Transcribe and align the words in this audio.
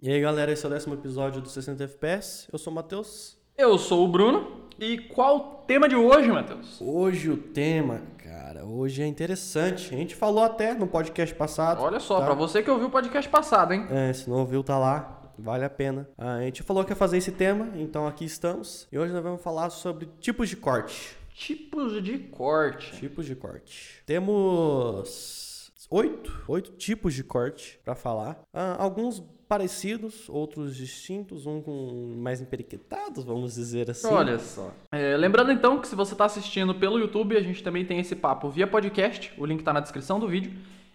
E 0.00 0.12
aí, 0.12 0.20
galera, 0.20 0.52
esse 0.52 0.64
é 0.64 0.68
o 0.68 0.70
décimo 0.70 0.94
episódio 0.94 1.42
do 1.42 1.48
60 1.48 1.82
FPS. 1.82 2.46
Eu 2.52 2.56
sou 2.56 2.72
o 2.72 2.76
Matheus. 2.76 3.36
Eu 3.56 3.76
sou 3.76 4.04
o 4.04 4.08
Bruno. 4.08 4.68
E 4.78 4.96
qual 4.96 5.36
o 5.36 5.40
tema 5.66 5.88
de 5.88 5.96
hoje, 5.96 6.28
Matheus? 6.28 6.80
Hoje 6.80 7.28
o 7.28 7.36
tema, 7.36 8.02
cara, 8.16 8.64
hoje 8.64 9.02
é 9.02 9.06
interessante. 9.08 9.92
A 9.92 9.98
gente 9.98 10.14
falou 10.14 10.44
até 10.44 10.72
no 10.72 10.86
podcast 10.86 11.34
passado. 11.34 11.82
Olha 11.82 11.98
só, 11.98 12.20
tá? 12.20 12.26
pra 12.26 12.34
você 12.34 12.62
que 12.62 12.70
ouviu 12.70 12.86
o 12.86 12.90
podcast 12.92 13.28
passado, 13.28 13.74
hein? 13.74 13.88
É, 13.90 14.12
se 14.12 14.30
não 14.30 14.36
ouviu, 14.36 14.62
tá 14.62 14.78
lá. 14.78 15.32
Vale 15.36 15.64
a 15.64 15.70
pena. 15.70 16.08
A 16.16 16.42
gente 16.42 16.62
falou 16.62 16.84
que 16.84 16.92
ia 16.92 16.96
fazer 16.96 17.16
esse 17.16 17.32
tema, 17.32 17.72
então 17.74 18.06
aqui 18.06 18.24
estamos. 18.24 18.86
E 18.92 18.96
hoje 19.00 19.12
nós 19.12 19.22
vamos 19.24 19.42
falar 19.42 19.68
sobre 19.70 20.08
tipos 20.20 20.48
de 20.48 20.54
corte. 20.54 21.18
Tipos 21.34 22.00
de 22.00 22.18
corte. 22.18 22.92
Tipos 22.92 23.26
de 23.26 23.34
corte. 23.34 24.00
Temos 24.06 25.72
oito, 25.90 26.44
oito 26.46 26.70
tipos 26.72 27.14
de 27.14 27.24
corte 27.24 27.80
pra 27.84 27.96
falar. 27.96 28.38
Ah, 28.54 28.76
alguns 28.78 29.20
parecidos, 29.48 30.28
outros 30.28 30.76
distintos, 30.76 31.46
um 31.46 31.62
com 31.62 32.14
mais 32.18 32.40
emperiquetados, 32.40 33.24
vamos 33.24 33.54
dizer 33.54 33.90
assim. 33.90 34.06
Olha 34.08 34.38
só. 34.38 34.74
É, 34.92 35.16
lembrando 35.16 35.50
então 35.50 35.80
que 35.80 35.88
se 35.88 35.96
você 35.96 36.12
está 36.12 36.26
assistindo 36.26 36.74
pelo 36.74 36.98
YouTube, 36.98 37.36
a 37.36 37.40
gente 37.40 37.62
também 37.62 37.84
tem 37.84 37.98
esse 37.98 38.14
papo 38.14 38.50
via 38.50 38.66
podcast. 38.66 39.32
O 39.38 39.46
link 39.46 39.60
está 39.60 39.72
na 39.72 39.80
descrição 39.80 40.20
do 40.20 40.28
vídeo. 40.28 40.52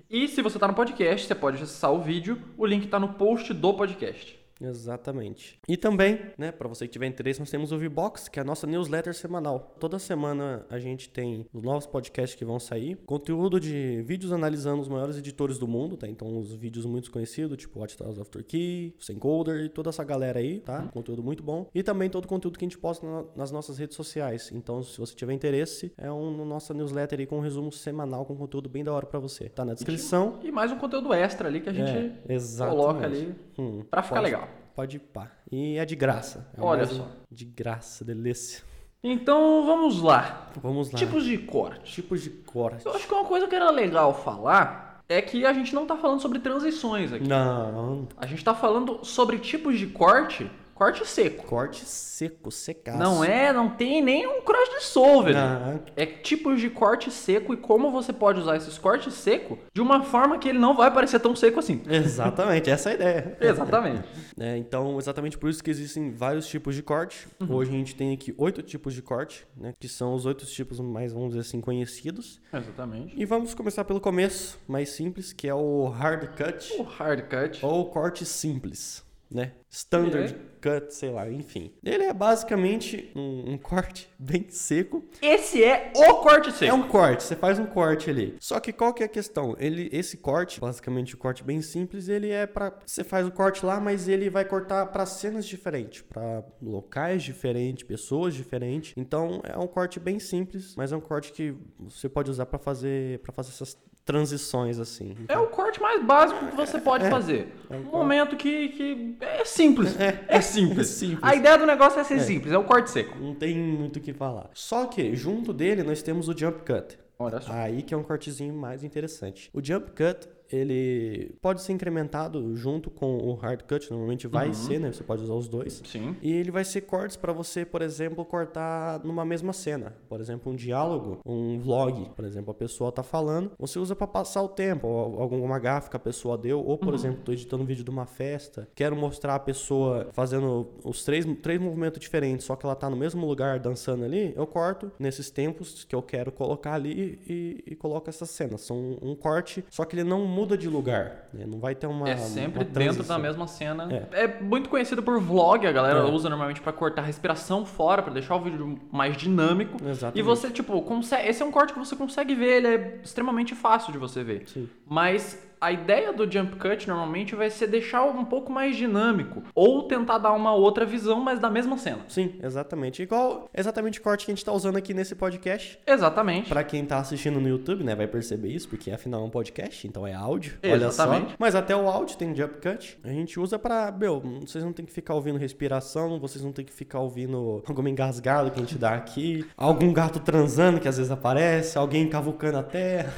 E 0.09 0.27
se 0.27 0.43
você 0.43 0.57
está 0.57 0.67
no 0.67 0.75
podcast, 0.75 1.25
você 1.25 1.33
pode 1.33 1.61
acessar 1.61 1.91
o 1.91 1.99
vídeo. 1.99 2.39
O 2.55 2.65
link 2.65 2.85
está 2.85 2.99
no 2.99 3.13
post 3.13 3.51
do 3.51 3.73
podcast. 3.73 4.42
Exatamente. 4.63 5.59
E 5.67 5.77
também, 5.77 6.19
né, 6.37 6.51
para 6.51 6.67
você 6.67 6.87
que 6.87 6.93
tiver 6.93 7.07
interesse, 7.07 7.39
nós 7.39 7.49
temos 7.49 7.71
o 7.71 7.77
V-Box, 7.77 8.29
que 8.29 8.39
é 8.39 8.41
a 8.41 8.45
nossa 8.45 8.65
newsletter 8.65 9.13
semanal. 9.13 9.75
Toda 9.79 9.99
semana 9.99 10.65
a 10.69 10.79
gente 10.79 11.09
tem 11.09 11.45
os 11.53 11.61
novos 11.61 11.85
podcasts 11.85 12.37
que 12.37 12.45
vão 12.45 12.59
sair, 12.59 12.97
conteúdo 13.05 13.59
de 13.59 14.01
vídeos 14.03 14.31
analisando 14.31 14.81
os 14.81 14.87
maiores 14.87 15.17
editores 15.17 15.57
do 15.57 15.67
mundo, 15.67 15.97
tá? 15.97 16.07
Então, 16.07 16.37
os 16.37 16.53
vídeos 16.53 16.85
muito 16.85 17.11
conhecidos, 17.11 17.57
tipo 17.57 17.79
Watch 17.79 17.97
Tales 17.97 18.17
of 18.17 18.29
Turkey, 18.29 18.95
Sencoder 18.99 19.65
e 19.65 19.69
toda 19.69 19.89
essa 19.89 20.03
galera 20.03 20.39
aí, 20.39 20.59
tá? 20.59 20.83
Conteúdo 20.93 21.23
muito 21.23 21.43
bom. 21.43 21.67
E 21.73 21.83
também 21.83 22.09
todo 22.09 22.25
o 22.25 22.27
conteúdo 22.27 22.57
que 22.57 22.65
a 22.65 22.67
gente 22.67 22.77
posta 22.77 23.05
na, 23.05 23.25
nas 23.35 23.51
nossas 23.51 23.77
redes 23.77 23.95
sociais. 23.95 24.51
Então, 24.53 24.81
se 24.83 24.97
você 24.97 25.15
tiver 25.15 25.33
interesse, 25.33 25.91
é 25.97 26.11
um 26.11 26.45
nossa 26.45 26.73
newsletter 26.73 27.19
aí 27.19 27.25
com 27.25 27.37
um 27.37 27.41
resumo 27.41 27.71
semanal 27.71 28.25
com 28.25 28.35
conteúdo 28.35 28.69
bem 28.69 28.83
da 28.83 28.93
hora 28.93 29.05
para 29.05 29.19
você. 29.19 29.49
Tá 29.49 29.65
na 29.65 29.73
descrição. 29.73 30.39
E 30.43 30.51
mais 30.51 30.71
um 30.71 30.77
conteúdo 30.77 31.13
extra 31.13 31.47
ali 31.47 31.61
que 31.61 31.69
a 31.69 31.73
gente 31.73 31.91
é, 32.27 32.67
coloca 32.67 33.05
ali 33.05 33.35
hum, 33.57 33.83
pra 33.89 34.03
ficar 34.03 34.15
pode, 34.15 34.25
legal. 34.25 34.47
Pode 34.75 34.97
ir 34.97 34.99
pá. 34.99 35.31
E 35.51 35.77
é 35.77 35.85
de 35.85 35.95
graça. 35.95 36.47
É 36.57 36.61
Olha 36.61 36.85
só. 36.85 37.07
De 37.29 37.45
graça, 37.45 38.03
delícia. 38.03 38.63
Então 39.03 39.65
vamos 39.65 40.01
lá. 40.01 40.49
Vamos 40.61 40.91
lá. 40.91 40.97
Tipos 40.97 41.25
de 41.25 41.37
corte. 41.37 41.93
Tipos 41.93 42.21
de 42.21 42.29
corte. 42.29 42.85
Eu 42.85 42.93
acho 42.93 43.07
que 43.07 43.13
uma 43.13 43.25
coisa 43.25 43.47
que 43.47 43.55
era 43.55 43.69
legal 43.69 44.13
falar 44.13 45.03
é 45.09 45.21
que 45.21 45.45
a 45.45 45.53
gente 45.53 45.75
não 45.75 45.85
tá 45.85 45.97
falando 45.97 46.21
sobre 46.21 46.39
transições 46.39 47.11
aqui. 47.11 47.27
Não. 47.27 48.07
A 48.17 48.25
gente 48.25 48.43
tá 48.43 48.55
falando 48.55 49.03
sobre 49.03 49.37
tipos 49.37 49.77
de 49.77 49.87
corte, 49.87 50.49
corte 50.73 51.05
seco. 51.07 51.45
Corte 51.45 51.85
seco, 51.85 52.51
secaço. 52.51 52.97
Não 52.97 53.23
é, 53.23 53.51
não 53.53 53.69
tem 53.69 54.01
nem 54.01 54.27
um 54.27 54.41
cross 54.41 54.69
dissolver. 54.79 55.33
Não. 55.33 55.81
É 55.95 56.05
tipos 56.05 56.59
de 56.59 56.69
corte 56.69 57.11
seco 57.11 57.53
e 57.53 57.57
como 57.57 57.91
você 57.91 58.11
pode 58.13 58.39
usar 58.39 58.55
esses 58.57 58.77
cortes 58.77 59.13
seco 59.13 59.57
de 59.73 59.81
uma 59.81 60.03
forma 60.03 60.37
que 60.37 60.49
ele 60.49 60.59
não 60.59 60.75
vai 60.75 60.91
parecer 60.93 61.19
tão 61.19 61.35
seco 61.35 61.59
assim. 61.59 61.81
Exatamente, 61.87 62.69
essa 62.69 62.89
é 62.89 62.91
a 62.91 62.95
ideia. 62.95 63.37
Exatamente. 63.41 64.07
É, 64.39 64.57
então, 64.57 64.97
exatamente 64.97 65.37
por 65.37 65.49
isso 65.49 65.63
que 65.63 65.69
existem 65.69 66.11
vários 66.11 66.47
tipos 66.47 66.75
de 66.75 66.81
corte. 66.81 67.27
Uhum. 67.39 67.53
Hoje 67.55 67.71
a 67.71 67.73
gente 67.73 67.95
tem 67.95 68.13
aqui 68.13 68.33
oito 68.37 68.61
tipos 68.61 68.93
de 68.93 69.01
corte, 69.01 69.45
né? 69.55 69.73
Que 69.79 69.87
são 69.87 70.13
os 70.13 70.25
oito 70.25 70.45
tipos 70.45 70.79
mais, 70.79 71.13
vamos 71.13 71.29
dizer 71.29 71.41
assim, 71.41 71.61
conhecidos. 71.61 72.41
Exatamente. 72.53 73.13
E 73.17 73.25
vamos 73.25 73.53
começar 73.53 73.83
pelo 73.85 73.99
começo, 74.01 74.59
mais 74.67 74.89
simples, 74.89 75.31
que 75.33 75.47
é 75.47 75.53
o 75.53 75.87
hard 75.87 76.27
cut 76.35 76.73
O 76.79 76.83
hard 76.83 77.21
cut. 77.29 77.65
ou 77.65 77.89
corte 77.89 78.25
simples, 78.25 79.03
né? 79.33 79.53
Standard 79.69 80.35
cut, 80.61 80.93
sei 80.93 81.09
lá, 81.09 81.29
enfim. 81.29 81.73
Ele 81.83 82.03
é 82.03 82.13
basicamente 82.13 83.11
um, 83.15 83.53
um 83.53 83.57
corte 83.57 84.07
bem 84.17 84.45
seco. 84.49 85.03
Esse 85.21 85.63
é 85.63 85.91
o 85.95 86.15
corte 86.21 86.51
seco. 86.51 86.71
É 86.71 86.73
um 86.73 86.87
corte, 86.87 87.23
você 87.23 87.35
faz 87.35 87.57
um 87.57 87.65
corte 87.65 88.09
ali. 88.09 88.37
Só 88.39 88.59
que 88.59 88.71
qual 88.71 88.93
que 88.93 89.01
é 89.01 89.07
a 89.07 89.09
questão? 89.09 89.55
Ele, 89.59 89.89
esse 89.91 90.17
corte, 90.17 90.59
basicamente 90.61 91.15
o 91.15 91.17
corte 91.17 91.43
bem 91.43 91.61
simples, 91.61 92.07
ele 92.07 92.29
é 92.29 92.45
para 92.45 92.77
você 92.85 93.03
faz 93.03 93.27
o 93.27 93.31
corte 93.31 93.65
lá, 93.65 93.79
mas 93.79 94.07
ele 94.07 94.29
vai 94.29 94.45
cortar 94.45 94.85
para 94.87 95.05
cenas 95.05 95.45
diferentes, 95.45 96.01
para 96.03 96.43
locais 96.61 97.23
diferentes, 97.23 97.83
pessoas 97.83 98.35
diferentes. 98.35 98.93
Então 98.95 99.41
é 99.43 99.57
um 99.57 99.67
corte 99.67 99.99
bem 99.99 100.19
simples, 100.19 100.75
mas 100.77 100.91
é 100.91 100.95
um 100.95 101.01
corte 101.01 101.33
que 101.33 101.55
você 101.79 102.07
pode 102.07 102.29
usar 102.29 102.45
para 102.45 102.59
fazer 102.59 103.19
para 103.19 103.33
fazer 103.33 103.49
essas 103.49 103.77
transições 104.05 104.79
assim. 104.79 105.15
É 105.27 105.37
o 105.37 105.47
corte 105.47 105.81
mais 105.81 106.03
básico 106.03 106.45
que 106.47 106.55
você 106.55 106.79
pode 106.79 107.09
fazer. 107.09 107.53
É 107.69 107.75
o 107.75 107.79
um 107.79 107.83
momento 107.83 108.35
que, 108.35 108.69
que 108.69 109.17
é 109.21 109.45
simples. 109.45 109.95
É, 109.99 110.41
simples. 110.41 110.79
é 110.79 110.83
simples. 110.83 111.19
A 111.23 111.35
ideia 111.35 111.57
do 111.57 111.65
negócio 111.65 111.99
é 111.99 112.03
ser 112.03 112.19
simples, 112.19 112.53
é 112.53 112.57
o 112.57 112.63
corte 112.63 112.91
seco. 112.91 113.17
Não 113.17 113.33
tem 113.33 113.57
muito 113.57 113.97
o 113.97 113.99
que 114.01 114.13
falar. 114.13 114.49
Só 114.53 114.85
que 114.85 115.15
junto 115.15 115.53
dele 115.53 115.83
nós 115.83 116.01
temos 116.01 116.27
o 116.27 116.37
jump 116.37 116.63
cut. 116.63 116.97
Olha 117.17 117.39
só. 117.39 117.53
Aí 117.53 117.81
que 117.81 117.93
é 117.93 117.97
um 117.97 118.03
cortezinho 118.03 118.53
mais 118.53 118.83
interessante. 118.83 119.49
O 119.53 119.63
jump 119.63 119.91
cut, 119.91 120.27
ele 120.55 121.35
pode 121.41 121.61
ser 121.61 121.73
incrementado 121.73 122.55
junto 122.55 122.89
com 122.89 123.17
o 123.17 123.33
hard 123.33 123.61
cut, 123.63 123.89
normalmente 123.89 124.27
vai 124.27 124.47
Uhum. 124.47 124.53
ser, 124.53 124.79
né? 124.79 124.91
Você 124.91 125.03
pode 125.03 125.23
usar 125.23 125.33
os 125.33 125.47
dois. 125.47 125.81
Sim. 125.85 126.15
E 126.21 126.31
ele 126.31 126.51
vai 126.51 126.63
ser 126.63 126.81
cortes 126.81 127.17
para 127.17 127.33
você, 127.33 127.65
por 127.65 127.81
exemplo, 127.81 128.23
cortar 128.23 129.03
numa 129.03 129.25
mesma 129.25 129.53
cena. 129.53 129.95
Por 130.07 130.19
exemplo, 130.19 130.51
um 130.51 130.55
diálogo, 130.55 131.19
um 131.25 131.59
vlog, 131.59 132.09
por 132.15 132.25
exemplo, 132.25 132.51
a 132.51 132.53
pessoa 132.53 132.91
tá 132.91 133.01
falando, 133.03 133.51
você 133.57 133.79
usa 133.79 133.95
para 133.95 134.07
passar 134.07 134.41
o 134.43 134.47
tempo, 134.49 134.87
alguma 134.87 135.57
gafe 135.59 135.89
que 135.89 135.95
a 135.95 135.99
pessoa 135.99 136.37
deu, 136.37 136.63
ou 136.63 136.77
por 136.77 136.93
exemplo, 136.93 137.21
tô 137.23 137.31
editando 137.31 137.63
um 137.63 137.65
vídeo 137.65 137.83
de 137.83 137.89
uma 137.89 138.05
festa, 138.05 138.67
quero 138.75 138.95
mostrar 138.95 139.35
a 139.35 139.39
pessoa 139.39 140.09
fazendo 140.11 140.67
os 140.83 141.03
três, 141.03 141.25
três 141.41 141.59
movimentos 141.59 141.99
diferentes, 141.99 142.45
só 142.45 142.55
que 142.55 142.65
ela 142.65 142.75
tá 142.75 142.89
no 142.89 142.95
mesmo 142.97 143.25
lugar 143.25 143.59
dançando 143.59 144.03
ali, 144.03 144.33
eu 144.35 144.45
corto 144.45 144.91
nesses 144.99 145.29
tempos 145.31 145.83
que 145.83 145.95
eu 145.95 146.01
quero 146.01 146.31
colocar 146.31 146.73
ali 146.73 147.19
e, 147.27 147.63
e 147.71 147.75
coloco 147.75 148.09
essa 148.09 148.25
cena. 148.25 148.57
São 148.57 148.97
um 149.01 149.15
corte, 149.15 149.63
só 149.69 149.85
que 149.85 149.95
ele 149.95 150.03
não 150.03 150.25
muda 150.25 150.42
de 150.57 150.67
lugar, 150.67 151.27
né? 151.33 151.45
Não 151.47 151.59
vai 151.59 151.73
ter 151.75 151.87
uma 151.87 152.09
É 152.09 152.17
sempre 152.17 152.63
uma 152.63 152.65
dentro 152.69 153.03
da 153.03 153.17
mesma 153.17 153.47
cena. 153.47 153.87
É. 154.11 154.27
muito 154.41 154.69
conhecido 154.69 155.01
por 155.01 155.19
vlog, 155.19 155.65
a 155.65 155.71
galera 155.71 155.99
É. 155.99 156.03
usa 156.03 156.29
normalmente 156.29 156.61
pra 156.61 156.71
cortar 156.73 157.01
a 157.01 157.05
respiração 157.05 157.65
fora, 157.65 158.01
pra 158.01 158.13
deixar 158.13 158.35
o 158.35 158.41
vídeo 158.41 158.79
mais 158.91 159.15
dinâmico. 159.17 159.77
Exatamente. 159.83 160.19
E 160.19 160.21
você, 160.21 160.49
tipo, 160.49 160.81
consegue. 160.81 161.27
Esse 161.27 161.41
é 161.41 161.45
um 161.45 161.51
corte 161.51 161.73
que 161.73 161.79
você 161.79 161.95
consegue 161.95 162.35
ver, 162.35 162.57
ele 162.57 162.67
é 162.67 162.99
extremamente 163.03 163.55
fácil 163.55 163.91
de 163.91 163.97
você 163.97 164.23
ver. 164.23 164.43
Sim. 164.47 164.69
Mas 164.87 165.37
a 165.63 165.71
ideia 165.71 166.11
do 166.11 166.29
jump 166.29 166.57
cut 166.57 166.87
normalmente 166.87 167.35
vai 167.35 167.49
ser 167.49 167.67
deixar 167.67 168.03
um 168.03 168.25
pouco 168.25 168.51
mais 168.51 168.75
dinâmico. 168.75 169.41
Ou 169.55 169.83
tentar 169.83 170.17
dar 170.17 170.33
uma 170.33 170.53
outra 170.53 170.85
visão, 170.85 171.21
mas 171.21 171.39
da 171.39 171.49
mesma 171.49 171.77
cena. 171.77 172.01
Sim, 172.09 172.35
exatamente. 172.43 173.01
Igual 173.01 173.49
exatamente 173.53 173.99
o 173.99 174.03
corte 174.03 174.25
que 174.25 174.31
a 174.31 174.35
gente 174.35 174.43
tá 174.43 174.51
usando 174.51 174.75
aqui 174.75 174.93
nesse 174.93 175.15
podcast. 175.15 175.79
Exatamente. 175.87 176.49
Pra 176.49 176.65
quem 176.65 176.85
tá 176.85 176.97
assistindo 176.97 177.39
no 177.39 177.47
YouTube, 177.47 177.83
né, 177.83 177.95
vai 177.95 178.07
perceber 178.07 178.49
isso, 178.49 178.67
porque 178.67 178.91
afinal 178.91 179.21
é 179.21 179.23
um 179.25 179.29
podcast, 179.29 179.87
então 179.87 180.05
é 180.05 180.13
áudio. 180.13 180.57
Exatamente. 180.61 181.21
Olha 181.21 181.29
só. 181.29 181.35
Mas 181.39 181.55
até 181.55 181.73
o 181.73 181.87
áudio 181.87 182.17
tem 182.17 182.35
jump 182.35 182.55
cut. 182.61 182.99
A 183.01 183.09
gente 183.09 183.39
usa 183.39 183.57
pra, 183.57 183.89
meu, 183.89 184.21
vocês 184.41 184.63
não 184.63 184.73
tem 184.73 184.85
que 184.85 184.91
ficar 184.91 185.13
ouvindo 185.13 185.37
respiração, 185.37 186.19
vocês 186.19 186.43
não 186.43 186.51
tem 186.51 186.65
que 186.65 186.73
ficar 186.73 186.99
ouvindo 186.99 187.63
alguma 187.65 187.89
engasgado 187.89 188.51
que 188.51 188.59
a 188.59 188.63
gente 188.63 188.77
dá 188.77 188.95
aqui, 188.95 189.45
algum 189.55 189.93
gato 189.93 190.19
transando 190.19 190.81
que 190.81 190.89
às 190.89 190.97
vezes 190.97 191.11
aparece, 191.11 191.77
alguém 191.77 192.09
cavucando 192.09 192.57
a 192.57 192.63
terra. 192.63 193.13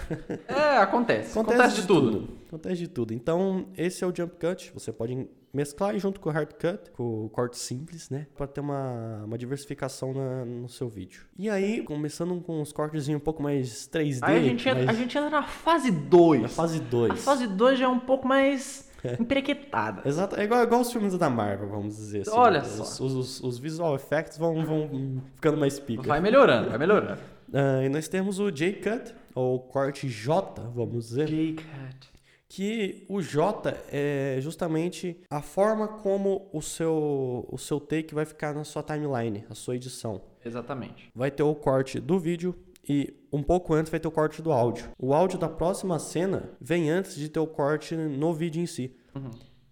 É, 0.47 0.77
acontece. 0.77 1.37
Acontece, 1.37 1.81
de 1.81 1.87
tudo. 1.87 2.34
Acontece 2.47 2.77
de 2.77 2.87
tudo. 2.87 3.13
Então, 3.13 3.67
esse 3.77 4.03
é 4.03 4.07
o 4.07 4.13
jump 4.15 4.35
cut. 4.39 4.71
Você 4.73 4.91
pode 4.91 5.27
mesclar 5.53 5.97
junto 5.97 6.19
com 6.19 6.29
o 6.29 6.31
hard 6.33 6.51
cut, 6.53 6.91
com 6.91 7.25
o 7.25 7.29
corte 7.29 7.57
simples, 7.57 8.09
né? 8.09 8.27
Pra 8.35 8.45
ter 8.45 8.59
uma, 8.61 9.23
uma 9.25 9.37
diversificação 9.37 10.13
na- 10.13 10.43
no 10.45 10.67
seu 10.67 10.89
vídeo. 10.89 11.25
E 11.37 11.49
aí, 11.49 11.81
começando 11.83 12.39
com 12.41 12.61
os 12.61 12.73
cortes 12.73 13.07
um 13.07 13.19
pouco 13.19 13.41
mais 13.41 13.87
3D. 13.87 14.19
Aí 14.23 14.37
a 14.37 14.41
gente, 14.43 14.67
entra, 14.67 14.89
a 14.89 14.93
gente 14.93 15.17
entra 15.17 15.29
na 15.29 15.43
fase 15.43 15.91
2. 15.91 16.41
na 16.41 16.47
fase 16.49 16.79
2. 16.79 17.11
A 17.11 17.15
fase 17.15 17.47
2 17.47 17.79
já 17.79 17.85
é 17.85 17.87
um 17.87 17.99
pouco 18.01 18.27
mais 18.27 18.89
emprequetada. 19.19 20.01
Exato, 20.07 20.35
é 20.39 20.43
igual, 20.43 20.63
igual 20.63 20.81
os 20.81 20.91
filmes 20.91 21.17
da 21.17 21.29
Marvel, 21.29 21.69
vamos 21.69 21.95
dizer 21.95 22.21
assim. 22.21 22.31
Olha 22.31 22.61
os, 22.61 22.67
só. 22.67 23.03
Os, 23.05 23.13
os- 23.13 23.43
os 23.43 23.57
visual 23.59 23.95
effects 23.95 24.37
vão, 24.37 24.65
vão 24.65 25.21
ficando 25.35 25.57
mais 25.57 25.79
pica. 25.79 26.03
Vai 26.03 26.19
melhorando, 26.19 26.69
vai 26.69 26.77
melhorando. 26.77 27.21
Ah, 27.53 27.83
e 27.83 27.89
nós 27.89 28.07
temos 28.07 28.39
o 28.39 28.49
J-cut, 28.51 29.13
ou 29.33 29.59
corte 29.59 30.09
J, 30.09 30.61
vamos 30.73 31.07
dizer. 31.09 31.27
J-cut. 31.27 32.14
Que 32.55 33.05
o 33.09 33.21
J 33.21 33.75
é 33.91 34.37
justamente 34.39 35.19
a 35.29 35.41
forma 35.41 35.89
como 35.89 36.49
o 36.53 36.61
seu, 36.61 37.45
o 37.51 37.57
seu 37.57 37.81
take 37.81 38.15
vai 38.15 38.23
ficar 38.23 38.55
na 38.55 38.63
sua 38.63 38.81
timeline, 38.81 39.43
a 39.49 39.53
sua 39.53 39.75
edição. 39.75 40.21
Exatamente. 40.45 41.11
Vai 41.13 41.29
ter 41.29 41.43
o 41.43 41.53
corte 41.53 41.99
do 41.99 42.17
vídeo 42.17 42.55
e 42.87 43.13
um 43.29 43.43
pouco 43.43 43.73
antes 43.73 43.91
vai 43.91 43.99
ter 43.99 44.07
o 44.07 44.11
corte 44.11 44.41
do 44.41 44.53
áudio. 44.53 44.89
O 44.97 45.13
áudio 45.13 45.37
da 45.37 45.49
próxima 45.49 45.99
cena 45.99 46.49
vem 46.61 46.89
antes 46.89 47.17
de 47.17 47.27
ter 47.27 47.41
o 47.41 47.47
corte 47.47 47.93
no 47.93 48.33
vídeo 48.33 48.61
em 48.61 48.65
si. 48.65 48.95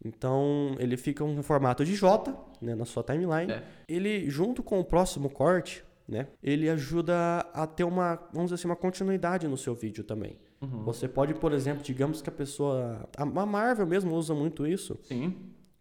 Então 0.03 0.75
ele 0.77 0.97
fica 0.97 1.23
um 1.23 1.41
formato 1.41 1.85
de 1.85 1.95
J 1.95 2.35
né, 2.61 2.75
na 2.75 2.83
sua 2.83 3.01
timeline. 3.01 3.49
É. 3.49 3.63
Ele, 3.87 4.29
junto 4.29 4.61
com 4.61 4.81
o 4.81 4.83
próximo 4.83 5.29
corte, 5.29 5.85
né, 6.05 6.27
ele 6.43 6.69
ajuda 6.69 7.47
a 7.53 7.65
ter 7.65 7.85
uma, 7.85 8.15
vamos 8.33 8.51
dizer 8.51 8.55
assim, 8.55 8.67
uma 8.67 8.75
continuidade 8.75 9.47
no 9.47 9.55
seu 9.55 9.73
vídeo 9.73 10.03
também. 10.03 10.37
Você 10.85 11.07
pode, 11.07 11.33
por 11.33 11.51
exemplo, 11.53 11.83
digamos 11.83 12.21
que 12.21 12.29
a 12.29 12.31
pessoa. 12.31 13.07
A 13.17 13.25
Marvel 13.45 13.85
mesmo 13.87 14.15
usa 14.15 14.33
muito 14.33 14.65
isso. 14.67 14.97
Sim. 15.03 15.35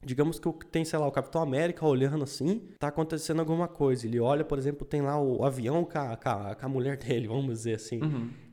Digamos 0.05 0.41
que 0.41 0.51
tem, 0.71 0.85
sei 0.85 0.99
lá, 0.99 1.07
o 1.07 1.13
Capitão 1.13 1.41
América 1.41 1.87
olhando 1.87 2.25
assim, 2.25 2.63
tá 2.79 2.89
acontecendo 2.89 3.39
alguma 3.39 3.69
coisa. 3.69 4.05
Ele 4.05 4.19
olha, 4.19 4.45
por 4.45 4.59
exemplo, 4.59 4.85
tem 4.85 5.01
lá 5.01 5.21
o 5.23 5.45
avião 5.45 5.85
com 5.85 5.97
a, 5.99 6.17
com 6.17 6.29
a- 6.29 6.55
com 6.57 6.67
a 6.67 6.69
mulher 6.69 6.97
dele, 6.99 7.29
vamos 7.29 7.47
dizer 7.59 7.75
assim. 7.77 8.01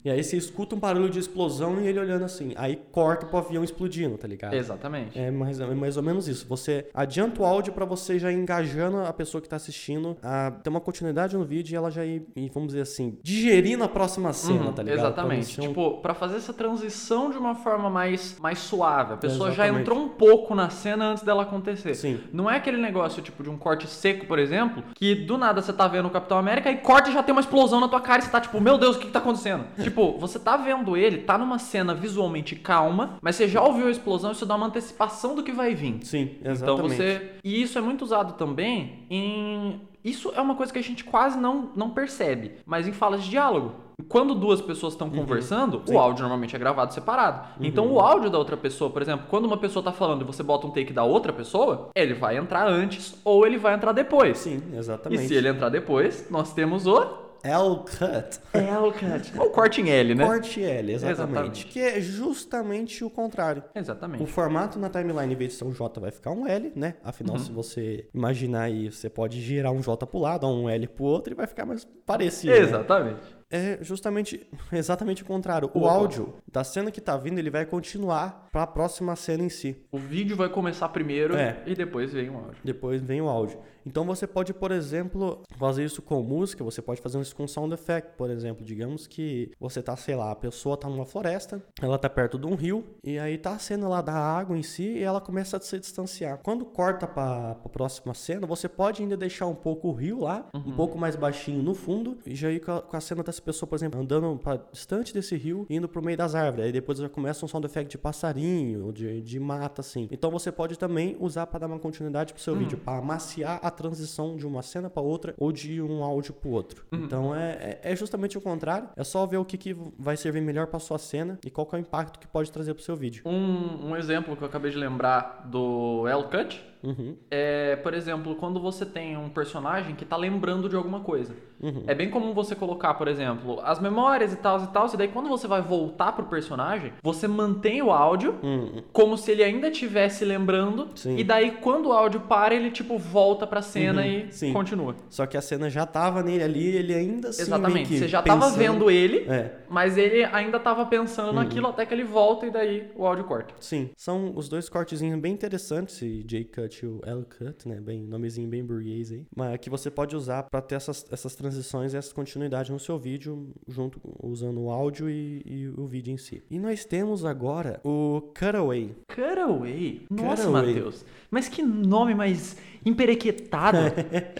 E 0.04 0.10
aí 0.10 0.24
você 0.24 0.38
escuta 0.38 0.75
um 0.75 0.80
barulho 0.80 1.10
de 1.10 1.19
explosão 1.19 1.81
e 1.81 1.88
ele 1.88 2.00
olhando 2.00 2.24
assim. 2.24 2.54
Aí 2.56 2.80
corta 2.92 3.25
pro 3.25 3.38
avião 3.40 3.63
explodindo, 3.63 4.18
tá 4.18 4.28
ligado? 4.28 4.54
Exatamente. 4.54 5.18
É 5.19 5.30
mais, 5.30 5.60
é 5.60 5.66
mais 5.75 5.98
ou 5.98 6.04
menos 6.04 6.28
isso. 6.28 6.48
Você 6.48 6.88
adianta 6.94 7.42
o 7.42 7.46
áudio 7.46 7.74
pra 7.74 7.84
você 7.86 8.18
já 8.18 8.31
ir 8.31 8.36
engajando 8.36 9.00
a 9.00 9.12
pessoa 9.12 9.42
que 9.42 9.50
tá 9.50 9.57
assistindo 9.57 10.16
a 10.24 10.51
ter 10.51 10.69
uma 10.69 10.80
continuidade 10.80 11.36
no 11.36 11.44
vídeo 11.44 11.74
e 11.74 11.75
ela 11.75 11.92
já 11.92 12.06
ir, 12.06 12.24
vamos 12.54 12.68
dizer 12.69 12.81
assim, 12.81 13.18
digerir 13.22 13.78
na 13.78 13.88
próxima 13.90 14.31
cena, 14.31 14.68
Uhum, 14.68 14.74
tá 14.74 14.84
ligado? 14.84 15.00
Pra 15.00 15.07
Exatamente. 15.10 15.38
não 15.38 15.44
ser 15.44 15.62
um- 15.62 15.68
Tipo, 15.69 15.98
pra 16.02 16.13
fazer 16.13 16.38
essa 16.38 16.54
transição 16.54 17.30
de 17.30 17.38
uma 17.38 17.56
forma 17.56 17.90
mais, 17.90 18.38
mais 18.40 18.60
suave. 18.60 19.13
A 19.13 19.18
pessoa 19.18 19.50
já 19.52 19.66
Exatamente. 19.66 19.81
entrou 19.81 20.00
um 20.00 20.10
pouco 20.10 20.56
na 20.56 20.69
cena 20.69 21.10
antes 21.12 21.24
dela 21.24 21.44
acontecer. 21.44 21.94
Sim. 21.95 22.19
Não 22.31 22.50
é 22.50 22.56
aquele 22.56 22.78
negócio, 22.78 23.22
tipo, 23.22 23.44
de 23.44 23.50
um 23.50 23.57
corte 23.57 23.86
seco, 23.86 24.25
por 24.25 24.40
exemplo, 24.40 24.81
que 24.95 25.13
do 25.13 25.38
nada 25.38 25.62
você 25.62 25.74
tá 25.74 25.88
vendo 25.88 26.06
o 26.07 26.10
Capitão 26.10 26.38
América 26.38 26.72
e 26.72 26.78
corta 26.78 27.10
e 27.10 27.13
já 27.13 27.22
tem 27.22 27.34
uma 27.34 27.42
explosão 27.42 27.80
na 27.81 27.88
tua 27.90 28.00
cara 28.00 28.22
e 28.22 28.25
você 28.25 28.31
tá 28.31 28.40
tipo, 28.40 28.62
meu 28.62 28.78
Deus, 28.78 28.95
o 28.95 29.00
que, 29.00 29.07
que 29.07 29.12
tá 29.12 29.19
acontecendo? 29.19 29.66
tipo, 29.90 30.18
você 30.18 30.40
tá 30.40 30.56
vendo 30.58 30.96
ele, 30.96 31.20
tá 31.20 31.38
numa 31.38 31.60
cena 31.60 31.94
visualmente 31.94 32.56
calma, 32.56 33.18
mas 33.22 33.36
você 33.36 33.48
já 33.48 33.62
ouviu 33.62 33.88
a 33.88 33.92
explosão, 33.92 34.32
isso 34.32 34.46
dá 34.46 34.56
uma 34.56 34.68
antecipação 34.68 35.36
do 35.36 35.44
que 35.44 35.52
vai 35.52 35.76
vir. 35.76 36.00
Sim, 36.04 36.32
Então 36.40 36.52
exatamente. 36.52 36.96
você. 36.96 37.32
E 37.44 37.62
isso 37.62 37.78
é 37.78 37.82
muito 37.82 38.02
usado 38.04 38.34
também 38.34 39.06
em. 39.10 39.82
Isso 40.04 40.32
é 40.34 40.40
uma 40.40 40.56
coisa 40.56 40.72
que 40.72 40.80
a 40.80 40.84
gente 40.84 41.04
quase 41.04 41.38
não, 41.38 41.72
não 41.76 41.90
percebe, 41.90 42.54
mas 42.66 42.88
em 42.88 42.94
falas 42.94 43.22
de 43.24 43.30
diálogo. 43.32 43.74
Quando 44.08 44.34
duas 44.34 44.62
pessoas 44.62 44.94
estão 44.94 45.10
conversando, 45.10 45.80
Uhum. 45.80 45.84
Sim. 45.86 45.92
Uhum. 45.94 46.00
o 46.00 46.02
áudio 46.02 46.22
normalmente 46.22 46.56
é 46.56 46.60
gravado 46.60 46.94
separado. 46.94 47.50
Então 47.60 47.86
o 47.92 48.00
áudio 48.00 48.30
da 48.30 48.38
outra 48.38 48.56
pessoa, 48.56 48.90
por 48.90 49.02
exemplo, 49.02 49.26
quando 49.30 49.44
uma 49.46 49.58
pessoa 49.58 49.84
tá 49.84 49.92
falando 49.92 50.22
e 50.22 50.24
você 50.24 50.42
bota 50.42 50.66
um 50.66 50.72
take 50.72 50.94
da 50.94 51.04
outra 51.04 51.34
pessoa, 51.34 51.90
ele 51.94 52.14
vai 52.14 52.38
entrar 52.38 52.66
antes 52.66 53.20
ou 53.26 53.46
ele 53.46 53.58
vai 53.58 53.74
entrar 53.74 53.92
depois. 53.92 54.38
Sim, 54.38 54.62
E 54.72 54.78
exatamente. 54.78 55.28
se 55.28 55.34
ele 55.36 55.50
entrar 55.50 55.68
depois, 55.68 56.28
nós 56.32 56.54
temos 56.54 56.88
o 56.88 57.29
L-cut. 57.44 58.40
L-cut. 58.54 59.32
Ou 59.40 59.50
corte 59.52 59.82
em 59.82 59.90
L, 59.90 60.16
né? 60.16 60.26
Corte 60.26 60.64
L, 60.64 60.92
exatamente. 60.94 61.22
Exatamente. 61.32 61.66
Que 61.68 61.80
é 61.80 62.02
justamente 62.02 63.04
o 63.04 63.10
contrário. 63.10 63.64
O 63.76 63.80
Exatamente. 63.80 64.26
formato 64.28 64.78
na 64.80 64.90
timeline, 64.90 65.34
em 65.34 65.38
vez 65.38 65.52
de 65.54 65.58
ser 65.58 65.66
um 65.66 65.72
J, 65.72 66.00
vai 66.00 66.12
ficar 66.12 66.32
um 66.32 66.48
L, 66.48 66.72
né? 66.76 66.96
Afinal, 67.04 67.36
Uhum. 67.36 67.42
se 67.44 67.52
você 67.52 68.08
imaginar 68.14 68.64
aí, 68.64 68.92
você 68.92 69.10
pode 69.10 69.40
girar 69.42 69.72
um 69.72 69.82
J 69.82 70.06
pro 70.08 70.20
lado, 70.20 70.48
um 70.48 70.70
L 70.70 70.88
pro 70.88 71.04
outro 71.06 71.34
e 71.34 71.36
vai 71.36 71.48
ficar 71.48 71.66
mais 71.66 71.86
parecido. 72.06 72.54
né? 72.54 73.16
É 73.51 73.80
justamente, 73.81 74.48
exatamente 74.72 75.24
o 75.24 75.25
contrário. 75.25 75.69
O 75.74 75.80
Opa. 75.80 75.92
áudio 75.92 76.36
da 76.51 76.63
cena 76.63 76.92
que 76.92 77.01
tá 77.01 77.18
vindo, 77.18 77.40
ele 77.40 77.50
vai 77.50 77.66
continuar 77.66 78.48
pra 78.51 78.66
próxima 78.68 79.16
cena 79.16 79.44
em 79.44 79.50
si. 79.50 79.75
O 79.92 79.98
vídeo 79.98 80.36
vai 80.36 80.50
começar 80.50 80.90
primeiro 80.90 81.36
É. 81.36 81.62
e 81.66 81.74
depois 81.75 82.12
vem 82.13 82.30
o 82.30 82.38
áudio. 82.38 82.57
Depois 82.63 83.01
vem 83.01 83.22
o 83.22 83.28
áudio. 83.30 83.60
Então 83.86 84.06
você 84.06 84.28
pode, 84.28 84.54
por 84.54 84.72
exemplo, 84.72 85.42
fazer 85.57 85.84
isso 85.84 86.01
com 86.01 86.22
música, 86.22 86.63
você 86.63 86.81
pode 86.81 87.01
fazer 87.01 87.19
isso 87.22 87.36
com 87.36 87.48
sound 87.48 87.74
effect, 87.74 88.12
por 88.18 88.30
exemplo. 88.30 88.63
Digamos 88.63 89.07
que 89.07 89.52
você 89.60 89.81
tá, 89.81 89.95
sei 89.95 90.16
lá, 90.16 90.31
a 90.31 90.36
pessoa 90.36 90.78
tá 90.78 90.88
numa 90.88 91.06
floresta, 91.06 91.63
ela 91.81 91.98
tá 91.98 92.10
perto 92.10 92.38
de 92.38 92.45
um 92.45 92.56
rio, 92.56 92.84
e 93.04 93.18
aí 93.18 93.38
tá 93.38 93.54
a 93.54 93.60
cena 93.60 93.88
lá 93.88 94.02
da 94.02 94.13
água 94.13 94.56
em 94.57 94.62
si, 94.63 94.84
e 94.84 95.02
ela 95.04 95.19
começa 95.22 95.57
a 95.57 95.60
se 95.62 95.80
distanciar. 95.80 96.40
Quando 96.44 96.66
corta 96.66 97.07
pra, 97.07 97.56
pra 97.56 97.69
próxima 97.69 98.13
cena, 98.13 98.45
você 98.45 98.68
pode 98.68 99.02
ainda 99.02 99.18
deixar 99.18 99.48
um 99.48 99.56
pouco 99.56 99.88
o 99.88 99.94
rio 99.94 100.19
lá, 100.19 100.48
um 100.54 100.74
pouco 100.74 100.98
mais 100.98 101.16
baixinho 101.16 101.63
no 101.63 101.74
fundo, 101.74 102.18
e 102.25 102.36
já 102.36 102.52
ir 102.52 102.60
com 102.60 102.74
a, 102.74 102.81
com 102.81 102.98
a 102.98 103.02
pessoa, 103.42 103.68
por 103.68 103.76
exemplo, 103.76 104.00
andando 104.00 104.38
pra 104.38 104.60
distante 104.72 105.14
desse 105.14 105.36
rio, 105.36 105.66
indo 105.70 105.88
pro 105.88 106.02
meio 106.02 106.18
das 106.18 106.36
árvores. 106.36 106.66
Aí 106.66 106.72
depois 106.72 106.98
já 106.98 107.10
começa 107.10 107.44
um 107.46 107.48
sound 107.48 107.66
effect 107.66 107.92
de 107.92 107.98
passarinho, 107.98 108.92
de, 108.92 109.22
de 109.22 109.40
mata, 109.40 109.82
assim. 109.82 110.08
Então 110.12 110.32
você 110.32 110.52
pode 110.52 110.78
também 110.78 111.18
usar 111.20 111.48
pra 111.48 111.60
dar 111.60 111.68
uma 111.68 111.80
continuidade 111.80 112.34
pro 112.34 112.42
seu 112.42 112.56
vídeo, 112.56 112.78
pra 112.78 112.98
amaciar 112.98 113.60
a 113.62 113.72
transição 113.72 114.36
de 114.36 114.46
uma 114.46 114.62
cena 114.62 114.90
pra 114.90 115.02
outra 115.02 115.34
ou 115.38 115.52
de 115.52 115.82
um 115.82 116.04
áudio 116.04 116.34
pro 116.34 116.50
outro. 116.50 116.86
Então 116.92 117.36
é, 117.36 117.80
é 117.84 117.90
é 117.90 117.96
justamente 117.96 118.38
o 118.38 118.42
contrário. 118.42 118.90
É 118.96 119.04
só 119.04 119.26
ver 119.26 119.38
o 119.38 119.46
que, 119.46 119.58
que 119.58 119.76
vai 119.98 120.16
servir 120.16 120.42
melhor 120.42 120.68
pra 120.68 120.80
sua 120.80 120.98
cena 120.98 121.40
e 121.46 121.50
qual 121.50 121.68
é 121.74 121.76
o 121.76 121.80
impacto 121.80 122.20
que 122.20 122.28
pode 122.28 122.52
trazer 122.52 122.74
pro 122.74 122.84
seu 122.84 122.96
vídeo. 122.96 123.24
Um, 123.26 123.90
um 123.90 123.96
exemplo 123.96 124.36
que 124.36 124.44
eu 124.44 124.48
acabei 124.48 124.72
de 124.72 124.78
lembrar 124.78 125.48
do 125.50 126.08
L-Cut 126.08 126.70
Uhum. 126.82 127.18
é, 127.30 127.76
por 127.76 127.94
exemplo, 127.94 128.36
quando 128.36 128.60
você 128.60 128.86
tem 128.86 129.18
um 129.18 129.28
personagem 129.30 129.96
que 129.96 130.06
tá 130.06 130.16
lembrando 130.16 130.70
de 130.70 130.76
alguma 130.76 131.02
coisa. 131.02 131.36
Uhum. 131.62 131.84
É 131.86 131.94
bem 131.94 132.10
comum 132.10 132.34
você 132.34 132.56
colocar, 132.56 132.94
por 132.94 133.08
exemplo, 133.08 133.29
as 133.64 133.80
memórias 133.80 134.34
e 134.34 134.36
tal 134.36 134.62
e 134.64 134.68
tal, 134.68 134.88
e 134.94 134.98
daí 134.98 135.08
quando 135.08 135.30
você 135.30 135.48
vai 135.48 135.62
voltar 135.62 136.12
pro 136.14 136.26
personagem, 136.26 136.94
você 137.04 137.28
mantém 137.28 137.81
o 137.81 137.92
áudio 137.92 138.36
Hum, 138.44 138.81
como 138.94 139.18
se 139.18 139.31
ele 139.31 139.44
ainda 139.44 139.68
estivesse 139.70 140.24
lembrando, 140.26 140.90
Sim. 140.96 141.18
e 141.18 141.24
daí 141.24 141.52
quando 141.52 141.88
o 141.90 141.94
áudio 141.94 142.22
para, 142.22 142.54
ele 142.56 142.72
tipo 142.72 142.98
volta 142.98 143.46
pra 143.48 143.62
cena 143.62 144.02
Uhum, 144.02 144.08
e 144.08 144.31
sim. 144.31 144.54
continua. 144.54 144.96
Só 145.10 145.26
que 145.26 145.36
a 145.38 145.42
cena 145.42 145.70
já 145.70 145.86
tava 145.86 146.22
nele 146.24 146.44
ali, 146.44 146.68
ele 146.68 146.94
ainda 146.94 147.30
assim 147.30 147.42
Exatamente. 147.42 147.98
Você 147.98 148.08
já 148.08 148.22
tava 148.22 148.46
pensando- 148.46 148.58
vendo 148.58 148.92
ele, 148.92 149.20
É. 149.30 149.56
mas 149.70 149.98
ele 149.98 150.24
ainda 150.26 150.60
tava 150.60 150.86
pensando 150.86 151.34
naquilo 151.34 151.68
até 151.68 151.86
que 151.86 151.94
ele 151.94 152.04
volta 152.04 152.46
e 152.46 152.52
daí 152.52 152.90
o 152.96 153.06
áudio 153.06 153.24
corta. 153.26 153.54
Sim, 153.60 153.90
são 153.98 154.31
os 154.36 154.48
dois 154.50 154.70
cortezinhos 154.70 155.20
bem 155.20 155.34
interessantes, 155.34 155.96
esse 155.96 156.24
J-Cut 156.24 156.86
e 156.86 156.88
o 156.88 157.02
L-Cut, 157.06 157.68
né? 157.68 157.80
Bem, 157.81 158.02
nomezinho 158.02 158.48
bem 158.48 158.64
burguês 158.64 159.12
aí. 159.12 159.26
Mas 159.36 159.58
que 159.60 159.70
você 159.70 159.90
pode 159.92 160.16
usar 160.16 160.44
pra 160.44 160.62
ter 160.62 160.76
essas, 160.76 161.06
essas 161.12 161.36
transições 161.36 161.94
e 161.94 161.98
essa 161.98 162.14
continuidade 162.14 162.72
no 162.72 162.80
seu 162.80 162.98
vídeo, 162.98 163.19
junto 163.68 164.00
usando 164.21 164.62
o 164.62 164.69
áudio 164.69 165.10
e, 165.10 165.42
e 165.45 165.68
o 165.77 165.86
vídeo 165.86 166.13
em 166.13 166.18
si. 166.18 166.42
E 166.50 166.57
nós 166.60 166.86
temos 166.86 167.25
agora 167.25 167.80
o 167.83 168.21
Cutaway. 168.38 168.95
Cutaway? 169.13 170.01
Nossa. 170.10 170.50
Matheus. 170.50 171.06
Mas 171.31 171.48
que 171.48 171.62
nome 171.62 172.16
mais 172.16 172.57
emperequetado. 172.86 173.77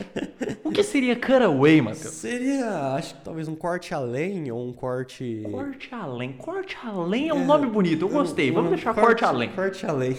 o 0.64 0.72
que 0.72 0.82
seria 0.84 1.16
cutaway, 1.16 1.82
Matheus? 1.82 2.14
Seria, 2.16 2.94
acho 2.96 3.16
que 3.16 3.24
talvez 3.24 3.48
um 3.48 3.56
corte 3.56 3.94
além 3.94 4.52
ou 4.52 4.68
um 4.68 4.74
corte. 4.74 5.44
Corte 5.52 5.90
além. 5.94 6.34
Corte 6.34 6.78
além 6.84 7.30
é 7.30 7.34
um 7.34 7.46
nome 7.46 7.68
bonito. 7.68 8.06
Eu 8.06 8.10
gostei. 8.10 8.52
Um- 8.52 8.56
Vamos 8.56 8.70
deixar 8.72 8.94
corte, 8.94 9.24
além. 9.24 9.50
Corte 9.50 9.86
além. 9.86 10.16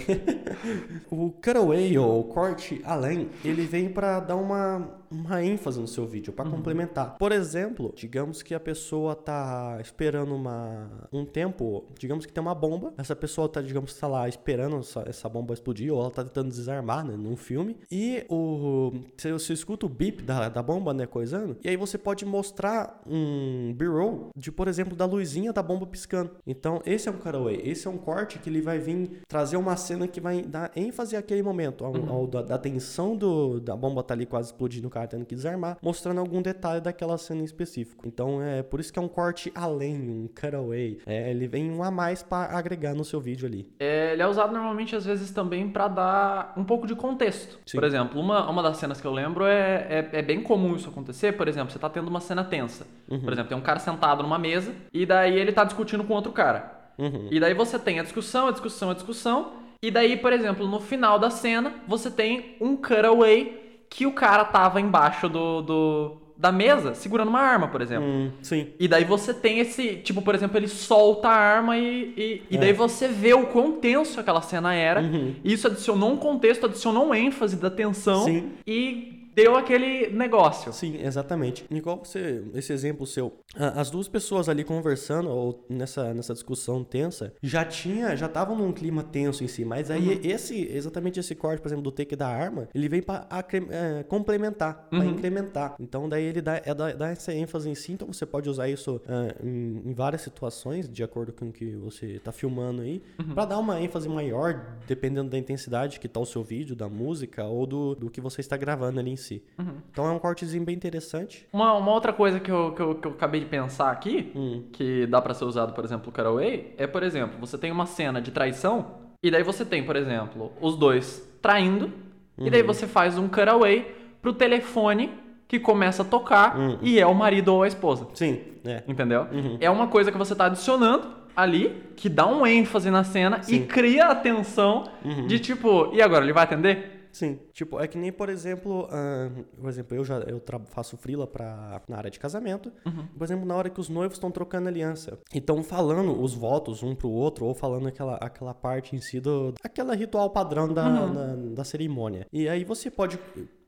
o 1.11 1.31
cutaway 1.31 1.97
ou 1.99 2.25
corte 2.25 2.81
além, 2.85 3.29
ele 3.45 3.63
vem 3.67 3.89
pra 3.89 4.21
dar 4.21 4.37
uma, 4.37 4.89
uma 5.11 5.43
ênfase 5.43 5.81
no 5.81 5.89
seu 5.89 6.07
vídeo, 6.07 6.31
Uhum. 6.31 6.37
pra 6.37 6.45
complementar. 6.49 7.17
Por 7.19 7.33
exemplo, 7.33 7.93
digamos 7.97 8.43
que 8.43 8.55
a 8.55 8.61
pessoa 8.61 9.15
tá 9.15 9.79
esperando 9.81 10.35
uma, 10.35 10.89
um 11.13 11.25
tempo, 11.25 11.85
digamos 11.99 12.25
que 12.27 12.33
tem 12.33 12.41
uma 12.43 12.55
bomba, 12.55 12.93
essa 12.97 13.17
pessoa 13.17 13.49
tá, 13.49 13.61
digamos, 13.61 13.95
tá 13.95 14.07
lá 14.07 14.29
esperando 14.29 14.79
essa, 14.79 15.03
essa 15.07 15.29
bomba 15.29 15.53
explodir, 15.55 15.93
ou 15.93 16.01
ela 16.01 16.11
tá 16.11 16.23
tentando 16.23 16.49
desarmar, 16.51 17.05
né, 17.05 17.17
num 17.17 17.37
filme, 17.37 17.77
e 17.91 18.25
o, 18.29 18.93
você, 19.17 19.33
você 19.33 19.53
escuta 19.53 19.87
o 19.87 19.89
beep 19.89 20.23
da, 20.23 20.49
da 20.49 20.63
bomba, 20.63 20.95
né, 20.95 21.07
coisando, 21.07 21.57
e 21.65 21.69
aí 21.69 21.77
você 21.77 21.99
pode 21.99 22.25
mostrar 22.25 23.03
um 23.07 23.73
b-roll 23.77 24.31
de, 24.37 24.53
por 24.53 24.69
exemplo, 24.69 24.95
da 24.97 25.05
luzinha 25.07 25.53
da 25.53 25.63
bomba 25.63 25.87
piscando. 25.87 26.31
Então, 26.47 26.81
esse 26.87 27.09
é 27.09 27.13
um 27.13 27.17
cutaway, 27.17 27.61
esse 27.65 27.87
é 27.87 27.91
um 27.91 27.99
corte 27.99 28.39
que 28.39 28.49
ele 28.49 28.61
vai 28.61 28.79
vir 28.79 29.23
trazer 29.29 29.57
uma 29.57 29.77
cena 29.77 30.07
que 30.07 30.21
vai 30.21 30.43
dar 30.43 30.71
ênfase 30.77 31.17
àquele 31.17 31.43
momento, 31.43 31.85
ao, 31.85 31.95
ao- 32.09 32.27
da, 32.27 32.43
da 32.43 32.59
tensão 32.59 33.17
do, 33.17 33.61
da 33.61 33.75
bomba 33.77 34.03
tá 34.03 34.15
ali 34.15 34.27
quase 34.27 34.49
explodindo, 34.49 34.89
o 34.89 34.91
cara 35.01 35.09
tendo 35.09 35.25
que 35.25 35.35
desarmar, 35.35 35.79
mostrando 35.83 36.19
algum 36.19 36.43
detalhe 36.43 36.81
daquela 36.81 37.17
cena 37.17 37.41
em 37.41 37.45
específico. 37.45 38.07
Então, 38.07 38.43
é 38.43 38.63
por 38.63 38.81
isso 38.81 38.93
que 38.93 38.99
é 38.99 39.03
um 39.03 39.09
corte 39.09 39.51
além, 39.55 39.97
um 39.97 40.29
cutaway. 40.29 40.99
É, 41.07 41.31
ele 41.31 41.47
vem 41.47 41.71
um 41.71 41.83
a 41.83 41.91
mais 41.91 42.23
para 42.23 42.57
agregar 42.57 42.95
no 42.95 43.05
seu 43.05 43.21
vídeo 43.21 43.47
ali. 43.47 43.69
É, 43.79 44.13
ele 44.13 44.23
é 44.23 44.27
usado 44.27 44.53
normalmente, 44.53 44.95
às 44.95 45.05
vezes, 45.05 45.31
também 45.31 45.69
pra 45.69 45.89
dar 45.89 46.53
um 46.57 46.65
pouco 46.65 46.87
de 46.87 46.95
contexto. 46.95 47.59
Sim. 47.67 47.79
Por 47.79 47.85
exemplo, 47.85 48.21
uma, 48.21 48.49
uma 48.49 48.63
das 48.63 48.77
cenas 48.77 49.01
que 49.01 49.07
eu 49.07 49.13
lembro 49.13 49.45
é, 49.47 50.09
é, 50.13 50.19
é 50.19 50.23
bem 50.23 50.43
comum 50.43 50.77
isso 50.77 50.89
acontecer. 50.89 51.33
Por 51.33 51.49
exemplo, 51.49 51.73
você 51.73 51.79
tá 51.79 51.89
tendo 51.89 52.09
uma 52.09 52.21
cena 52.21 52.45
tensa. 52.45 52.87
Uhum. 53.09 53.21
Por 53.21 53.33
exemplo, 53.33 53.49
tem 53.49 53.59
um 53.59 53.63
cara 53.63 53.79
sentado 53.79 54.23
numa 54.23 54.39
mesa 54.39 54.73
e 54.93 55.07
daí 55.07 55.39
ele 55.39 55.53
tá 55.53 55.65
discutindo 55.65 56.05
com 56.05 56.15
outro 56.15 56.33
cara. 56.33 56.79
Uhum. 56.99 57.29
E 57.31 57.41
daí 57.41 57.55
você 57.55 57.79
tem 57.79 57.99
a 57.99 58.03
discussão, 58.03 58.49
a 58.49 58.51
discussão, 58.51 58.91
a 58.91 58.95
discussão. 58.95 59.53
E 59.83 59.91
daí, 59.91 60.19
por 60.19 60.33
exemplo, 60.33 60.69
no 60.69 60.79
final 60.79 61.19
da 61.19 61.31
cena, 61.31 61.75
você 61.89 62.11
tem 62.11 62.57
um 62.61 62.77
cutaway 62.77 63.70
que 63.91 64.07
o 64.07 64.13
cara 64.13 64.45
tava 64.47 64.81
embaixo 64.81 65.29
do, 65.29 65.61
do- 65.61 66.17
da 66.37 66.51
mesa 66.51 66.95
segurando 66.95 67.29
uma 67.29 67.41
arma, 67.41 67.69
por 67.69 67.83
exemplo. 67.83 68.07
Hum, 68.09 68.31
sim. 68.41 68.69
E 68.81 68.89
daí 68.89 69.05
você 69.05 69.35
tem 69.35 69.59
esse, 69.59 69.97
tipo, 69.97 70.23
por 70.23 70.35
exemplo, 70.35 70.57
ele 70.57 70.69
solta 70.69 71.29
a 71.29 71.35
arma 71.35 71.77
e, 71.77 72.15
e, 72.17 72.43
e 72.51 72.57
É. 72.57 72.61
daí 72.61 72.73
você 72.73 73.09
vê 73.09 73.35
o 73.35 73.45
quão 73.49 73.73
tenso 73.73 74.19
aquela 74.19 74.41
cena 74.41 74.73
era. 74.75 75.03
Uhum. 75.03 75.35
E 75.45 75.53
isso 75.53 75.67
adicionou 75.67 76.11
um 76.11 76.17
contexto, 76.17 76.65
adicionou 76.65 77.09
um 77.09 77.15
ênfase 77.15 77.57
da 77.57 77.69
tensão. 77.69 78.25
Sim. 78.25 78.53
E 78.67 79.20
deu 79.43 79.57
aquele 79.57 80.09
negócio. 80.11 80.73
Sim, 80.73 80.97
exatamente. 81.03 81.65
Igual 81.71 81.99
você, 82.05 82.43
esse 82.55 82.73
exemplo 82.73 83.07
seu, 83.07 83.33
as 83.57 83.91
duas 83.91 84.09
pessoas 84.09 84.49
ali 84.49 84.65
conversando 84.65 85.29
ou 85.31 85.65
nessa, 85.69 86.13
nessa 86.15 86.33
discussão 86.35 86.83
tensa, 86.85 87.33
já 87.43 87.65
tinha, 87.65 88.17
já 88.17 88.27
estavam 88.27 88.57
num 88.57 88.73
clima 88.73 89.03
tenso 89.03 89.43
em 89.45 89.49
si, 89.49 89.65
mas 89.65 89.91
aí 89.91 90.15
Uhum. 90.15 90.21
esse, 90.25 90.67
exatamente 90.73 91.19
esse 91.21 91.35
corte, 91.35 91.61
por 91.61 91.69
exemplo, 91.69 91.83
do 91.83 91.91
take 91.93 92.17
da 92.17 92.29
arma, 92.29 92.69
ele 92.75 92.89
vem 92.89 93.03
pra 93.03 93.27
acre- 93.31 93.67
é, 93.71 94.03
complementar, 94.05 94.87
pra 94.91 94.99
Uhum. 95.01 95.11
incrementar. 95.11 95.75
Então 95.81 96.09
daí 96.09 96.25
ele 96.25 96.41
dá, 96.41 96.57
é, 96.65 96.75
dá, 96.75 96.93
dá 96.93 97.09
essa 97.11 97.33
ênfase 97.33 97.69
em 97.69 97.75
si, 97.75 97.93
então 97.93 98.09
você 98.13 98.27
pode 98.27 98.49
usar 98.49 98.69
isso 98.69 99.01
é, 99.09 99.37
em, 99.47 99.83
em 99.87 99.93
várias 99.93 100.23
situações, 100.23 100.89
de 100.89 101.03
acordo 101.03 101.33
com 101.33 101.49
o 101.49 101.53
que 101.53 101.77
você 101.77 102.19
tá 102.19 102.33
filmando 102.33 102.83
aí, 102.83 103.03
Uhum. 103.19 103.35
pra 103.35 103.45
dar 103.45 103.59
uma 103.59 103.81
ênfase 103.81 104.09
maior, 104.09 104.77
dependendo 104.87 105.31
da 105.31 105.39
intensidade 105.39 105.99
que 106.01 106.09
tá 106.09 106.21
o 106.21 106.27
seu 106.27 106.43
vídeo, 106.43 106.75
da 106.77 106.89
música 106.89 107.45
ou 107.45 107.67
do, 107.67 107.95
do 107.95 108.11
que 108.11 108.21
você 108.21 108.41
está 108.41 108.57
gravando 108.57 108.99
ali 109.01 109.11
em 109.11 109.17
si. 109.17 109.30
Uhum. 109.59 109.75
Então 109.91 110.07
é 110.07 110.11
um 110.11 110.19
cortezinho 110.19 110.65
bem 110.65 110.75
interessante. 110.75 111.47
Uma, 111.53 111.73
uma 111.75 111.93
outra 111.93 112.13
coisa 112.13 112.41
que 112.41 112.51
eu, 112.51 112.73
que, 112.73 112.81
eu, 112.83 112.95
que 112.97 113.07
eu 113.07 113.13
acabei 113.13 113.41
de 113.41 113.47
pensar 113.47 113.91
aqui, 113.91 114.33
Hum. 114.35 114.65
que 114.73 115.07
dá 115.07 115.21
pra 115.21 115.35
ser 115.35 115.45
usado, 115.45 115.73
por 115.73 115.85
exemplo, 115.85 116.09
o 116.09 116.13
cutaway, 116.13 116.75
é, 116.79 116.87
por 116.87 117.03
exemplo, 117.03 117.39
você 117.41 117.57
tem 117.59 117.71
uma 117.71 117.87
cena 117.87 118.21
de 118.21 118.31
traição, 118.31 118.87
e 119.23 119.31
daí 119.31 119.43
você 119.43 119.65
tem, 119.65 119.85
por 119.85 119.97
exemplo, 119.97 120.51
os 120.61 120.77
dois 120.77 121.23
traindo, 121.43 121.93
e 122.39 122.45
Uhum. 122.45 122.51
daí 122.51 122.63
você 122.63 122.87
faz 122.87 123.17
um 123.19 123.29
cutaway 123.29 123.95
pro 124.23 124.33
telefone 124.33 125.11
que 125.47 125.59
começa 125.59 126.03
a 126.03 126.05
tocar 126.05 126.57
Uhum. 126.59 126.79
e 126.81 126.99
é 127.01 127.07
o 127.07 127.15
marido 127.15 127.49
ou 127.55 127.63
a 127.63 127.69
esposa. 127.69 128.07
Sim, 128.15 128.41
é. 128.65 128.83
Entendeu? 128.87 129.27
Uhum. 129.33 129.57
É 129.61 129.69
uma 129.69 129.89
coisa 129.89 130.13
que 130.13 130.17
você 130.19 130.35
tá 130.35 130.47
adicionando 130.47 131.19
ali, 131.35 131.83
que 131.97 132.09
dá 132.09 132.27
um 132.27 132.47
ênfase 132.47 132.91
na 132.91 133.03
cena 133.05 133.43
Sim. 133.43 133.57
e 133.57 133.61
cria 133.67 134.07
a 134.07 134.15
tensão 134.15 134.85
Uhum. 135.05 135.27
de 135.27 135.39
tipo, 135.39 135.91
e 135.93 136.01
agora, 136.03 136.25
ele 136.25 136.33
vai 136.33 136.45
atender? 136.45 137.00
Sim, 137.13 137.39
tipo, 137.53 137.81
é 137.81 137.87
que 137.89 137.99
nem, 137.99 138.13
por 138.13 138.29
exemplo, 138.29 138.89
ah, 138.91 139.31
por 139.61 139.69
exemplo, 139.69 139.97
eu 139.97 140.05
já 140.05 140.19
eu 140.21 140.41
faço 140.67 140.97
frila 140.97 141.27
pra, 141.27 141.83
na 141.89 141.97
área 141.97 142.11
de 142.11 142.19
casamento. 142.21 142.73
Uhum. 142.87 143.07
Por 143.19 143.25
exemplo, 143.25 143.45
na 143.47 143.57
hora 143.57 143.69
que 143.71 143.81
os 143.81 143.89
noivos 143.89 144.17
estão 144.17 144.31
trocando 144.31 144.69
aliança 144.69 145.19
e 145.35 145.39
estão 145.39 145.63
falando 145.63 146.21
os 146.23 146.35
votos 146.35 146.83
um 146.83 146.95
pro 146.95 147.09
outro, 147.11 147.45
ou 147.47 147.55
falando 147.55 147.89
aquela, 147.89 148.15
aquela 148.17 148.55
parte 148.55 148.95
em 148.95 149.01
si 149.01 149.21
do. 149.21 149.55
aquela 149.63 149.95
ritual 149.95 150.31
padrão 150.31 150.73
da, 150.73 150.81
Uhum. 150.89 151.13
da, 151.15 151.37
da 151.57 151.65
cerimônia. 151.65 152.27
E 152.33 152.49
aí 152.49 152.65
você 152.65 152.91
pode 152.91 153.19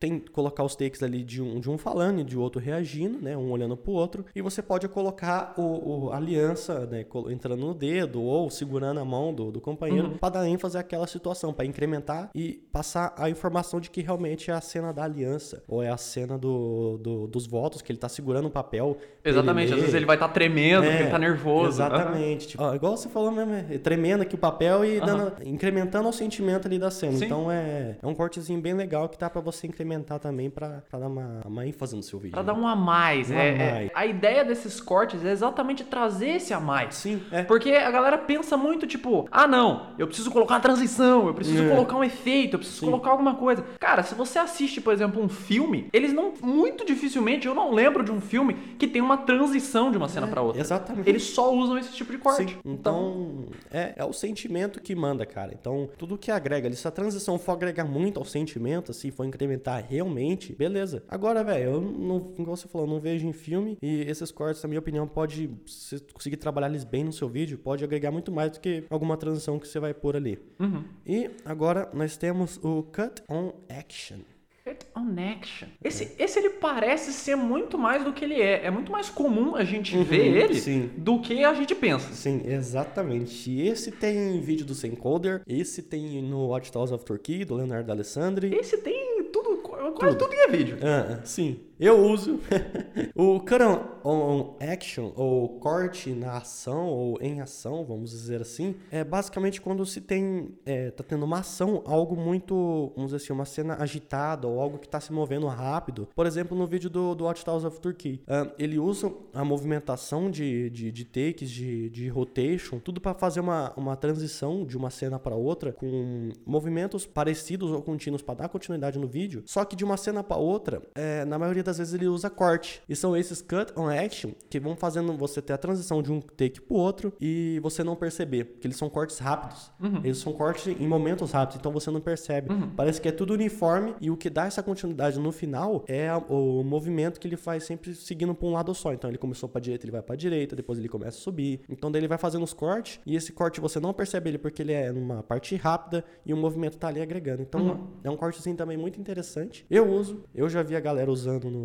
tem, 0.03 0.19
colocar 0.19 0.65
os 0.65 0.75
takes 0.75 1.01
ali 1.01 1.23
de 1.23 1.41
um, 1.41 1.61
de 1.61 1.71
um 1.71 1.79
falando 1.79 2.21
e 2.21 2.25
de 2.25 2.37
outro 2.37 2.61
reagindo, 2.61 3.21
né? 3.23 3.37
Um 3.37 3.53
olhando 3.53 3.77
pro 3.77 3.93
outro. 3.93 4.25
E 4.35 4.43
você 4.43 4.61
pode 4.61 4.89
colocar 4.89 5.55
o, 5.57 6.07
o- 6.07 6.11
a 6.13 6.17
aliança, 6.17 6.87
né? 6.87 7.07
Entrando 7.31 7.61
no 7.61 7.73
dedo 7.73 8.21
ou 8.21 8.51
segurando 8.51 8.99
a 8.99 9.05
mão 9.05 9.33
do, 9.33 9.53
do 9.53 9.61
companheiro 9.61 10.09
Uhum. 10.09 10.19
pra 10.19 10.29
dar 10.29 10.49
ênfase 10.49 10.77
àquela 10.77 11.07
situação, 11.07 11.53
pra 11.53 11.65
incrementar 11.65 12.31
e 12.35 12.55
passar 12.73 13.15
a 13.17 13.31
informação 13.31 13.79
de 13.81 13.91
que 13.91 14.03
realmente 14.03 14.51
é 14.51 14.55
a 14.55 14.61
cena 14.61 14.93
da 14.93 15.05
aliança 15.05 15.63
ou 15.69 15.81
é 15.81 15.89
a 15.89 15.97
cena 15.97 16.37
do, 16.37 16.99
do- 16.99 17.27
dos 17.29 17.47
votos, 17.47 17.81
que 17.81 17.93
ele 17.93 17.99
tá 18.01 18.09
segurando 18.09 18.47
o 18.49 18.51
papel. 18.51 18.97
pra 19.23 19.31
ele 19.31 19.39
Exatamente, 19.39 19.73
às 19.73 19.79
vezes 19.79 19.95
ele 19.95 20.07
vai 20.07 20.17
estar 20.17 20.29
tremendo, 20.31 20.83
porque 20.85 21.03
ele 21.05 21.11
tá 21.11 21.19
nervoso. 21.19 21.81
É, 21.81 21.87
Exatamente. 21.87 22.49
Tipo, 22.49 22.63
ó, 22.65 22.75
igual 22.75 22.97
você 22.97 23.09
falou 23.09 23.31
mesmo, 23.31 23.53
é 23.55 23.79
tremendo 23.79 24.23
aqui 24.23 24.35
o 24.35 24.39
papel 24.39 24.85
e 24.85 24.99
dando- 25.01 25.33
incrementando 25.47 26.09
o 26.09 26.13
sentimento 26.13 26.67
ali 26.67 26.77
da 26.79 26.91
cena. 26.91 27.17
Sim. 27.19 27.27
Então 27.27 27.49
é, 27.53 27.97
é 28.03 28.07
um 28.07 28.15
cortezinho 28.17 28.61
bem 28.61 28.75
legal 28.75 29.09
que 29.09 29.17
dá 29.17 29.31
pra 29.31 29.41
você 29.41 29.69
incrementar 29.69 29.92
também 30.01 30.49
pra, 30.51 30.83
pra 30.89 30.99
dar 30.99 31.09
uma, 31.09 31.41
uma 31.45 31.67
ênfase 31.67 31.95
no 31.97 32.03
seu 32.03 32.19
vídeo. 32.19 32.33
Pra 32.33 32.43
dar 32.43 32.55
um 32.55 32.67
a 32.67 32.75
mais. 32.77 33.31
Um 33.31 33.35
é, 33.35 33.39
a 33.39 33.45
é- 33.45 33.73
mais. 33.73 33.91
a 33.95 34.07
ideia 34.07 34.45
desses 34.45 34.81
cortes 34.81 35.25
é 35.25 35.31
exatamente 35.31 35.85
trazer 35.85 36.29
esse 36.37 36.53
a 36.55 36.61
mais. 36.61 36.95
Sim, 36.97 37.23
é. 37.31 37.43
Porque 37.43 37.71
a 37.71 37.91
galera 37.91 38.17
pensa 38.19 38.57
muito, 38.57 38.87
tipo, 38.87 39.29
ah 39.31 39.47
não, 39.47 39.89
eu 39.99 40.07
preciso 40.07 40.31
colocar 40.31 40.55
uma 40.55 40.61
transição, 40.61 41.27
eu 41.27 41.35
preciso 41.35 41.65
É. 41.65 41.69
colocar 41.69 41.97
um 41.97 42.05
efeito, 42.05 42.55
eu 42.55 42.59
preciso 42.59 42.85
colocar 42.87 43.11
alguma 43.11 43.35
coisa. 43.35 43.65
Cara, 43.79 44.03
se 44.03 44.15
você 44.15 44.39
assiste, 44.39 44.81
por 44.81 44.93
exemplo, 44.93 45.23
um 45.23 45.29
filme, 45.29 45.89
eles 45.93 46.13
não, 46.13 46.33
muito 46.43 46.85
dificilmente, 46.85 47.47
eu 47.47 47.55
não 47.55 47.73
lembro 47.73 48.03
de 48.05 48.11
um 48.13 48.21
filme 48.21 48.55
que 48.79 48.87
tem 48.87 49.03
uma 49.03 49.17
transição 49.19 49.91
de 49.91 49.97
uma 49.99 50.09
cena 50.09 50.27
pra 50.27 50.41
outra. 50.43 50.61
Exatamente. 50.61 51.09
Eles 51.09 51.23
só 51.25 51.53
usam 51.53 51.79
esse 51.79 51.93
tipo 51.93 52.13
de 52.13 52.19
corte. 52.19 52.53
Sim, 52.53 52.59
então 52.65 53.47
é, 53.71 53.93
é 53.97 54.05
o 54.05 54.13
sentimento 54.13 54.81
que 54.81 54.95
manda, 54.95 55.25
cara. 55.27 55.53
Então, 55.59 55.89
tudo 55.99 56.17
que 56.17 56.31
agrega 56.31 56.67
ali, 56.69 56.77
se 56.77 56.87
a 56.87 56.91
transição 56.91 57.39
for 57.39 57.53
agregar 57.53 57.85
muito 57.85 58.19
ao 58.19 58.25
sentimento, 58.25 58.91
assim, 58.91 59.11
for 59.11 59.25
incrementar 59.25 59.82
realmente, 59.89 60.55
beleza. 60.55 61.03
Agora, 61.09 61.43
velho, 61.45 61.65
eu 61.65 61.81
não, 61.81 62.21
como 62.21 62.47
você 62.47 62.69
falou, 62.69 62.87
não 62.87 63.01
vejo 63.01 63.27
em 63.27 63.33
filme 63.33 63.77
e 63.83 64.01
esses 64.03 64.31
cortes, 64.31 64.63
na 64.63 64.69
minha 64.69 64.79
opinião, 64.81 65.07
pode 65.07 65.51
você 65.67 65.99
conseguir 66.13 66.37
trabalhar 66.37 66.69
eles 66.69 66.85
bem 66.85 67.05
no 67.05 67.13
seu 67.13 67.29
vídeo, 67.29 67.59
pode 67.59 67.85
agregar 67.85 68.11
muito 68.11 68.31
mais 68.33 68.53
do 68.53 68.61
que 68.61 68.85
alguma 68.91 69.17
transição 69.17 69.59
que 69.59 69.69
você 69.69 69.79
vai 69.81 69.93
pôr 69.95 70.17
ali. 70.17 70.39
Uhum. 70.59 70.85
E 71.07 71.31
agora 71.45 71.89
nós 71.93 72.17
temos 72.17 72.59
o 72.63 72.83
Cut 72.85 73.23
on 73.29 73.53
Action. 73.69 74.19
Hit 74.65 74.87
on 74.97 75.17
action. 75.19 75.67
Esse, 75.83 76.15
esse 76.17 76.39
ele 76.39 76.51
parece 76.51 77.13
ser 77.13 77.35
muito 77.35 77.77
mais 77.77 78.05
do 78.05 78.13
que 78.13 78.25
ele 78.25 78.41
é. 78.41 78.65
É 78.67 78.71
muito 78.71 78.93
mais 78.93 79.11
comum 79.11 79.57
a 79.57 79.65
gente 79.65 79.97
ver 80.05 80.25
ele 80.25 80.55
Uhum, 80.55 80.61
sim. 80.61 80.91
do 80.97 81.21
que 81.21 81.43
a 81.43 81.53
gente 81.53 81.75
pensa. 81.75 82.13
Sim, 82.15 82.43
exatamente. 82.45 83.51
Esse 83.61 83.91
tem 83.91 84.41
vídeo 84.41 84.65
do 84.65 84.73
Sencoder, 84.73 85.43
esse 85.49 85.83
tem 85.83 86.23
no 86.23 86.47
Watch 86.49 86.71
Tales 86.71 86.93
of 86.93 87.05
Turkey, 87.05 87.45
do 87.45 87.57
Leonardo 87.57 87.91
Alessandri. 87.91 88.55
Esse 88.55 88.79
tem 88.79 89.25
tudo, 89.33 89.57
quase 89.91 90.17
tudo, 90.17 90.31
que 90.31 90.37
é 90.37 90.49
vídeo. 90.49 90.79
Ah, 90.83 91.21
sim. 91.25 91.61
Eu 91.83 91.99
uso. 91.99 92.39
o 93.13 93.41
cut 93.41 93.61
on, 93.61 93.81
on 94.05 94.57
action, 94.61 95.13
ou 95.17 95.59
corte 95.59 96.11
na 96.11 96.37
ação, 96.37 96.87
ou 96.87 97.19
em 97.21 97.41
ação, 97.41 97.85
vamos 97.85 98.13
dizer 98.13 98.41
assim, 98.41 98.77
é 98.89 99.03
basicamente 99.03 99.61
quando 99.61 99.85
se 99.85 100.01
tem. 100.01 100.51
É, 100.65 100.93
tá 100.93 101.03
tendo 101.03 101.25
uma 101.25 101.41
ação, 101.41 101.83
algo 101.85 102.15
muito. 102.15 102.93
Vamos 102.95 103.11
dizer 103.11 103.25
assim, 103.25 103.33
uma 103.33 103.45
cena 103.45 103.83
agitada, 103.83 104.47
ou 104.47 104.61
algo 104.61 104.79
que 104.79 104.89
tá 104.89 105.01
se 105.01 105.13
movendo 105.13 105.49
rápido. 105.49 106.09
Por 106.15 106.25
exemplo, 106.25 106.57
no 106.57 106.69
vídeo 106.69 106.89
do, 106.89 107.17
do 107.17 107.25
Watch 107.25 107.45
Tales 107.45 107.65
of 107.65 107.81
Turkey. 107.81 108.23
ah, 108.29 108.53
ele 108.61 108.79
usa 108.79 109.13
a 109.35 109.45
movimentação 109.45 110.31
de, 110.31 110.71
de, 110.71 110.93
de 110.93 111.05
takes, 111.05 111.51
de, 111.51 111.91
de 111.91 112.09
rotation, 112.09 112.79
tudo 112.79 113.01
para 113.01 113.13
fazer 113.13 113.41
uma, 113.41 113.73
uma 113.77 113.97
transição 113.97 114.65
de 114.65 114.77
uma 114.77 114.89
cena 114.89 115.19
para 115.19 115.35
outra, 115.35 115.73
com 115.73 116.31
movimentos 116.47 117.05
parecidos 117.07 117.73
ou 117.73 117.83
contínuos 117.83 118.23
para 118.23 118.35
dar 118.35 118.49
continuidade 118.49 119.01
no 119.01 119.09
vídeo. 119.09 119.43
Só 119.47 119.65
que 119.65 119.75
de 119.75 119.85
uma 119.85 119.97
cena 119.97 120.23
para 120.23 120.37
outra, 120.37 120.81
é, 120.95 121.25
na 121.25 121.41
maioria 121.41 121.65
das 121.65 121.72
vezes 121.79 121.95
ele 121.95 122.07
usa 122.07 122.29
corte. 122.31 122.83
E 122.89 122.97
são 122.97 123.17
esses 123.17 123.41
cut 123.43 123.73
on 123.77 123.89
action 123.89 124.31
que 124.49 124.59
vão 124.61 124.77
fazendo 124.77 125.17
você 125.17 125.41
ter 125.41 125.53
a 125.53 125.59
transição 125.59 126.03
de 126.03 126.11
um 126.13 126.21
take 126.21 126.61
pro 126.61 126.77
outro 126.77 127.13
e 127.21 127.61
você 127.63 127.83
não 127.85 127.97
perceber. 127.97 128.45
Porque 128.45 128.67
eles 128.67 128.77
são 128.77 128.89
cortes 128.89 129.19
rápidos. 129.19 129.71
Eles 130.05 130.19
são 130.19 130.33
cortes 130.33 130.67
em 130.67 130.87
momentos 130.87 131.31
rápidos, 131.33 131.59
então 131.59 131.73
você 131.73 131.91
não 131.91 132.01
percebe. 132.01 132.49
Parece 132.77 133.01
que 133.01 133.09
é 133.09 133.13
tudo 133.13 133.35
uniforme 133.35 133.95
e 134.01 134.11
o 134.11 134.17
que 134.17 134.31
dá 134.31 134.47
essa 134.47 134.63
continuidade 134.63 135.19
no 135.19 135.33
final 135.33 135.85
é 135.89 136.09
o 136.29 136.63
movimento 136.63 137.21
que 137.21 137.27
ele 137.27 137.37
faz 137.37 137.65
sempre 137.65 137.95
seguindo 137.95 138.35
para 138.35 138.49
um 138.49 138.53
lado 138.53 138.75
só. 138.75 138.93
Então 138.93 139.11
ele 139.11 139.19
começou 139.19 139.49
para 139.49 139.61
direita, 139.61 139.85
ele 139.85 139.93
vai 139.93 140.03
para 140.03 140.17
direita, 140.17 140.57
depois 140.57 140.79
ele 140.79 140.89
começa 140.89 141.19
a 141.19 141.21
subir. 141.21 141.61
Então 141.69 141.91
daí 141.91 142.01
ele 142.01 142.09
vai 142.09 142.19
fazendo 142.19 142.43
os 142.43 142.53
cortes 142.53 143.01
e 143.05 143.17
esse 143.17 143.33
corte 143.33 143.61
você 143.61 143.79
não 143.81 143.93
percebe 143.93 144.31
ele 144.31 144.39
porque 144.39 144.63
ele 144.63 144.73
é 144.73 144.91
numa 144.93 145.23
parte 145.23 145.55
rápida 145.57 146.05
e 146.25 146.33
o 146.33 146.37
movimento 146.37 146.79
tá 146.79 146.89
ali 146.89 147.01
agregando. 147.01 147.43
Então 147.43 147.89
é 148.03 148.11
um 148.11 148.17
cortezinho 148.17 148.57
também 148.57 148.77
muito 148.77 149.01
interessante. 149.01 149.67
Eu 149.71 149.89
uso, 149.91 150.25
eu 150.35 150.49
já 150.49 150.63
vi 150.63 150.77
a 150.77 150.81
galera 150.81 151.11
usando 151.11 151.51
no 151.51 151.62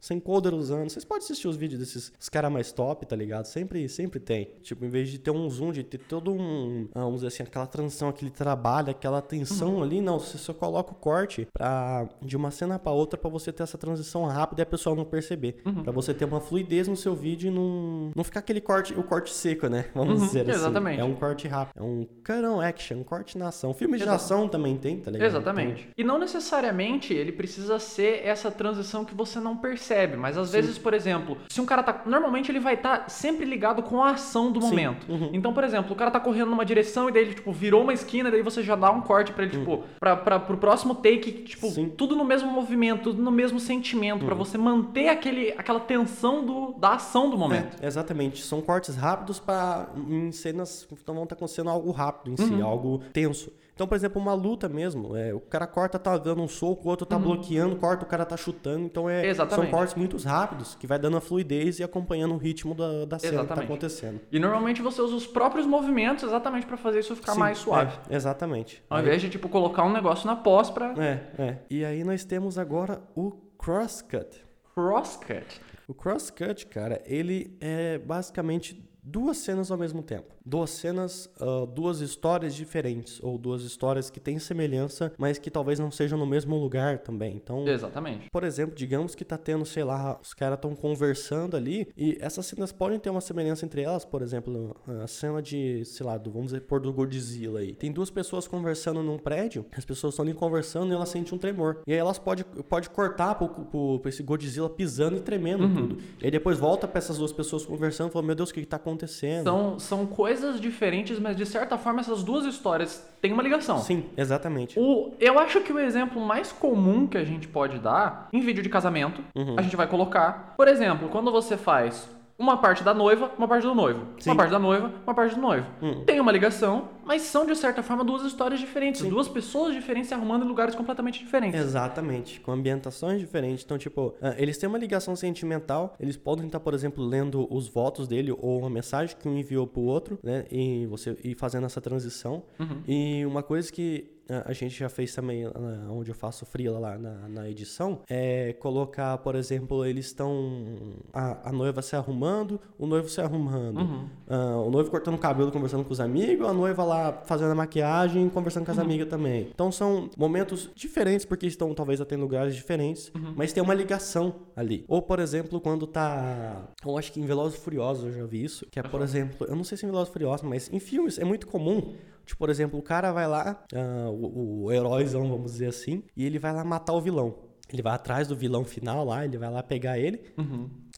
sem 0.00 0.18
coder 0.20 0.54
usando. 0.54 0.88
Vocês 0.88 1.04
podem 1.04 1.24
assistir 1.24 1.48
os 1.48 1.56
vídeos 1.56 1.80
desses 1.80 2.12
os 2.18 2.28
caras 2.28 2.50
mais 2.52 2.72
top, 2.72 3.06
tá 3.06 3.16
ligado? 3.16 3.46
Sempre 3.46 3.88
sempre 3.88 4.20
tem. 4.20 4.50
Tipo, 4.62 4.84
em 4.84 4.88
vez 4.88 5.08
de 5.10 5.18
ter 5.18 5.30
um 5.30 5.48
zoom, 5.48 5.72
de 5.72 5.82
ter 5.82 5.98
todo 5.98 6.32
um, 6.32 6.88
ah, 6.94 7.00
vamos 7.00 7.16
dizer 7.16 7.28
assim, 7.28 7.42
aquela 7.42 7.66
transição, 7.66 8.08
aquele 8.08 8.30
trabalho, 8.30 8.90
aquela 8.90 9.20
tensão 9.20 9.82
ali, 9.82 10.00
não, 10.00 10.18
você 10.18 10.38
só 10.38 10.52
coloca 10.52 10.92
o 10.92 10.94
corte 10.94 11.46
pra, 11.52 12.08
de 12.22 12.36
uma 12.36 12.50
cena 12.50 12.78
pra 12.78 12.92
outra 12.92 13.18
pra 13.18 13.30
você 13.30 13.52
ter 13.52 13.62
essa 13.62 13.78
transição 13.78 14.24
rápida 14.26 14.62
e 14.62 14.64
a 14.64 14.66
pessoa 14.66 14.94
não 14.96 15.04
perceber. 15.04 15.62
Pra 15.82 15.92
você 15.92 16.12
ter 16.14 16.24
uma 16.24 16.40
fluidez 16.40 16.88
no 16.88 16.96
seu 16.96 17.14
vídeo 17.14 17.48
e 17.48 17.50
não, 17.54 18.10
não 18.14 18.24
ficar 18.24 18.40
aquele 18.40 18.60
corte, 18.60 18.94
o 18.94 19.02
corte 19.02 19.30
seco, 19.32 19.68
né? 19.68 19.86
Vamos 19.94 20.20
Uhum, 20.20 20.26
dizer 20.26 20.40
assim. 20.42 20.50
exatamente. 20.50 21.00
É 21.00 21.04
um 21.04 21.14
corte 21.14 21.46
rápido. 21.48 21.78
É 21.78 21.82
um 21.82 22.06
on 22.54 22.60
action, 22.60 22.98
um 22.98 23.04
corte 23.04 23.36
na 23.36 23.48
ação. 23.48 23.72
Filme 23.74 23.96
de 23.98 24.04
ação 24.08 24.48
também 24.48 24.76
tem, 24.76 24.98
tá 25.00 25.10
ligado? 25.10 25.28
Exatamente. 25.28 25.88
E 25.96 26.04
não 26.04 26.18
necessariamente 26.18 27.12
ele 27.14 27.32
precisa 27.32 27.78
ser 27.78 28.24
essa 28.24 28.50
transição 28.50 29.04
que 29.04 29.14
você 29.14 29.37
não 29.40 29.56
percebe, 29.56 30.16
mas 30.16 30.36
às 30.36 30.52
vezes, 30.52 30.78
por 30.78 30.94
exemplo, 30.94 31.38
se 31.48 31.60
um 31.60 31.66
cara 31.66 31.82
tá. 31.82 32.02
Normalmente 32.06 32.50
ele 32.50 32.60
vai 32.60 32.74
estar 32.74 33.08
sempre 33.08 33.44
ligado 33.44 33.82
com 33.82 34.02
a 34.02 34.10
ação 34.10 34.50
do 34.50 34.60
Sim. 34.60 34.68
momento. 34.68 35.10
Uhum. 35.10 35.30
Então, 35.32 35.52
por 35.52 35.64
exemplo, 35.64 35.92
o 35.92 35.96
cara 35.96 36.10
tá 36.10 36.20
correndo 36.20 36.50
numa 36.50 36.64
direção 36.64 37.08
e 37.08 37.12
daí 37.12 37.22
ele, 37.22 37.34
tipo, 37.34 37.52
virou 37.52 37.82
uma 37.82 37.92
esquina, 37.92 38.28
e 38.28 38.32
daí 38.32 38.42
você 38.42 38.62
já 38.62 38.74
dá 38.76 38.90
um 38.90 39.00
corte 39.00 39.32
pra 39.32 39.44
ele, 39.44 39.58
tipo, 39.58 39.84
pra, 40.00 40.16
pra, 40.16 40.38
pro 40.38 40.56
próximo 40.56 40.94
take, 40.94 41.32
tipo, 41.44 41.66
Uhum. 41.66 41.72
Sim. 41.72 41.82
Uhum. 41.84 41.90
tudo 41.90 42.16
no 42.16 42.24
mesmo 42.24 42.50
movimento, 42.50 43.04
tudo 43.04 43.22
no 43.22 43.30
mesmo 43.30 43.60
sentimento, 43.60 44.24
pra 44.24 44.34
você 44.34 44.56
manter 44.56 45.08
aquele, 45.08 45.52
aquela 45.56 45.80
tensão 45.80 46.44
do, 46.44 46.72
da 46.78 46.94
ação 46.94 47.28
do 47.30 47.36
momento. 47.36 47.76
É, 47.80 47.86
exatamente. 47.86 48.42
São 48.42 48.60
cortes 48.60 48.96
rápidos 48.96 49.38
para 49.38 49.88
em 50.08 50.32
cenas 50.32 50.86
que 50.88 50.94
vão 51.12 51.22
estar 51.24 51.34
acontecendo 51.34 51.70
algo 51.70 51.90
rápido 51.90 52.32
em 52.32 52.36
si, 52.36 52.60
algo 52.62 52.98
tenso. 53.12 53.52
Então, 53.78 53.86
por 53.86 53.94
exemplo, 53.94 54.20
uma 54.20 54.34
luta 54.34 54.68
mesmo, 54.68 55.16
é, 55.16 55.32
o 55.32 55.38
cara 55.38 55.64
corta, 55.64 56.00
tá 56.00 56.18
dando 56.18 56.42
um 56.42 56.48
soco, 56.48 56.88
o 56.88 56.90
outro 56.90 57.06
tá 57.06 57.16
bloqueando, 57.16 57.76
corta, 57.76 58.04
o 58.04 58.08
cara 58.08 58.24
tá 58.24 58.36
chutando. 58.36 58.84
Então, 58.84 59.08
é, 59.08 59.20
são 59.20 59.30
Exatamente. 59.30 59.70
cortes 59.70 59.94
muito 59.94 60.16
rápidos 60.16 60.74
que 60.74 60.84
vai 60.84 60.98
dando 60.98 61.16
a 61.16 61.20
fluidez 61.20 61.78
e 61.78 61.84
acompanhando 61.84 62.34
o 62.34 62.38
ritmo 62.38 62.74
da, 62.74 63.04
da 63.04 63.20
cena 63.20 63.30
que 63.30 63.36
tá 63.36 63.42
Exatamente. 63.44 63.64
acontecendo. 63.66 64.20
E 64.32 64.40
normalmente 64.40 64.82
você 64.82 65.00
usa 65.00 65.14
os 65.14 65.28
próprios 65.28 65.64
movimentos 65.64 66.24
exatamente 66.24 66.66
pra 66.66 66.76
fazer 66.76 66.98
isso 66.98 67.14
ficar 67.14 67.34
Sim, 67.34 67.38
mais 67.38 67.58
suave. 67.58 67.96
é, 68.10 68.16
exatamente. 68.16 68.82
Ao 68.90 68.98
invés 68.98 69.22
de, 69.22 69.30
tipo, 69.30 69.48
colocar 69.48 69.84
um 69.84 69.92
negócio 69.92 70.26
na 70.26 70.34
pós 70.34 70.70
pra. 70.70 70.92
É, 71.00 71.40
é. 71.40 71.58
E 71.70 71.84
aí 71.84 72.02
nós 72.02 72.24
temos 72.24 72.58
agora 72.58 73.00
o 73.14 73.30
crosscut. 73.56 74.42
Crosscut. 74.74 75.60
O 75.86 75.94
crosscut, 75.94 76.66
cara, 76.66 77.00
ele 77.06 77.56
é 77.60 77.96
basicamente 77.98 78.84
duas 79.00 79.36
cenas 79.38 79.70
ao 79.70 79.78
mesmo 79.78 80.02
tempo. 80.02 80.34
Duas 80.48 80.70
cenas, 80.70 81.30
uh, 81.40 81.66
duas 81.66 82.00
histórias 82.00 82.54
diferentes, 82.54 83.20
ou 83.22 83.36
duas 83.36 83.62
histórias 83.62 84.08
que 84.08 84.18
têm 84.18 84.38
semelhança, 84.38 85.12
mas 85.18 85.36
que 85.36 85.50
talvez 85.50 85.78
não 85.78 85.90
sejam 85.90 86.18
no 86.18 86.24
mesmo 86.24 86.56
lugar 86.56 87.00
também. 87.00 87.36
Então, 87.36 87.68
Exatamente. 87.68 88.30
por 88.32 88.44
exemplo, 88.44 88.74
digamos 88.74 89.14
que 89.14 89.26
tá 89.26 89.36
tendo, 89.36 89.66
sei 89.66 89.84
lá, 89.84 90.18
os 90.22 90.32
caras 90.32 90.56
estão 90.56 90.74
conversando 90.74 91.54
ali, 91.54 91.86
e 91.94 92.16
essas 92.18 92.46
cenas 92.46 92.72
podem 92.72 92.98
ter 92.98 93.10
uma 93.10 93.20
semelhança 93.20 93.66
entre 93.66 93.82
elas, 93.82 94.06
por 94.06 94.22
exemplo, 94.22 94.74
a 95.04 95.06
cena 95.06 95.42
de, 95.42 95.84
sei 95.84 96.06
lá, 96.06 96.16
do, 96.16 96.30
vamos 96.30 96.46
dizer, 96.46 96.62
por 96.62 96.80
do 96.80 96.92
Godzilla 96.94 97.60
aí. 97.60 97.74
Tem 97.74 97.92
duas 97.92 98.08
pessoas 98.08 98.48
conversando 98.48 99.02
num 99.02 99.18
prédio, 99.18 99.66
as 99.76 99.84
pessoas 99.84 100.14
estão 100.14 100.24
ali 100.24 100.32
conversando 100.32 100.90
e 100.90 100.94
elas 100.94 101.10
sentem 101.10 101.34
um 101.34 101.38
tremor. 101.38 101.82
E 101.86 101.92
aí 101.92 101.98
elas 101.98 102.18
podem 102.18 102.44
pode 102.68 102.88
cortar 102.88 103.34
pro, 103.34 103.48
pro, 103.48 103.98
pro 103.98 104.08
esse 104.08 104.22
Godzilla 104.22 104.70
pisando 104.70 105.18
e 105.18 105.20
tremendo 105.20 105.68
tudo. 105.68 105.98
E 106.20 106.24
aí 106.24 106.30
depois 106.30 106.58
volta 106.58 106.88
pra 106.88 106.98
essas 106.98 107.18
duas 107.18 107.32
pessoas 107.32 107.66
conversando 107.66 108.08
e 108.08 108.12
fala, 108.12 108.24
meu 108.24 108.34
Deus, 108.34 108.48
o 108.50 108.54
que, 108.54 108.60
que 108.60 108.66
tá 108.66 108.76
acontecendo? 108.76 109.44
São, 109.44 109.78
são 109.78 110.06
coisas 110.06 110.37
diferentes, 110.60 111.18
mas 111.18 111.36
de 111.36 111.44
certa 111.46 111.76
forma 111.78 112.00
essas 112.00 112.22
duas 112.22 112.44
histórias 112.44 113.06
têm 113.20 113.32
uma 113.32 113.42
ligação. 113.42 113.78
Sim, 113.78 114.04
exatamente. 114.16 114.78
O, 114.78 115.12
eu 115.20 115.38
acho 115.38 115.60
que 115.60 115.72
o 115.72 115.78
exemplo 115.78 116.20
mais 116.20 116.52
comum 116.52 117.06
que 117.06 117.18
a 117.18 117.24
gente 117.24 117.46
pode 117.48 117.78
dar 117.78 118.28
em 118.32 118.40
vídeo 118.40 118.62
de 118.62 118.68
casamento, 118.68 119.22
Uhum. 119.34 119.54
a 119.58 119.62
gente 119.62 119.76
vai 119.76 119.86
colocar, 119.86 120.54
por 120.56 120.68
exemplo, 120.68 121.08
quando 121.08 121.30
você 121.32 121.56
faz 121.56 122.08
uma 122.38 122.56
parte 122.56 122.84
da 122.84 122.94
noiva, 122.94 123.32
uma 123.36 123.48
parte 123.48 123.64
do 123.66 123.74
noivo. 123.74 124.04
Sim. 124.20 124.30
Uma 124.30 124.36
parte 124.36 124.50
da 124.50 124.58
noiva, 124.60 124.92
uma 125.04 125.12
parte 125.14 125.34
do 125.34 125.40
noivo. 125.40 125.66
Hum. 125.82 126.04
Tem 126.06 126.20
uma 126.20 126.30
ligação, 126.30 126.84
mas 127.08 127.22
são 127.22 127.46
de 127.46 127.56
certa 127.56 127.82
forma 127.82 128.04
duas 128.04 128.22
histórias 128.22 128.60
diferentes, 128.60 129.00
duas 129.02 129.26
pessoas 129.26 129.72
diferentes 129.74 130.08
se 130.08 130.14
arrumando 130.14 130.44
em 130.44 130.48
lugares 130.48 130.74
completamente 130.74 131.18
diferentes. 131.20 131.58
Exatamente, 131.58 132.38
com 132.38 132.52
ambientações 132.52 133.18
diferentes. 133.18 133.64
Então, 133.64 133.78
tipo, 133.78 134.14
ah, 134.20 134.34
eles 134.36 134.58
têm 134.58 134.68
uma 134.68 134.76
ligação 134.76 135.16
sentimental, 135.16 135.96
eles 135.98 136.18
podem 136.18 136.44
estar, 136.44 136.60
por 136.60 136.74
exemplo, 136.74 137.02
lendo 137.02 137.48
os 137.50 137.66
votos 137.66 138.06
dele 138.06 138.30
ou 138.30 138.58
uma 138.58 138.68
mensagem 138.68 139.16
que 139.16 139.26
um 139.26 139.38
enviou 139.38 139.66
pro 139.66 139.80
outro, 139.80 140.18
né? 140.22 140.44
E 140.50 140.84
você 140.84 141.16
e 141.24 141.34
fazendo 141.34 141.64
essa 141.64 141.80
transição. 141.80 142.42
E 142.86 143.24
uma 143.24 143.42
coisa 143.42 143.72
que 143.72 144.18
ah, 144.30 144.42
a 144.44 144.52
gente 144.52 144.78
já 144.78 144.90
fez 144.90 145.14
também 145.14 145.46
ah, 145.46 145.50
onde 145.90 146.10
eu 146.10 146.14
faço 146.14 146.44
freela 146.44 146.78
lá 146.78 146.98
na, 146.98 147.28
na 147.28 147.48
edição 147.48 148.00
é 148.08 148.52
colocar, 148.54 149.16
por 149.18 149.34
exemplo, 149.34 149.86
eles 149.86 150.06
estão 150.06 150.76
a, 151.12 151.48
a 151.48 151.52
noiva 151.52 151.80
se 151.80 151.96
arrumando, 151.96 152.60
o 152.78 152.86
noivo 152.86 153.08
se 153.08 153.20
arrumando, 153.20 154.08
Ah, 154.28 154.58
o 154.58 154.70
noivo 154.70 154.90
cortando 154.90 155.14
o 155.14 155.18
cabelo 155.18 155.50
conversando 155.50 155.84
com 155.84 155.92
os 155.92 156.00
amigos, 156.00 156.46
a 156.46 156.52
noiva 156.52 156.84
lá 156.84 156.97
fazendo 157.24 157.52
a 157.52 157.54
maquiagem 157.54 158.28
conversando 158.28 158.64
com 158.64 158.72
as 158.72 158.78
amigas 158.78 159.08
também. 159.08 159.48
Então 159.52 159.70
são 159.72 160.10
momentos 160.16 160.70
diferentes 160.74 161.24
porque 161.24 161.46
estão 161.46 161.74
talvez 161.74 162.00
até 162.00 162.14
em 162.14 162.18
lugares 162.18 162.54
diferentes, 162.54 163.10
mas 163.36 163.52
tem 163.52 163.62
uma 163.62 163.74
ligação 163.74 164.34
ali. 164.54 164.84
Ou 164.88 165.02
por 165.02 165.18
exemplo, 165.18 165.60
quando 165.60 165.86
tá, 165.86 166.68
eu 166.84 166.96
acho 166.96 167.12
que 167.12 167.20
em 167.20 167.26
Velozes 167.26 167.58
e 167.58 167.62
Furiosos 167.62 168.04
eu 168.04 168.12
já 168.12 168.26
vi 168.26 168.44
isso, 168.44 168.66
que 168.70 168.78
é 168.78 168.82
por 168.82 169.02
exemplo, 169.02 169.46
eu 169.46 169.56
não 169.56 169.64
sei 169.64 169.76
se 169.76 169.84
em 169.84 169.88
Velozes 169.88 170.10
e 170.10 170.12
Furiosos, 170.12 170.48
mas 170.48 170.72
em 170.72 170.78
filmes 170.78 171.18
é 171.18 171.24
muito 171.24 171.46
comum 171.46 171.94
Tipo, 172.28 172.40
por 172.40 172.50
exemplo, 172.50 172.78
o 172.78 172.82
cara 172.82 173.10
vai 173.10 173.26
lá, 173.26 173.64
ah, 173.74 174.10
o, 174.10 174.64
o 174.64 174.72
heróizão, 174.72 175.26
vamos 175.30 175.52
dizer 175.52 175.68
assim, 175.68 176.02
e 176.14 176.26
ele 176.26 176.38
vai 176.38 176.52
lá 176.52 176.62
matar 176.62 176.92
o 176.92 177.00
vilão. 177.00 177.34
Ele 177.72 177.82
vai 177.82 177.94
atrás 177.94 178.26
do 178.28 178.34
vilão 178.34 178.64
final 178.64 179.04
lá, 179.04 179.24
ele 179.24 179.36
vai 179.36 179.50
lá 179.50 179.62
pegar 179.62 179.98
ele. 179.98 180.20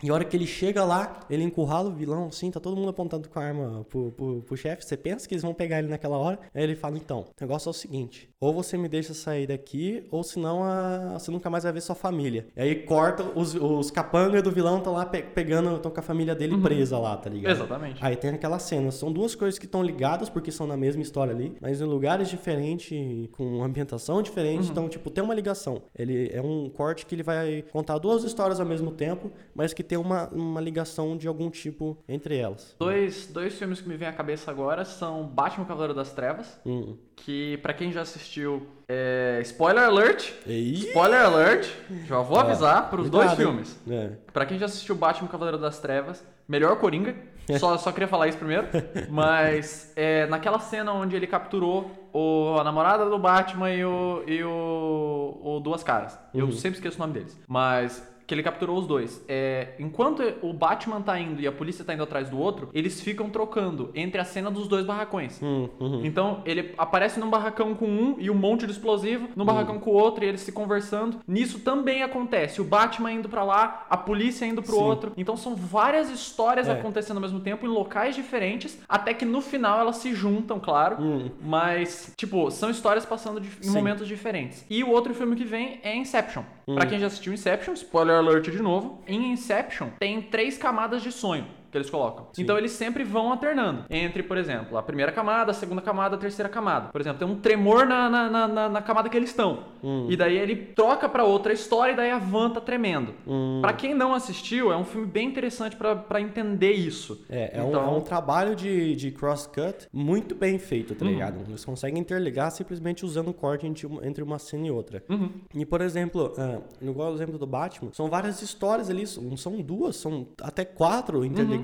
E 0.02 0.08
a 0.08 0.14
hora 0.14 0.24
que 0.24 0.36
ele 0.36 0.46
chega 0.46 0.84
lá, 0.84 1.20
ele 1.28 1.42
encurrala 1.42 1.90
o 1.90 1.94
vilão, 1.94 2.28
assim, 2.28 2.50
tá 2.50 2.60
todo 2.60 2.76
mundo 2.76 2.90
apontando 2.90 3.28
com 3.28 3.38
a 3.38 3.42
arma 3.44 3.84
pro, 3.88 4.12
pro, 4.12 4.42
pro 4.42 4.56
chefe. 4.56 4.84
Você 4.84 4.96
pensa 4.96 5.28
que 5.28 5.34
eles 5.34 5.42
vão 5.42 5.52
pegar 5.52 5.80
ele 5.80 5.88
naquela 5.88 6.16
hora. 6.16 6.38
Aí 6.54 6.62
ele 6.62 6.76
fala, 6.76 6.96
então, 6.96 7.20
o 7.20 7.40
negócio 7.40 7.68
é 7.68 7.70
o 7.70 7.74
seguinte. 7.74 8.29
Ou 8.42 8.54
você 8.54 8.78
me 8.78 8.88
deixa 8.88 9.12
sair 9.12 9.46
daqui, 9.46 10.06
ou 10.10 10.22
senão 10.24 10.64
a, 10.64 11.18
você 11.18 11.30
nunca 11.30 11.50
mais 11.50 11.64
vai 11.64 11.72
ver 11.74 11.82
sua 11.82 11.94
família. 11.94 12.46
E 12.56 12.62
aí 12.62 12.74
corta, 12.74 13.22
os, 13.34 13.54
os 13.54 13.90
capangas 13.90 14.42
do 14.42 14.50
vilão 14.50 14.78
estão 14.78 14.94
lá 14.94 15.04
pe- 15.04 15.22
pegando, 15.22 15.76
estão 15.76 15.90
com 15.90 16.00
a 16.00 16.02
família 16.02 16.34
dele 16.34 16.56
presa 16.56 16.98
lá, 16.98 17.14
tá 17.18 17.28
ligado? 17.28 17.52
Exatamente. 17.52 18.02
Aí 18.02 18.16
tem 18.16 18.30
aquela 18.30 18.58
cena. 18.58 18.90
São 18.90 19.12
duas 19.12 19.34
coisas 19.34 19.58
que 19.58 19.66
estão 19.66 19.82
ligadas 19.82 20.30
porque 20.30 20.50
são 20.50 20.66
na 20.66 20.74
mesma 20.76 21.02
história 21.02 21.34
ali, 21.34 21.54
mas 21.60 21.82
em 21.82 21.84
lugares 21.84 22.30
diferentes, 22.30 23.28
com 23.32 23.62
ambientação 23.62 24.22
diferente. 24.22 24.70
Então, 24.70 24.88
tipo, 24.88 25.10
tem 25.10 25.22
uma 25.22 25.34
ligação. 25.34 25.82
Ele 25.94 26.30
é 26.32 26.40
um 26.40 26.70
corte 26.70 27.04
que 27.04 27.14
ele 27.14 27.22
vai 27.22 27.62
contar 27.70 27.98
duas 27.98 28.24
histórias 28.24 28.58
ao 28.58 28.64
mesmo 28.64 28.90
tempo, 28.90 29.30
mas 29.54 29.74
que 29.74 29.82
tem 29.82 29.98
uma, 29.98 30.28
uma 30.30 30.62
ligação 30.62 31.14
de 31.14 31.28
algum 31.28 31.50
tipo 31.50 31.98
entre 32.08 32.38
elas. 32.38 32.74
Dois, 32.78 33.26
dois 33.26 33.52
filmes 33.54 33.82
que 33.82 33.88
me 33.88 33.98
vêm 33.98 34.08
à 34.08 34.12
cabeça 34.14 34.50
agora 34.50 34.84
são 34.86 35.26
Batman 35.26 35.66
Cavaleiro 35.66 35.92
das 35.94 36.10
Trevas, 36.14 36.58
Hum. 36.64 36.96
Que 37.24 37.56
pra 37.58 37.72
quem 37.72 37.92
já 37.92 38.02
assistiu, 38.02 38.66
é... 38.88 39.38
spoiler 39.42 39.84
alert, 39.84 40.32
Ei! 40.46 40.72
spoiler 40.74 41.22
alert, 41.22 41.68
já 42.06 42.20
vou 42.20 42.38
avisar 42.38 42.88
pros 42.90 43.08
dois 43.10 43.28
Cuidado, 43.28 43.40
hein? 43.40 43.64
filmes. 43.64 43.80
É. 43.88 44.10
Pra 44.32 44.46
quem 44.46 44.58
já 44.58 44.66
assistiu 44.66 44.94
Batman 44.94 45.28
Cavaleiro 45.28 45.58
das 45.58 45.78
Trevas, 45.78 46.24
melhor 46.48 46.76
Coringa. 46.76 47.14
Só, 47.58 47.76
só 47.78 47.92
queria 47.92 48.08
falar 48.08 48.28
isso 48.28 48.38
primeiro. 48.38 48.68
Mas 49.08 49.92
é, 49.96 50.26
naquela 50.26 50.58
cena 50.58 50.92
onde 50.92 51.16
ele 51.16 51.26
capturou 51.26 51.90
o, 52.12 52.56
a 52.58 52.64
namorada 52.64 53.08
do 53.08 53.18
Batman 53.18 53.70
e 53.70 53.84
o, 53.84 54.22
e 54.26 54.42
o, 54.42 55.40
o 55.42 55.60
Duas 55.60 55.82
Caras. 55.82 56.18
Eu 56.34 56.50
sempre 56.52 56.78
esqueço 56.78 56.96
o 56.96 57.00
nome 57.00 57.14
deles. 57.14 57.38
Mas 57.46 58.02
que 58.30 58.34
ele 58.34 58.44
capturou 58.44 58.78
os 58.78 58.86
dois. 58.86 59.24
É, 59.28 59.70
enquanto 59.80 60.22
o 60.40 60.52
Batman 60.52 61.00
tá 61.02 61.18
indo 61.18 61.40
e 61.42 61.48
a 61.48 61.50
polícia 61.52 61.84
tá 61.84 61.92
indo 61.92 62.04
atrás 62.04 62.30
do 62.30 62.38
outro, 62.38 62.68
eles 62.72 63.00
ficam 63.00 63.28
trocando 63.28 63.90
entre 63.92 64.20
a 64.20 64.24
cena 64.24 64.48
dos 64.52 64.68
dois 64.68 64.86
barracões. 64.86 65.40
Hum, 65.42 65.68
uhum. 65.80 66.04
Então 66.04 66.40
ele 66.46 66.72
aparece 66.78 67.18
num 67.18 67.28
barracão 67.28 67.74
com 67.74 67.86
um 67.86 68.14
e 68.20 68.30
um 68.30 68.34
monte 68.34 68.66
de 68.66 68.70
explosivo, 68.72 69.28
num 69.34 69.44
barracão 69.44 69.80
com 69.80 69.90
o 69.90 69.94
outro 69.94 70.24
e 70.24 70.28
eles 70.28 70.42
se 70.42 70.52
conversando. 70.52 71.18
Nisso 71.26 71.58
também 71.58 72.04
acontece 72.04 72.60
o 72.60 72.64
Batman 72.64 73.10
indo 73.10 73.28
pra 73.28 73.42
lá, 73.42 73.84
a 73.90 73.96
polícia 73.96 74.44
indo 74.46 74.62
pro 74.62 74.74
Sim. 74.76 74.82
outro. 74.82 75.12
Então 75.16 75.36
são 75.36 75.56
várias 75.56 76.08
histórias 76.08 76.68
É. 76.68 76.72
acontecendo 76.72 77.16
ao 77.16 77.22
mesmo 77.22 77.40
tempo 77.40 77.66
em 77.66 77.68
locais 77.68 78.14
diferentes, 78.14 78.78
até 78.88 79.12
que 79.12 79.24
no 79.24 79.40
final 79.40 79.80
elas 79.80 79.96
se 79.96 80.14
juntam, 80.14 80.60
claro. 80.60 81.02
Hum. 81.02 81.30
Mas, 81.42 82.12
tipo, 82.16 82.48
são 82.52 82.70
histórias 82.70 83.04
passando 83.04 83.40
de- 83.40 83.48
em 83.48 83.62
Sim. 83.64 83.74
momentos 83.74 84.06
diferentes. 84.06 84.64
E 84.70 84.84
o 84.84 84.90
outro 84.90 85.12
filme 85.14 85.34
que 85.34 85.44
vem 85.44 85.80
é 85.82 85.96
Inception. 85.96 86.42
Hum. 86.68 86.76
Pra 86.76 86.86
quem 86.86 87.00
já 87.00 87.06
assistiu 87.08 87.32
Inception, 87.32 87.72
spoiler 87.74 88.19
alert 88.20 88.50
de 88.50 88.62
novo, 88.62 89.02
em 89.06 89.32
Inception 89.32 89.88
tem 89.98 90.20
três 90.22 90.56
camadas 90.56 91.02
de 91.02 91.10
sonho 91.10 91.59
que 91.70 91.76
eles 91.78 91.88
colocam. 91.90 92.26
Sim. 92.32 92.42
Então 92.42 92.56
eles 92.58 92.72
sempre 92.72 93.04
vão 93.04 93.30
alternando 93.30 93.84
entre, 93.90 94.22
por 94.22 94.36
exemplo, 94.36 94.76
a 94.76 94.82
primeira 94.82 95.12
camada, 95.12 95.50
a 95.50 95.54
segunda 95.54 95.80
camada, 95.80 96.16
a 96.16 96.18
terceira 96.18 96.48
camada. 96.48 96.88
Por 96.90 97.00
exemplo, 97.00 97.18
tem 97.18 97.28
um 97.28 97.38
tremor 97.40 97.86
na, 97.86 98.08
na, 98.10 98.28
na, 98.48 98.68
na- 98.68 98.82
camada 98.82 99.08
que 99.08 99.16
eles 99.16 99.30
estão. 99.30 99.64
Hum. 99.82 100.06
E 100.10 100.16
daí 100.16 100.36
ele 100.36 100.56
troca 100.56 101.08
pra 101.08 101.24
outra 101.24 101.52
história 101.52 101.92
e 101.92 101.96
daí 101.96 102.10
a 102.10 102.18
van 102.18 102.50
tá 102.50 102.60
tremendo. 102.60 103.14
Hum. 103.26 103.58
Pra 103.60 103.72
quem 103.72 103.94
não 103.94 104.14
assistiu, 104.14 104.72
é 104.72 104.76
um 104.76 104.84
filme 104.84 105.06
bem 105.06 105.28
interessante 105.28 105.76
pra- 105.76 105.94
pra 105.96 106.20
entender 106.20 106.72
isso. 106.72 107.24
É, 107.28 107.58
é, 107.58 107.62
um, 107.62 107.68
Então- 107.68 107.84
é 107.84 107.88
um 107.96 108.00
trabalho 108.00 108.54
de, 108.56 108.96
de 108.96 109.10
cross-cut 109.10 109.86
muito 109.92 110.34
bem 110.34 110.58
feito, 110.58 110.90
Uhum. 110.92 110.98
tá 110.98 111.04
ligado? 111.04 111.40
Eles 111.48 111.64
conseguem 111.64 112.00
interligar 112.00 112.50
simplesmente 112.50 113.04
usando 113.04 113.28
o 113.28 113.34
corte 113.34 113.66
entre 113.66 114.22
uma, 114.22 114.38
cena 114.38 114.66
e 114.66 114.70
outra. 114.70 115.02
Uhum. 115.08 115.30
E, 115.54 115.64
por 115.64 115.80
exemplo, 115.80 116.32
ah, 116.38 116.58
igual 116.80 117.12
o 117.12 117.14
exemplo 117.14 117.38
do 117.38 117.46
Batman, 117.46 117.90
são 117.92 118.08
várias 118.08 118.42
histórias 118.42 118.88
ali, 118.90 119.04
não 119.22 119.36
são 119.36 119.60
duas, 119.60 119.96
são 119.96 120.26
até 120.42 120.64
quatro 120.64 121.24
interligadas. 121.24 121.59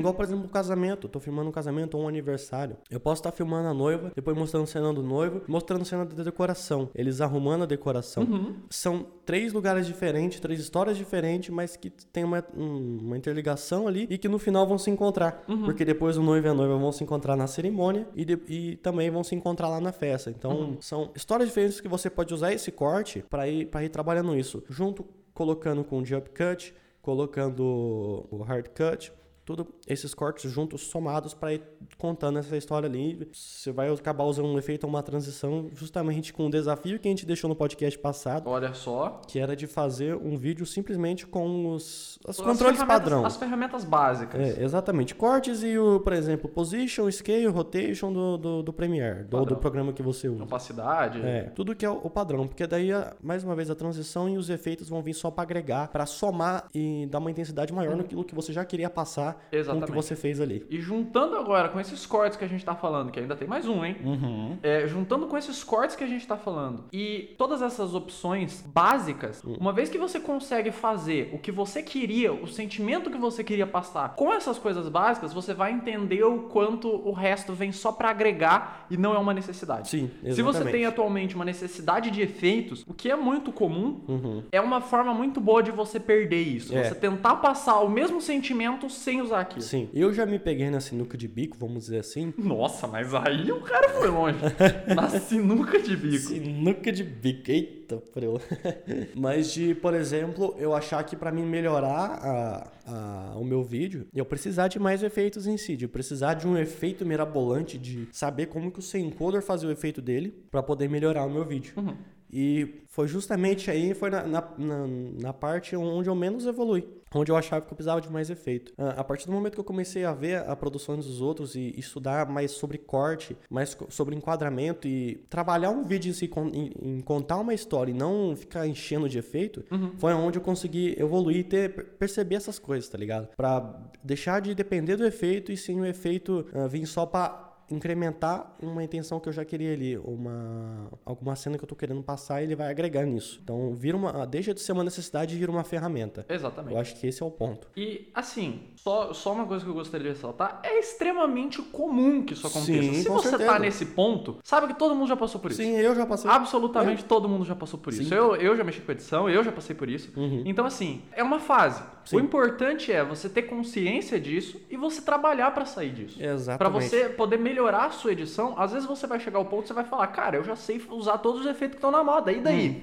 Igual, 0.00 0.14
por 0.14 0.24
exemplo, 0.24 0.46
o 0.46 0.48
casamento. 0.48 1.06
Eu 1.06 1.10
tô 1.10 1.20
filmando 1.20 1.48
um 1.48 1.52
casamento 1.52 1.96
ou 1.96 2.04
um 2.04 2.08
aniversário. 2.08 2.76
Eu 2.90 3.00
posso 3.00 3.20
estar 3.20 3.32
filmando 3.32 3.68
a 3.68 3.74
noiva, 3.74 4.12
depois 4.14 4.36
mostrando 4.36 4.66
cena 4.66 4.92
do 4.92 5.02
noivo, 5.02 5.42
mostrando 5.48 5.84
cena 5.84 6.04
da 6.04 6.22
decoração. 6.22 6.88
Eles 6.94 7.20
arrumando 7.20 7.62
a 7.62 7.66
decoração. 7.66 8.24
São 8.70 9.06
três 9.24 9.52
lugares 9.52 9.86
diferentes, 9.86 10.40
três 10.40 10.60
histórias 10.60 10.96
diferentes, 10.96 11.50
mas 11.50 11.76
que 11.76 11.90
tem 11.90 12.24
uma, 12.24 12.44
um- 12.56 12.98
uma 13.02 13.16
interligação 13.16 13.86
ali 13.86 14.06
e 14.10 14.18
que 14.18 14.28
no 14.28 14.38
final 14.38 14.66
vão 14.66 14.78
se 14.78 14.90
encontrar. 14.90 15.44
Porque 15.64 15.84
depois 15.84 16.16
o 16.16 16.22
noivo 16.22 16.46
e 16.46 16.50
a 16.50 16.54
noiva 16.54 16.76
vão 16.76 16.92
se 16.92 17.02
encontrar 17.04 17.36
na 17.36 17.46
cerimônia 17.46 18.08
e, 18.14 18.24
de- 18.24 18.40
e 18.48 18.76
também 18.76 19.10
vão 19.10 19.22
se 19.24 19.34
encontrar 19.34 19.68
lá 19.68 19.80
na 19.80 19.92
festa. 19.92 20.30
Então, 20.30 20.76
são 20.80 21.10
histórias 21.14 21.48
diferentes 21.48 21.80
que 21.80 21.88
você 21.88 22.08
pode 22.10 22.32
usar 22.34 22.52
esse 22.52 22.70
corte 22.72 23.24
para 23.28 23.48
ir, 23.48 23.66
pra 23.66 23.84
ir 23.84 23.88
trabalhando 23.88 24.36
isso. 24.36 24.62
Junto, 24.68 25.04
colocando 25.32 25.82
com 25.84 25.98
o 26.00 26.04
jump 26.04 26.28
cut, 26.30 26.74
colocando 27.00 28.26
o 28.30 28.42
hard 28.42 28.66
cut. 28.68 29.12
Tudo 29.50 29.66
esses 29.84 30.14
cortes 30.14 30.48
juntos, 30.48 30.82
somados, 30.82 31.34
para 31.34 31.52
ir 31.54 31.62
contando 31.98 32.38
essa 32.38 32.56
história 32.56 32.88
ali. 32.88 33.28
Você 33.32 33.72
vai 33.72 33.92
acabar 33.92 34.22
usando 34.22 34.46
um 34.46 34.56
efeito, 34.56 34.86
uma 34.86 35.02
transição, 35.02 35.68
justamente 35.74 36.32
com 36.32 36.46
o 36.46 36.50
desafio 36.50 37.00
que 37.00 37.08
a 37.08 37.10
gente 37.10 37.26
deixou 37.26 37.48
no 37.48 37.56
podcast 37.56 37.98
passado, 37.98 38.48
Olha 38.48 38.72
só. 38.74 39.20
que 39.26 39.40
era 39.40 39.56
de 39.56 39.66
fazer 39.66 40.14
um 40.14 40.36
vídeo 40.36 40.64
simplesmente 40.64 41.26
com 41.26 41.72
os, 41.74 42.16
os 42.24 42.38
As 42.38 42.46
controles 42.46 42.80
padrão. 42.84 43.26
As 43.26 43.36
ferramentas 43.36 43.84
básicas. 43.84 44.40
É, 44.40 44.62
exatamente. 44.62 45.16
Cortes 45.16 45.64
e 45.64 45.76
o, 45.76 45.98
por 45.98 46.12
exemplo, 46.12 46.48
position, 46.48 47.10
scale, 47.10 47.46
rotation 47.46 48.12
do, 48.12 48.38
do, 48.38 48.62
do 48.62 48.72
Premiere, 48.72 49.24
do, 49.24 49.44
do 49.44 49.56
programa 49.56 49.92
que 49.92 50.00
você 50.02 50.28
usa. 50.28 50.44
Opacidade. 50.44 51.20
É, 51.22 51.50
tudo 51.56 51.74
que 51.74 51.84
é 51.84 51.90
o, 51.90 51.94
o 52.04 52.08
padrão, 52.10 52.46
porque 52.46 52.68
daí, 52.68 52.92
a- 52.92 53.16
mais 53.20 53.42
uma 53.42 53.56
vez, 53.56 53.68
a 53.68 53.74
transição 53.74 54.28
e 54.28 54.36
os 54.38 54.48
efeitos 54.48 54.88
vão 54.88 55.02
vir 55.02 55.14
só 55.14 55.28
para 55.28 55.42
agregar, 55.42 55.88
para 55.88 56.06
somar 56.06 56.68
e 56.72 57.04
dar 57.10 57.18
uma 57.18 57.32
intensidade 57.32 57.72
maior 57.72 57.96
naquilo 57.96 58.24
que 58.24 58.32
você 58.34 58.52
já 58.52 58.64
queria 58.64 58.88
passar 58.88 59.39
com 59.50 59.56
o 59.56 59.58
Exatamente. 59.58 59.86
que 59.90 59.92
você 59.96 60.14
fez 60.16 60.40
ali. 60.40 60.66
E 60.70 60.80
juntando 60.80 61.36
agora 61.36 61.68
com 61.68 61.80
esses 61.80 62.04
cortes 62.06 62.36
que 62.36 62.44
a 62.44 62.48
gente 62.48 62.64
tá 62.64 62.74
falando, 62.74 63.10
que 63.10 63.18
ainda 63.20 63.34
tem 63.36 63.48
mais 63.48 63.66
um, 63.66 63.84
hein? 63.84 63.96
Uhum. 64.04 64.58
É, 64.62 64.86
juntando 64.86 65.26
com 65.26 65.36
esses 65.38 65.62
cortes 65.64 65.96
que 65.96 66.04
a 66.04 66.06
gente 66.06 66.26
tá 66.26 66.36
falando 66.36 66.84
e 66.92 67.34
todas 67.38 67.62
essas 67.62 67.94
opções 67.94 68.62
básicas, 68.66 69.42
Hum. 69.44 69.56
uma 69.60 69.72
vez 69.72 69.88
que 69.88 69.98
você 69.98 70.18
consegue 70.20 70.70
fazer 70.70 71.30
o 71.32 71.38
que 71.38 71.50
você 71.52 71.82
queria, 71.82 72.32
o 72.32 72.46
sentimento 72.46 73.10
que 73.10 73.18
você 73.18 73.42
queria 73.44 73.66
passar 73.66 74.14
com 74.14 74.32
essas 74.32 74.58
coisas 74.58 74.88
básicas, 74.88 75.32
você 75.32 75.54
vai 75.54 75.72
entender 75.72 76.22
o 76.24 76.42
quanto 76.48 76.88
o 76.88 77.12
resto 77.12 77.52
vem 77.52 77.72
só 77.72 77.92
pra 77.92 78.10
agregar 78.10 78.86
e 78.90 78.96
não 78.96 79.14
é 79.14 79.18
uma 79.18 79.32
necessidade. 79.34 79.88
Sim, 79.88 80.10
Se 80.22 80.42
você 80.42 80.58
exatamente. 80.58 80.72
tem 80.72 80.86
atualmente 80.86 81.34
uma 81.34 81.44
necessidade 81.44 82.10
de 82.10 82.20
efeitos, 82.22 82.84
o 82.86 82.94
que 82.94 83.10
é 83.10 83.16
muito 83.16 83.52
comum, 83.52 84.00
Uhum. 84.08 84.42
é 84.52 84.60
uma 84.60 84.80
forma 84.80 85.12
muito 85.14 85.40
boa 85.40 85.62
de 85.62 85.70
você 85.70 85.98
perder 86.00 86.42
isso. 86.42 86.76
É. 86.76 86.84
Você 86.84 86.94
tentar 86.94 87.36
passar 87.36 87.80
o 87.80 87.88
mesmo 87.88 88.20
sentimento 88.20 88.88
sem 88.90 89.20
usar 89.30 89.40
aquilo. 89.40 89.62
Sim, 89.62 89.88
eu 89.94 90.12
já 90.12 90.26
me 90.26 90.38
peguei 90.38 90.68
na 90.70 90.80
sinuca 90.80 91.16
de 91.16 91.26
bico, 91.28 91.56
vamos 91.58 91.84
dizer 91.84 91.98
assim. 92.00 92.34
Nossa, 92.36 92.86
mas 92.86 93.14
aí 93.14 93.50
o 93.52 93.60
cara 93.60 93.88
foi 93.90 94.08
longe. 94.08 94.38
Na 94.94 95.08
sinuca 95.08 95.80
de 95.80 95.96
bico. 95.96 96.18
Sinuca 96.18 96.92
de 96.92 97.04
bico, 97.04 97.50
eita, 97.50 97.96
preu. 98.12 98.40
Mas 99.14 99.52
de, 99.52 99.74
por 99.74 99.94
exemplo, 99.94 100.54
eu 100.58 100.74
achar 100.74 101.02
que 101.04 101.16
pra 101.16 101.30
mim 101.32 101.44
melhorar 101.44 102.18
a- 102.22 102.70
a- 102.86 103.36
o 103.36 103.44
meu 103.44 103.62
vídeo, 103.62 104.06
eu 104.14 104.24
precisar 104.24 104.68
de 104.68 104.78
mais 104.78 105.02
efeitos 105.02 105.46
em 105.46 105.56
si, 105.56 105.76
de 105.76 105.86
precisar 105.88 106.34
de 106.34 106.46
um 106.46 106.56
efeito 106.56 107.04
mirabolante, 107.06 107.78
de 107.78 108.08
saber 108.12 108.46
como 108.46 108.70
que 108.70 108.78
o 108.78 108.82
sem 108.82 109.06
encoder 109.06 109.42
fazia 109.42 109.68
o 109.68 109.72
efeito 109.72 110.00
dele 110.02 110.34
pra 110.50 110.62
poder 110.62 110.88
melhorar 110.88 111.24
o 111.26 111.30
meu 111.30 111.44
vídeo. 111.44 111.72
Uhum. 111.76 111.94
E 112.32 112.82
foi 112.88 113.08
justamente 113.08 113.70
aí, 113.70 113.92
foi 113.92 114.08
na, 114.08 114.22
na, 114.24 114.48
na, 114.56 114.86
na 115.20 115.32
parte 115.32 115.74
onde 115.74 116.08
eu 116.08 116.14
menos 116.14 116.46
evolui. 116.46 116.86
Onde 117.14 117.32
eu 117.32 117.36
achava 117.36 117.60
que 117.62 117.72
eu 117.72 117.74
precisava 117.76 118.00
de 118.00 118.08
mais 118.10 118.30
efeito. 118.30 118.72
Ah, 118.78 118.94
A 119.00 119.04
partir 119.04 119.26
do 119.26 119.32
momento 119.32 119.54
que 119.54 119.60
eu 119.60 119.64
comecei 119.64 120.04
a 120.04 120.12
ver 120.12 120.48
a 120.48 120.54
produção 120.54 120.96
dos 120.96 121.20
outros 121.20 121.54
e 121.56 121.74
estudar 121.76 122.28
mais 122.28 122.52
sobre 122.52 122.78
corte, 122.78 123.36
mais 123.50 123.76
sobre 123.88 124.14
enquadramento 124.14 124.86
e 124.86 125.16
trabalhar 125.28 125.70
um 125.70 125.82
vídeo 125.82 126.10
em 126.10 126.12
si, 126.12 126.30
em, 126.54 126.70
em 126.80 127.00
contar 127.00 127.38
uma 127.38 127.52
história 127.52 127.90
e 127.90 127.94
não 127.94 128.36
ficar 128.36 128.66
enchendo 128.66 129.08
de 129.08 129.18
efeito, 129.18 129.64
foi 129.98 130.12
onde 130.14 130.38
eu 130.38 130.42
consegui 130.42 130.94
evoluir 131.00 131.38
e 131.38 131.44
ter, 131.44 131.74
per- 131.74 131.84
perceber 131.98 132.36
essas 132.36 132.58
coisas, 132.58 132.88
tá 132.88 132.96
ligado? 132.96 133.28
Pra 133.36 133.78
deixar 134.04 134.40
de 134.40 134.54
depender 134.54 134.96
do 134.96 135.04
efeito 135.04 135.50
e 135.50 135.56
sim 135.56 135.80
o 135.80 135.84
efeito 135.84 136.46
ah, 136.54 136.66
vir 136.68 136.86
só 136.86 137.04
pra 137.06 137.49
incrementar 137.70 138.54
uma 138.60 138.82
intenção 138.82 139.20
que 139.20 139.28
eu 139.28 139.32
já 139.32 139.44
queria 139.44 139.72
ali, 139.72 139.96
uma 139.98 140.88
alguma 141.04 141.36
cena 141.36 141.56
que 141.56 141.64
eu 141.64 141.68
tô 141.68 141.74
querendo 141.76 142.02
passar, 142.02 142.42
ele 142.42 142.54
vai 142.54 142.70
agregar 142.70 143.04
nisso. 143.04 143.40
Então, 143.42 143.74
vira 143.74 143.96
uma 143.96 144.26
deixa 144.26 144.52
de 144.52 144.60
ser 144.60 144.72
uma 144.72 144.84
necessidade 144.84 145.34
e 145.34 145.38
vira 145.38 145.50
uma 145.50 145.64
ferramenta. 145.64 146.24
Exatamente. 146.28 146.74
Eu 146.74 146.80
acho 146.80 146.96
que 146.96 147.06
esse 147.06 147.22
é 147.22 147.26
o 147.26 147.30
ponto. 147.30 147.68
E 147.76 148.10
assim, 148.14 148.60
só, 148.76 149.12
só 149.12 149.32
uma 149.32 149.46
coisa 149.46 149.64
que 149.64 149.70
eu 149.70 149.74
gostaria 149.74 150.08
de 150.08 150.14
ressaltar: 150.14 150.60
é 150.62 150.78
extremamente 150.78 151.62
comum 151.62 152.22
que 152.22 152.32
isso 152.34 152.46
aconteça. 152.46 152.82
Sim, 152.82 153.02
Se 153.02 153.08
você 153.08 153.28
certeza. 153.30 153.52
tá 153.52 153.58
nesse 153.58 153.86
ponto, 153.86 154.38
sabe 154.42 154.68
que 154.68 154.78
todo 154.78 154.94
mundo 154.94 155.08
já 155.08 155.16
passou 155.16 155.40
por 155.40 155.50
isso. 155.50 155.62
Sim, 155.62 155.76
eu 155.76 155.94
já 155.94 156.06
passei. 156.06 156.30
Absolutamente 156.30 157.04
todo 157.04 157.28
mundo 157.28 157.44
já 157.44 157.54
passou 157.54 157.78
por 157.78 157.92
isso. 157.92 158.04
Sim. 158.04 158.14
Eu, 158.14 158.36
eu 158.36 158.56
já 158.56 158.64
mexi 158.64 158.80
com 158.80 158.92
edição, 158.92 159.28
eu 159.28 159.42
já 159.44 159.52
passei 159.52 159.74
por 159.74 159.88
isso. 159.88 160.10
Uhum. 160.18 160.42
Então, 160.44 160.64
assim, 160.64 161.02
é 161.12 161.22
uma 161.22 161.38
fase. 161.38 161.82
Sim. 162.04 162.16
O 162.16 162.20
importante 162.20 162.90
é 162.92 163.04
você 163.04 163.28
ter 163.28 163.42
consciência 163.42 164.18
disso 164.18 164.60
e 164.70 164.76
você 164.76 165.00
trabalhar 165.02 165.50
pra 165.52 165.64
sair 165.64 165.90
disso. 165.92 166.18
Pra 166.18 166.26
Exatamente. 166.26 166.88
você 166.88 167.08
poder 167.10 167.38
melhorar 167.38 167.59
a 167.68 167.90
sua 167.90 168.12
edição, 168.12 168.54
às 168.58 168.72
vezes 168.72 168.86
você 168.86 169.06
vai 169.06 169.18
chegar 169.20 169.38
ao 169.38 169.44
ponto 169.44 169.62
que 169.62 169.68
você 169.68 169.74
vai 169.74 169.84
falar, 169.84 170.06
cara, 170.08 170.36
eu 170.36 170.44
já 170.44 170.56
sei 170.56 170.80
usar 170.90 171.18
todos 171.18 171.40
os 171.42 171.46
efeitos 171.46 171.74
que 171.74 171.78
estão 171.78 171.90
na 171.90 172.02
moda, 172.02 172.32
e 172.32 172.40
daí? 172.40 172.82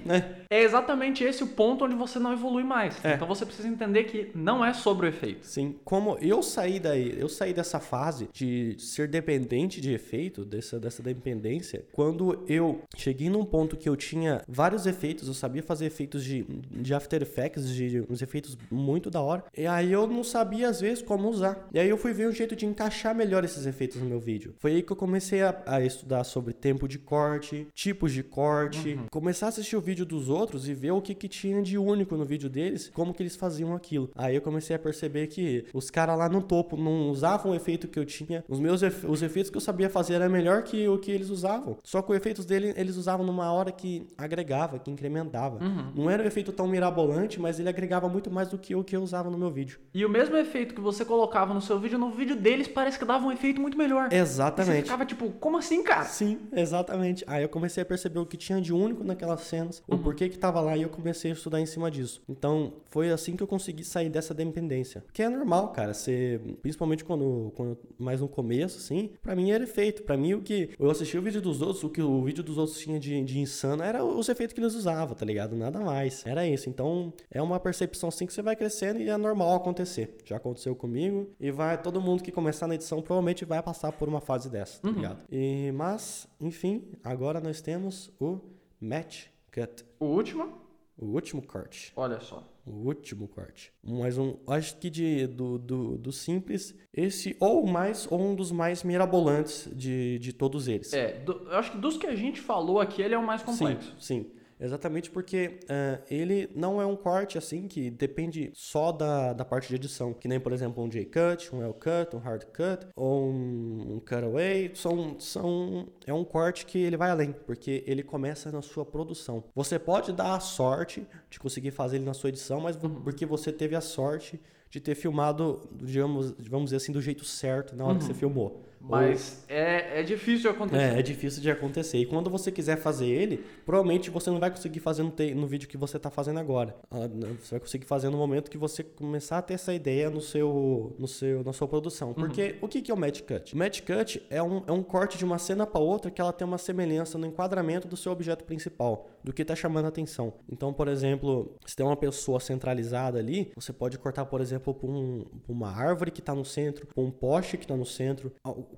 É, 0.50 0.58
É 0.58 0.64
exatamente 0.64 1.24
esse 1.24 1.44
o 1.44 1.48
ponto 1.48 1.86
onde 1.86 1.96
você 1.96 2.20
não 2.20 2.34
evolui 2.34 2.64
mais. 2.64 3.04
É. 3.04 3.14
Então 3.14 3.28
você 3.28 3.46
precisa 3.46 3.68
entender 3.68 4.06
que 4.06 4.32
não 4.36 4.64
é 4.64 4.74
sobre 4.74 5.08
o 5.08 5.10
efeito. 5.10 5.46
Sim, 5.46 5.76
como 5.84 6.18
eu 6.22 6.42
saí 6.42 6.80
daí, 6.80 7.16
eu 7.20 7.30
saí 7.30 7.54
dessa 7.54 7.80
fase 7.80 8.30
de 8.34 8.76
ser 8.78 9.08
dependente 9.08 9.80
de 9.82 9.94
efeito, 9.94 10.44
dessa, 10.46 10.80
dessa 10.80 11.02
dependência, 11.04 11.86
quando 11.92 12.44
eu 12.48 12.82
cheguei 12.96 13.30
num 13.30 13.46
ponto 13.46 13.76
que 13.78 13.88
eu 13.90 13.96
tinha 13.96 14.42
vários 14.48 14.86
efeitos, 14.86 15.28
eu 15.28 15.34
sabia 15.34 15.64
fazer 15.64 15.86
efeitos 15.86 16.24
de, 16.24 16.44
de 16.44 16.94
After 16.94 17.22
Effects, 17.22 17.70
de 17.74 18.04
uns 18.10 18.22
efeitos 18.22 18.58
muito 18.72 19.10
da 19.10 19.22
hora, 19.22 19.44
e 19.56 19.66
aí 19.66 19.92
eu 19.92 20.08
não 20.08 20.24
sabia 20.24 20.70
às 20.70 20.80
vezes 20.82 21.02
como 21.04 21.28
usar. 21.30 21.68
E 21.74 21.80
aí 21.80 21.90
eu 21.90 21.98
fui 21.98 22.14
ver 22.14 22.28
um 22.28 22.32
jeito 22.32 22.56
de 22.56 22.66
encaixar 22.66 23.14
melhor 23.16 23.44
esses 23.44 23.66
efeitos 23.66 23.98
no 23.98 24.06
meu 24.06 24.20
vídeo. 24.20 24.54
Foi 24.60 24.67
aí 24.68 24.82
que 24.84 24.92
eu 24.92 24.96
comecei 24.96 25.42
a, 25.42 25.64
a 25.66 25.82
estudar 25.82 26.24
sobre 26.24 26.54
tempo 26.54 26.88
de 26.88 27.00
corte, 27.00 27.68
tipos 27.74 28.12
de 28.12 28.24
corte, 28.24 29.00
começar 29.12 29.48
a 29.48 29.50
assistir 29.50 29.76
o 29.76 29.82
vídeo 29.82 30.06
dos 30.06 30.30
outros 30.30 30.68
e 30.68 30.74
ver 30.74 30.92
o 30.92 31.02
que, 31.02 31.14
que 31.16 31.28
tinha 31.28 31.62
de 31.62 31.78
único 31.78 32.16
no 32.16 32.26
vídeo 32.26 32.50
deles, 32.50 32.92
como 32.94 33.14
que 33.14 33.24
eles 33.24 33.36
faziam 33.36 33.74
aquilo. 33.76 34.10
Aí 34.16 34.36
eu 34.36 34.42
comecei 34.42 34.76
a 34.76 34.80
perceber 34.80 35.28
que 35.28 35.66
os 35.74 35.90
caras 35.90 36.18
lá 36.18 36.30
no 36.30 36.42
topo 36.42 36.78
não 36.78 37.10
usavam 37.10 37.52
o 37.52 37.56
efeito 37.56 37.88
que 37.88 37.98
eu 38.00 38.06
tinha, 38.06 38.44
os 38.48 38.60
meus 38.60 38.82
efe- 38.84 39.08
os 39.08 39.22
efeitos 39.22 39.50
que 39.50 39.58
eu 39.58 39.62
sabia 39.62 39.90
fazer 39.90 40.16
era 40.16 40.30
melhor 40.30 40.64
que 40.64 40.88
o 40.88 40.98
que 40.98 41.12
eles 41.12 41.30
usavam. 41.30 41.78
Só 41.84 42.02
que 42.02 42.12
os 42.12 42.18
efeitos 42.18 42.46
dele 42.46 42.74
eles 42.76 42.96
usavam 42.98 43.26
numa 43.26 43.52
hora 43.52 43.72
que 43.72 44.08
agregava, 44.18 44.80
que 44.80 44.92
incrementava. 44.92 45.60
Não 45.96 46.10
era 46.10 46.24
um 46.24 46.26
efeito 46.28 46.52
tão 46.52 46.68
mirabolante, 46.68 47.40
mas 47.40 47.60
ele 47.60 47.70
agregava 47.70 48.08
muito 48.10 48.30
mais 48.30 48.50
do 48.50 48.58
que 48.58 48.76
o 48.76 48.84
que 48.84 48.96
eu 48.96 49.02
usava 49.02 49.30
no 49.30 49.38
meu 49.38 49.50
vídeo. 49.50 49.80
E 49.94 50.06
o 50.06 50.10
mesmo 50.10 50.36
efeito 50.38 50.74
que 50.76 50.82
você 50.82 51.04
colocava 51.06 51.54
no 51.54 51.62
seu 51.62 51.80
vídeo, 51.80 51.98
no 51.98 52.12
vídeo 52.12 52.36
deles 52.36 52.68
parece 52.68 52.98
que 53.00 53.06
dava 53.06 53.26
um 53.26 53.32
efeito 53.32 53.60
muito 53.62 53.78
melhor. 53.78 54.10
E 54.48 54.52
você 54.52 54.62
Exatamente. 54.62 54.84
ficava 54.84 55.06
tipo, 55.06 55.32
como 55.40 55.58
assim, 55.58 55.84
cara? 55.84 56.06
Sim, 56.06 56.40
exatamente. 56.54 57.24
Aí 57.28 57.44
eu 57.44 57.50
comecei 57.50 57.84
a 57.84 57.86
perceber 57.86 58.20
o 58.20 58.26
que 58.26 58.38
tinha 58.38 58.62
de 58.62 58.74
único 58.74 59.04
naquelas 59.04 59.42
cenas, 59.42 59.82
o 59.88 59.98
porquê 59.98 60.30
que 60.30 60.38
tava 60.38 60.60
lá 60.62 60.76
e 60.78 60.82
eu 60.82 60.90
comecei 60.90 61.32
a 61.32 61.34
estudar 61.34 61.60
em 61.60 61.66
cima 61.66 61.90
disso. 61.92 62.22
Então, 62.28 62.74
foi 62.86 63.10
assim 63.12 63.36
que 63.36 63.44
eu 63.44 63.48
consegui 63.48 63.84
sair 63.84 64.10
dessa 64.10 64.34
dependência. 64.34 65.04
Que 65.14 65.24
é 65.24 65.30
normal, 65.30 65.70
cara, 65.70 65.94
ser, 65.94 66.40
principalmente 66.62 67.04
quando, 67.04 67.52
quando 67.56 67.78
mais 67.98 68.22
no 68.22 68.28
começo, 68.28 68.78
assim, 68.78 69.12
pra 69.22 69.36
mim 69.36 69.52
era 69.52 69.64
efeito. 69.64 70.04
Pra 70.04 70.18
mim, 70.18 70.34
o 70.34 70.42
que 70.42 70.70
eu 70.80 70.90
assisti 70.90 71.18
o 71.18 71.22
vídeo 71.22 71.42
dos 71.42 71.62
outros, 71.62 71.84
o 71.84 71.90
que 71.90 72.02
o 72.02 72.24
vídeo 72.24 72.44
dos 72.44 72.58
outros 72.58 72.78
tinha 72.80 73.00
de, 73.00 73.24
de 73.24 73.40
insano 73.40 73.84
era 73.84 74.04
os 74.04 74.30
efeitos 74.30 74.54
que 74.54 74.60
eles 74.60 74.76
usavam, 74.76 75.16
tá 75.16 75.26
ligado? 75.26 75.56
Nada 75.56 75.80
mais. 75.80 76.26
Era 76.26 76.46
isso. 76.48 76.70
Então, 76.70 77.14
é 77.32 77.42
uma 77.42 77.60
percepção 77.60 78.10
assim 78.10 78.26
que 78.26 78.34
você 78.34 78.42
vai 78.42 78.56
crescendo 78.56 79.00
e 79.00 79.10
é 79.10 79.18
normal 79.18 79.56
acontecer. 79.56 80.16
Já 80.26 80.38
aconteceu 80.38 80.76
comigo 80.76 81.30
e 81.40 81.52
vai 81.52 81.82
todo 81.82 82.02
mundo 82.02 82.22
que 82.24 82.32
começar 82.32 82.68
na 82.68 82.76
edição 82.76 83.02
provavelmente 83.02 83.46
vai 83.46 83.62
passar 83.62 83.92
por 83.92 84.08
uma 84.08 84.22
fase 84.22 84.37
dessa, 84.46 84.82
tá 84.82 84.90
ligado? 84.90 85.20
E 85.32 85.72
mas, 85.74 86.28
enfim, 86.40 86.84
agora 87.04 87.40
nós 87.40 87.62
temos 87.62 88.12
o 88.20 88.40
match 88.80 89.26
cut, 89.52 89.84
O 90.00 90.06
último, 90.06 90.54
o 90.98 91.06
último 91.08 91.42
corte. 91.42 91.92
olha 91.96 92.20
só. 92.20 92.44
O 92.66 92.86
último 92.86 93.30
corte. 93.30 93.72
Mais 93.82 94.18
um, 94.18 94.36
acho 94.46 94.76
que 94.78 94.90
de, 94.90 95.26
do, 95.26 95.58
do, 95.58 95.98
do 95.98 96.12
simples, 96.12 96.76
esse 96.94 97.34
ou 97.40 97.66
mais, 97.66 98.06
ou 98.12 98.20
um 98.20 98.36
dos 98.36 98.52
mais 98.52 98.84
mirabolantes 98.84 99.70
de, 99.74 100.20
de 100.20 100.34
todos 100.34 100.68
eles. 100.68 100.92
É, 100.92 101.14
do- 101.20 101.48
eu 101.50 101.58
acho 101.58 101.72
que 101.72 101.78
dos 101.78 101.96
que 101.98 102.06
a 102.06 102.16
gente 102.16 102.42
falou 102.42 102.82
aqui, 102.82 103.02
ele 103.02 103.14
é 103.14 103.18
o 103.18 103.26
mais 103.26 103.42
complexo. 103.42 103.96
Sim, 104.00 104.24
sim. 104.24 104.32
Exatamente 104.60 105.12
porque 105.12 105.60
eh, 105.70 106.00
ele 106.10 106.50
não 106.56 106.82
é 106.82 106.86
um 106.86 106.96
corte 106.96 107.38
assim 107.38 107.68
que 107.68 107.92
depende 107.92 108.50
só 108.56 108.92
da, 108.92 109.32
da 109.34 109.46
parte 109.46 109.68
de 109.70 109.76
edição. 109.76 110.14
Que 110.14 110.28
nem, 110.28 110.40
por 110.40 110.52
exemplo, 110.52 110.84
um 110.84 110.90
J-Cut, 110.90 111.56
um 111.56 111.62
L-Cut, 111.62 112.16
um 112.16 112.20
Hard 112.20 112.44
Cut 112.46 112.88
ou 112.96 113.30
um, 113.30 113.96
um 113.96 114.00
Cutaway. 114.00 114.72
São, 114.74 115.20
são, 115.20 115.88
é 116.06 116.14
um 116.14 116.24
corte 116.24 116.66
que 116.66 116.80
ele 116.80 116.98
vai 116.98 117.12
além, 117.12 117.32
porque 117.46 117.84
ele 117.86 118.02
começa 118.02 118.52
na 118.52 118.62
sua 118.64 118.84
produção. 118.86 119.44
Você 119.54 119.78
pode 119.78 120.12
dar 120.12 120.36
a 120.36 120.40
sorte 120.40 121.06
de 121.30 121.40
conseguir 121.40 121.72
fazer 121.72 121.98
ele 121.98 122.06
na 122.06 122.14
sua 122.16 122.30
edição, 122.30 122.60
mas 122.60 122.76
vo- 122.76 122.90
porque 123.02 123.26
você 123.26 123.52
teve 123.52 123.76
a 123.76 123.82
sorte 123.82 124.40
de 124.70 124.80
ter 124.82 124.96
filmado, 124.96 125.70
digamos, 125.82 126.32
vamos 126.50 126.66
dizer 126.66 126.78
assim, 126.78 126.92
do 126.92 127.02
jeito 127.02 127.24
certo 127.24 127.76
na 127.76 127.86
hora 127.86 127.98
que 127.98 128.04
você 128.04 128.14
filmou. 128.14 128.66
Mas 128.80 129.44
é, 129.48 130.00
é 130.00 130.04
difícil 130.04 130.42
de 130.42 130.48
acontecer. 130.56 130.82
É, 130.96 131.00
é 131.00 131.02
difícil 131.02 131.42
de 131.42 131.50
acontecer. 131.52 131.98
E 131.98 132.06
quando 132.06 132.30
você 132.30 132.52
quiser 132.52 132.78
fazer 132.78 133.08
ele, 133.08 133.44
provavelmente 133.66 134.10
você 134.10 134.30
não 134.30 134.40
vai 134.40 134.50
conseguir 134.50 134.80
fazer 134.80 135.04
no, 135.04 135.12
te- 135.12 135.34
no 135.34 135.46
vídeo 135.48 135.68
que 135.68 135.78
você 135.78 135.98
está 135.98 136.10
fazendo 136.10 136.40
agora. 136.40 136.76
Ah, 136.90 137.08
Você 137.42 137.52
vai 137.52 137.60
conseguir 137.60 137.86
fazer 137.86 138.10
no 138.10 138.18
momento 138.18 138.50
que 138.50 138.58
você 138.58 138.84
começar 138.84 139.38
a 139.40 139.42
ter 139.42 139.56
essa 139.56 139.74
ideia 139.74 140.10
no 140.10 140.22
seu, 140.22 140.96
no 140.98 141.08
seu, 141.08 141.44
na 141.44 141.54
sua 141.54 141.68
produção. 141.68 142.14
Porque 142.14 142.56
o 142.62 142.68
que, 142.68 142.82
que 142.82 142.92
é 142.92 142.94
o 142.94 142.98
match 142.98 143.22
cut? 143.22 143.54
O 143.54 143.58
match 143.58 143.82
cut 143.82 144.22
é 144.30 144.42
um, 144.42 144.64
é 144.68 144.72
um 144.72 144.84
corte 144.84 145.18
de 145.18 145.26
uma 145.26 145.38
cena 145.38 145.66
para 145.68 145.82
outra 145.82 146.10
que 146.12 146.22
ela 146.22 146.32
tem 146.34 146.48
uma 146.48 146.58
semelhança 146.58 147.18
no 147.18 147.26
enquadramento 147.26 147.88
do 147.88 147.98
seu 147.98 148.12
objeto 148.12 148.44
principal, 148.46 149.10
do 149.24 149.34
que 149.34 149.42
está 149.42 149.56
chamando 149.56 149.86
a 149.86 149.90
atenção. 149.90 150.34
Então, 150.52 150.72
por 150.72 150.88
exemplo, 150.88 151.56
se 151.66 151.76
tem 151.76 151.86
uma 151.86 151.96
pessoa 151.98 152.40
centralizada 152.40 153.20
ali, 153.20 153.52
você 153.56 153.74
pode 153.74 153.98
cortar, 153.98 154.26
por 154.26 154.40
exemplo, 154.42 154.74
para 154.74 154.90
um, 154.90 155.26
uma 155.48 155.70
árvore 155.72 156.12
que 156.12 156.20
está 156.20 156.34
no 156.34 156.46
centro, 156.46 156.88
para 156.88 157.04
um 157.04 157.12
poste 157.12 157.58
que 157.58 157.64
está 157.66 157.76
no 157.76 157.86
centro. 157.86 158.32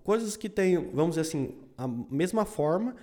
Coisas 0.03 0.35
que 0.35 0.49
tem, 0.49 0.75
vamos 0.91 1.15
dizer 1.15 1.21
assim, 1.21 1.53
a 1.79 1.87
mesma 1.87 2.45
forma 2.45 2.93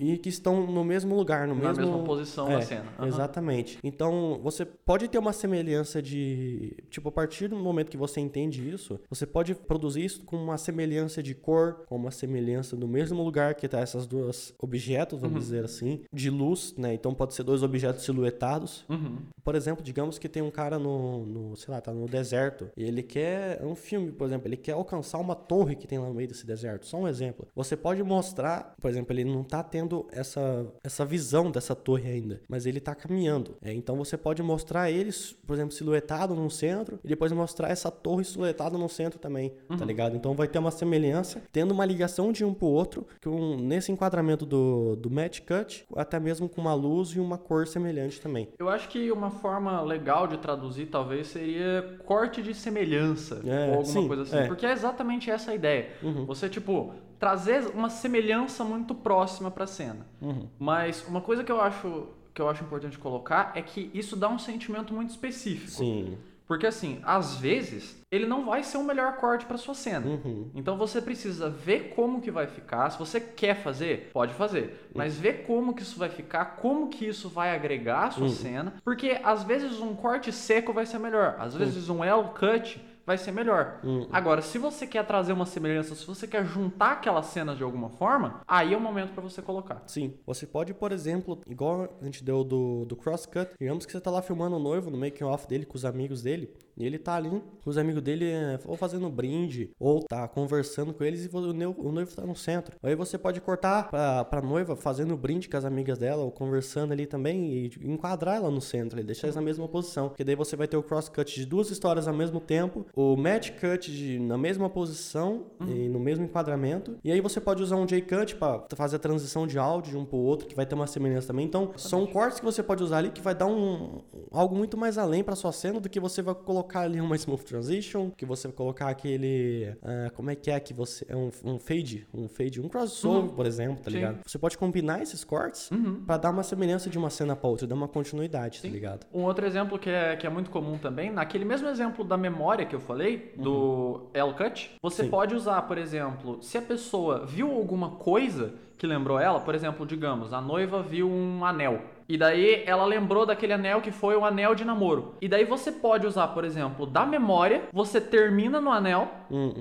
e 0.00 0.16
que 0.16 0.30
estão 0.30 0.66
no 0.66 0.82
mesmo 0.82 1.14
lugar, 1.14 1.46
no 1.46 1.52
Uhum. 1.54 1.60
Na 1.60 1.68
mesmo 1.68 1.84
mesma 1.92 2.04
posição 2.04 2.48
é, 2.50 2.54
da 2.56 2.62
cena. 2.62 2.84
Aham. 2.98 3.06
Exatamente. 3.08 3.78
Então, 3.84 4.40
você 4.42 4.64
pode 4.64 5.08
ter 5.08 5.18
uma 5.18 5.32
semelhança 5.32 6.00
de. 6.00 6.74
Tipo, 6.88 7.10
a 7.10 7.12
partir 7.12 7.48
do 7.48 7.56
momento 7.56 7.90
que 7.90 7.96
você 7.96 8.18
entende 8.18 8.66
isso, 8.66 8.98
você 9.10 9.26
pode 9.26 9.54
produzir 9.54 10.04
isso 10.06 10.24
com 10.24 10.36
uma 10.36 10.56
semelhança 10.56 11.22
de 11.22 11.34
cor, 11.34 11.84
com 11.86 11.96
uma 11.96 12.10
semelhança 12.10 12.76
do 12.76 12.88
mesmo 12.88 13.22
lugar 13.22 13.54
que 13.56 13.68
tá 13.68 13.80
essas 13.80 14.06
duas 14.06 14.54
objetos, 14.58 15.22
Uhum. 15.22 15.28
vamos 15.28 15.44
dizer 15.44 15.64
assim, 15.64 16.00
de 16.12 16.30
luz, 16.30 16.74
né? 16.78 16.94
Então 16.94 17.12
pode 17.12 17.34
ser 17.34 17.42
dois 17.42 17.62
objetos 17.62 18.04
silhuetados. 18.04 18.86
Uhum. 18.88 19.18
Por 19.44 19.54
exemplo, 19.54 19.82
digamos 19.84 20.18
que 20.18 20.28
tem 20.30 20.42
um 20.42 20.50
cara 20.50 20.78
no, 20.78 21.24
no, 21.26 21.56
sei 21.56 21.72
lá, 21.74 21.80
tá 21.80 21.92
no 21.92 22.06
deserto 22.06 22.70
e 22.76 22.84
ele 22.84 23.02
quer, 23.02 23.62
um 23.64 23.74
filme, 23.74 24.12
por 24.12 24.26
exemplo, 24.26 24.48
ele 24.48 24.56
quer 24.56 24.72
alcançar 24.72 25.18
uma 25.18 25.34
torre 25.34 25.74
que 25.76 25.86
tem 25.86 25.98
lá 25.98 26.06
no 26.08 26.14
meio 26.14 26.28
desse 26.28 26.46
deserto. 26.46 26.86
Só 26.86 26.96
um 26.98 27.08
exemplo. 27.08 27.46
Você 27.54 27.76
pode 27.76 28.02
mostrar, 28.18 28.74
por 28.80 28.90
exemplo, 28.90 29.12
ele 29.14 29.24
não 29.24 29.44
tá 29.44 29.62
tendo 29.62 30.06
essa, 30.10 30.66
essa 30.82 31.04
visão 31.04 31.50
dessa 31.50 31.74
torre 31.74 32.10
ainda, 32.10 32.40
mas 32.48 32.66
ele 32.66 32.80
tá 32.80 32.94
caminhando. 32.94 33.56
É, 33.62 33.72
então 33.72 33.96
você 33.96 34.16
pode 34.16 34.42
mostrar 34.42 34.90
eles, 34.90 35.32
por 35.46 35.54
exemplo, 35.54 35.72
silhuetado 35.72 36.34
no 36.34 36.50
centro 36.50 36.98
e 37.04 37.08
depois 37.08 37.30
mostrar 37.32 37.68
essa 37.70 37.90
torre 37.90 38.24
silhuetada 38.24 38.76
no 38.76 38.88
centro 38.88 39.18
também, 39.18 39.52
tá 39.78 39.84
ligado? 39.84 40.16
Então 40.16 40.34
vai 40.34 40.48
ter 40.48 40.58
uma 40.58 40.70
semelhança, 40.70 41.42
tendo 41.52 41.72
uma 41.72 41.84
ligação 41.84 42.32
de 42.32 42.44
um 42.44 42.52
pro 42.52 42.66
outro, 42.66 43.06
que 43.20 43.28
um, 43.28 43.56
nesse 43.56 43.92
enquadramento 43.92 44.44
do, 44.44 44.96
do 44.96 45.10
match 45.10 45.40
cut, 45.40 45.84
até 45.96 46.18
mesmo 46.18 46.48
com 46.48 46.60
uma 46.60 46.74
luz 46.74 47.10
e 47.10 47.20
uma 47.20 47.38
cor 47.38 47.66
semelhante 47.66 48.20
também. 48.20 48.48
Eu 48.58 48.68
acho 48.68 48.88
que 48.88 49.12
uma 49.12 49.30
forma 49.30 49.80
legal 49.82 50.26
de 50.26 50.38
traduzir 50.38 50.86
talvez 50.86 51.28
seria 51.28 51.98
corte 52.04 52.42
de 52.42 52.52
semelhança 52.54 53.40
É, 53.44 53.66
ou 53.66 53.76
alguma 53.78 53.84
sim, 53.84 54.08
coisa 54.08 54.22
assim, 54.22 54.36
é. 54.36 54.46
porque 54.46 54.66
é 54.66 54.72
exatamente 54.72 55.30
essa 55.30 55.52
a 55.52 55.54
ideia. 55.54 55.90
Você 56.26 56.48
tipo 56.48 56.92
trazer 57.18 57.66
uma 57.74 57.90
semelhança 57.90 58.64
muito 58.64 58.94
próxima 58.94 59.50
pra 59.50 59.66
cena. 59.66 60.06
Uhum. 60.20 60.48
Mas 60.58 61.06
uma 61.06 61.20
coisa 61.20 61.42
que 61.42 61.52
eu 61.52 61.60
acho 61.60 62.08
que 62.34 62.40
eu 62.40 62.48
acho 62.48 62.62
importante 62.62 62.96
colocar 62.96 63.50
é 63.56 63.62
que 63.62 63.90
isso 63.92 64.14
dá 64.14 64.28
um 64.28 64.38
sentimento 64.38 64.94
muito 64.94 65.10
específico. 65.10 65.72
Sim. 65.72 66.16
Porque 66.46 66.66
assim, 66.66 67.00
às 67.02 67.36
vezes 67.36 68.00
ele 68.10 68.26
não 68.26 68.46
vai 68.46 68.62
ser 68.62 68.78
o 68.78 68.84
melhor 68.84 69.16
corte 69.16 69.44
para 69.44 69.58
sua 69.58 69.74
cena. 69.74 70.06
Uhum. 70.06 70.50
Então 70.54 70.78
você 70.78 71.02
precisa 71.02 71.50
ver 71.50 71.92
como 71.94 72.22
que 72.22 72.30
vai 72.30 72.46
ficar. 72.46 72.88
Se 72.90 72.98
você 72.98 73.20
quer 73.20 73.56
fazer, 73.56 74.10
pode 74.14 74.32
fazer, 74.32 74.88
mas 74.94 75.18
ver 75.18 75.44
como 75.46 75.74
que 75.74 75.82
isso 75.82 75.98
vai 75.98 76.08
ficar, 76.08 76.56
como 76.56 76.88
que 76.88 77.06
isso 77.06 77.28
vai 77.28 77.54
agregar 77.54 78.06
à 78.06 78.10
sua 78.12 78.30
cena, 78.30 78.74
porque 78.82 79.20
às 79.22 79.42
vezes 79.42 79.78
um 79.78 79.94
corte 79.94 80.32
seco 80.32 80.72
vai 80.72 80.86
ser 80.86 80.98
melhor, 80.98 81.36
às 81.38 81.54
vezes 81.54 81.90
um 81.90 82.02
L 82.02 82.30
cut 82.38 82.80
vai 83.08 83.16
ser 83.16 83.32
melhor. 83.32 83.80
Agora, 84.12 84.42
se 84.42 84.58
você 84.58 84.86
quer 84.86 85.02
trazer 85.06 85.32
uma 85.32 85.46
semelhança, 85.46 85.94
se 85.94 86.06
você 86.06 86.26
quer 86.26 86.44
juntar 86.44 86.92
aquelas 86.92 87.24
cenas 87.26 87.56
de 87.56 87.62
alguma 87.62 87.88
forma, 87.88 88.42
aí 88.46 88.74
é 88.74 88.76
o 88.76 88.80
momento 88.80 89.14
para 89.14 89.22
você 89.22 89.40
colocar. 89.40 89.82
Sim. 89.86 90.12
Você 90.26 90.46
pode, 90.46 90.74
por 90.74 90.92
exemplo, 90.92 91.40
igual 91.46 91.88
a 92.02 92.04
gente 92.04 92.22
deu 92.22 92.44
do, 92.44 92.84
do 92.84 92.94
crosscut, 92.94 93.50
digamos 93.58 93.86
que 93.86 93.92
você 93.92 94.00
tá 94.00 94.10
lá 94.10 94.20
filmando 94.20 94.56
o 94.56 94.58
noivo 94.58 94.90
no 94.90 94.98
making 94.98 95.24
off 95.24 95.48
dele 95.48 95.64
com 95.64 95.74
os 95.74 95.86
amigos 95.86 96.20
dele, 96.20 96.52
e 96.78 96.86
ele 96.86 96.98
tá 96.98 97.16
ali 97.16 97.28
com 97.28 97.42
os 97.70 97.76
amigos 97.76 98.02
dele 98.02 98.30
é, 98.30 98.58
ou 98.64 98.76
fazendo 98.76 99.08
brinde, 99.10 99.70
ou 99.78 100.02
tá 100.02 100.26
conversando 100.28 100.94
com 100.94 101.04
eles 101.04 101.24
e 101.24 101.36
o 101.36 101.52
noivo, 101.52 101.74
o 101.78 101.92
noivo 101.92 102.14
tá 102.14 102.22
no 102.22 102.36
centro. 102.36 102.76
Aí 102.82 102.94
você 102.94 103.18
pode 103.18 103.40
cortar 103.40 103.88
pra, 103.88 104.24
pra 104.24 104.40
noiva 104.40 104.76
fazendo 104.76 105.16
brinde 105.16 105.48
com 105.48 105.56
as 105.56 105.64
amigas 105.64 105.98
dela, 105.98 106.22
ou 106.22 106.30
conversando 106.30 106.92
ali 106.92 107.06
também, 107.06 107.52
e 107.52 107.70
enquadrar 107.82 108.36
ela 108.36 108.50
no 108.50 108.60
centro, 108.60 109.00
e 109.00 109.02
deixar 109.02 109.26
eles 109.26 109.36
na 109.36 109.42
mesma 109.42 109.66
posição. 109.68 110.08
Porque 110.08 110.24
daí 110.24 110.36
você 110.36 110.56
vai 110.56 110.68
ter 110.68 110.76
o 110.76 110.82
crosscut 110.82 111.34
de 111.34 111.44
duas 111.44 111.70
histórias 111.70 112.06
ao 112.06 112.14
mesmo 112.14 112.40
tempo, 112.40 112.86
o 112.94 113.16
match 113.16 113.50
cut 113.52 113.90
de, 113.90 114.18
na 114.18 114.38
mesma 114.38 114.70
posição 114.70 115.46
e 115.66 115.88
no 115.88 115.98
mesmo 115.98 116.24
enquadramento. 116.24 116.96
E 117.02 117.10
aí 117.10 117.20
você 117.20 117.40
pode 117.40 117.62
usar 117.62 117.76
um 117.76 117.86
J-cut 117.86 118.36
pra 118.36 118.64
fazer 118.74 118.96
a 118.96 118.98
transição 118.98 119.46
de 119.46 119.58
áudio 119.58 119.92
de 119.92 119.96
um 119.96 120.04
pro 120.04 120.18
outro, 120.18 120.46
que 120.46 120.54
vai 120.54 120.66
ter 120.66 120.74
uma 120.74 120.86
semelhança 120.86 121.28
também. 121.28 121.46
Então, 121.46 121.72
são 121.76 122.06
cortes 122.06 122.38
que 122.38 122.44
você 122.44 122.62
pode 122.62 122.82
usar 122.82 122.98
ali 122.98 123.10
que 123.10 123.20
vai 123.20 123.34
dar 123.34 123.46
um 123.46 124.00
algo 124.30 124.54
muito 124.54 124.76
mais 124.76 124.98
além 124.98 125.24
pra 125.24 125.34
sua 125.34 125.52
cena 125.52 125.80
do 125.80 125.88
que 125.88 125.98
você 125.98 126.22
vai 126.22 126.34
colocar 126.34 126.67
ali 126.76 127.00
uma 127.00 127.16
smooth 127.16 127.44
transition, 127.44 128.10
que 128.10 128.24
você 128.24 128.48
vai 128.48 128.56
colocar 128.56 128.88
aquele. 128.88 129.74
ah, 129.82 130.10
como 130.14 130.30
é 130.30 130.34
que 130.34 130.50
é 130.50 130.58
que 130.60 130.72
você. 130.74 131.04
É 131.08 131.16
um, 131.16 131.30
um 131.44 131.58
fade, 131.58 132.06
um 132.12 132.28
fade, 132.28 132.60
um 132.60 132.68
crossover, 132.68 133.30
por 133.30 133.46
exemplo, 133.46 133.82
tá 133.82 133.90
Sim. 133.90 133.96
ligado? 133.96 134.18
Você 134.26 134.38
pode 134.38 134.58
combinar 134.58 135.02
esses 135.02 135.24
cortes 135.24 135.70
pra 136.06 136.16
dar 136.16 136.30
uma 136.30 136.42
semelhança 136.42 136.90
de 136.90 136.98
uma 136.98 137.10
cena 137.10 137.34
pra 137.36 137.48
outra, 137.48 137.66
dar 137.66 137.74
uma 137.74 137.88
continuidade, 137.88 138.62
tá 138.62 138.68
ligado? 138.68 139.06
Um 139.12 139.22
outro 139.22 139.46
exemplo 139.46 139.78
que 139.78 139.90
é, 139.90 140.16
que 140.16 140.26
é 140.26 140.30
muito 140.30 140.50
comum 140.50 140.78
também, 140.78 141.10
naquele 141.10 141.44
mesmo 141.44 141.68
exemplo 141.68 142.04
da 142.04 142.16
memória 142.16 142.66
que 142.66 142.74
eu 142.74 142.80
falei, 142.80 143.32
do 143.36 144.08
L-Cut, 144.12 144.76
você 144.82 145.04
Sim. 145.04 145.10
pode 145.10 145.34
usar, 145.34 145.62
por 145.62 145.78
exemplo, 145.78 146.38
se 146.42 146.58
a 146.58 146.62
pessoa 146.62 147.24
viu 147.24 147.50
alguma 147.52 147.90
coisa 147.92 148.54
que 148.76 148.86
lembrou 148.86 149.18
ela, 149.18 149.40
por 149.40 149.54
exemplo, 149.54 149.84
digamos, 149.84 150.32
a 150.32 150.40
noiva 150.40 150.82
viu 150.82 151.10
um 151.10 151.44
anel. 151.44 151.82
E 152.08 152.16
daí 152.16 152.62
ela 152.66 152.86
lembrou 152.86 153.26
daquele 153.26 153.52
anel 153.52 153.82
que 153.82 153.90
foi 153.90 154.16
o 154.16 154.24
anel 154.24 154.54
de 154.54 154.64
namoro. 154.64 155.14
E 155.20 155.28
daí 155.28 155.44
você 155.44 155.70
pode 155.70 156.06
usar, 156.06 156.28
por 156.28 156.44
exemplo, 156.44 156.86
da 156.86 157.04
memória, 157.04 157.64
você 157.72 158.00
termina 158.00 158.60
no 158.60 158.70
anel, 158.70 159.10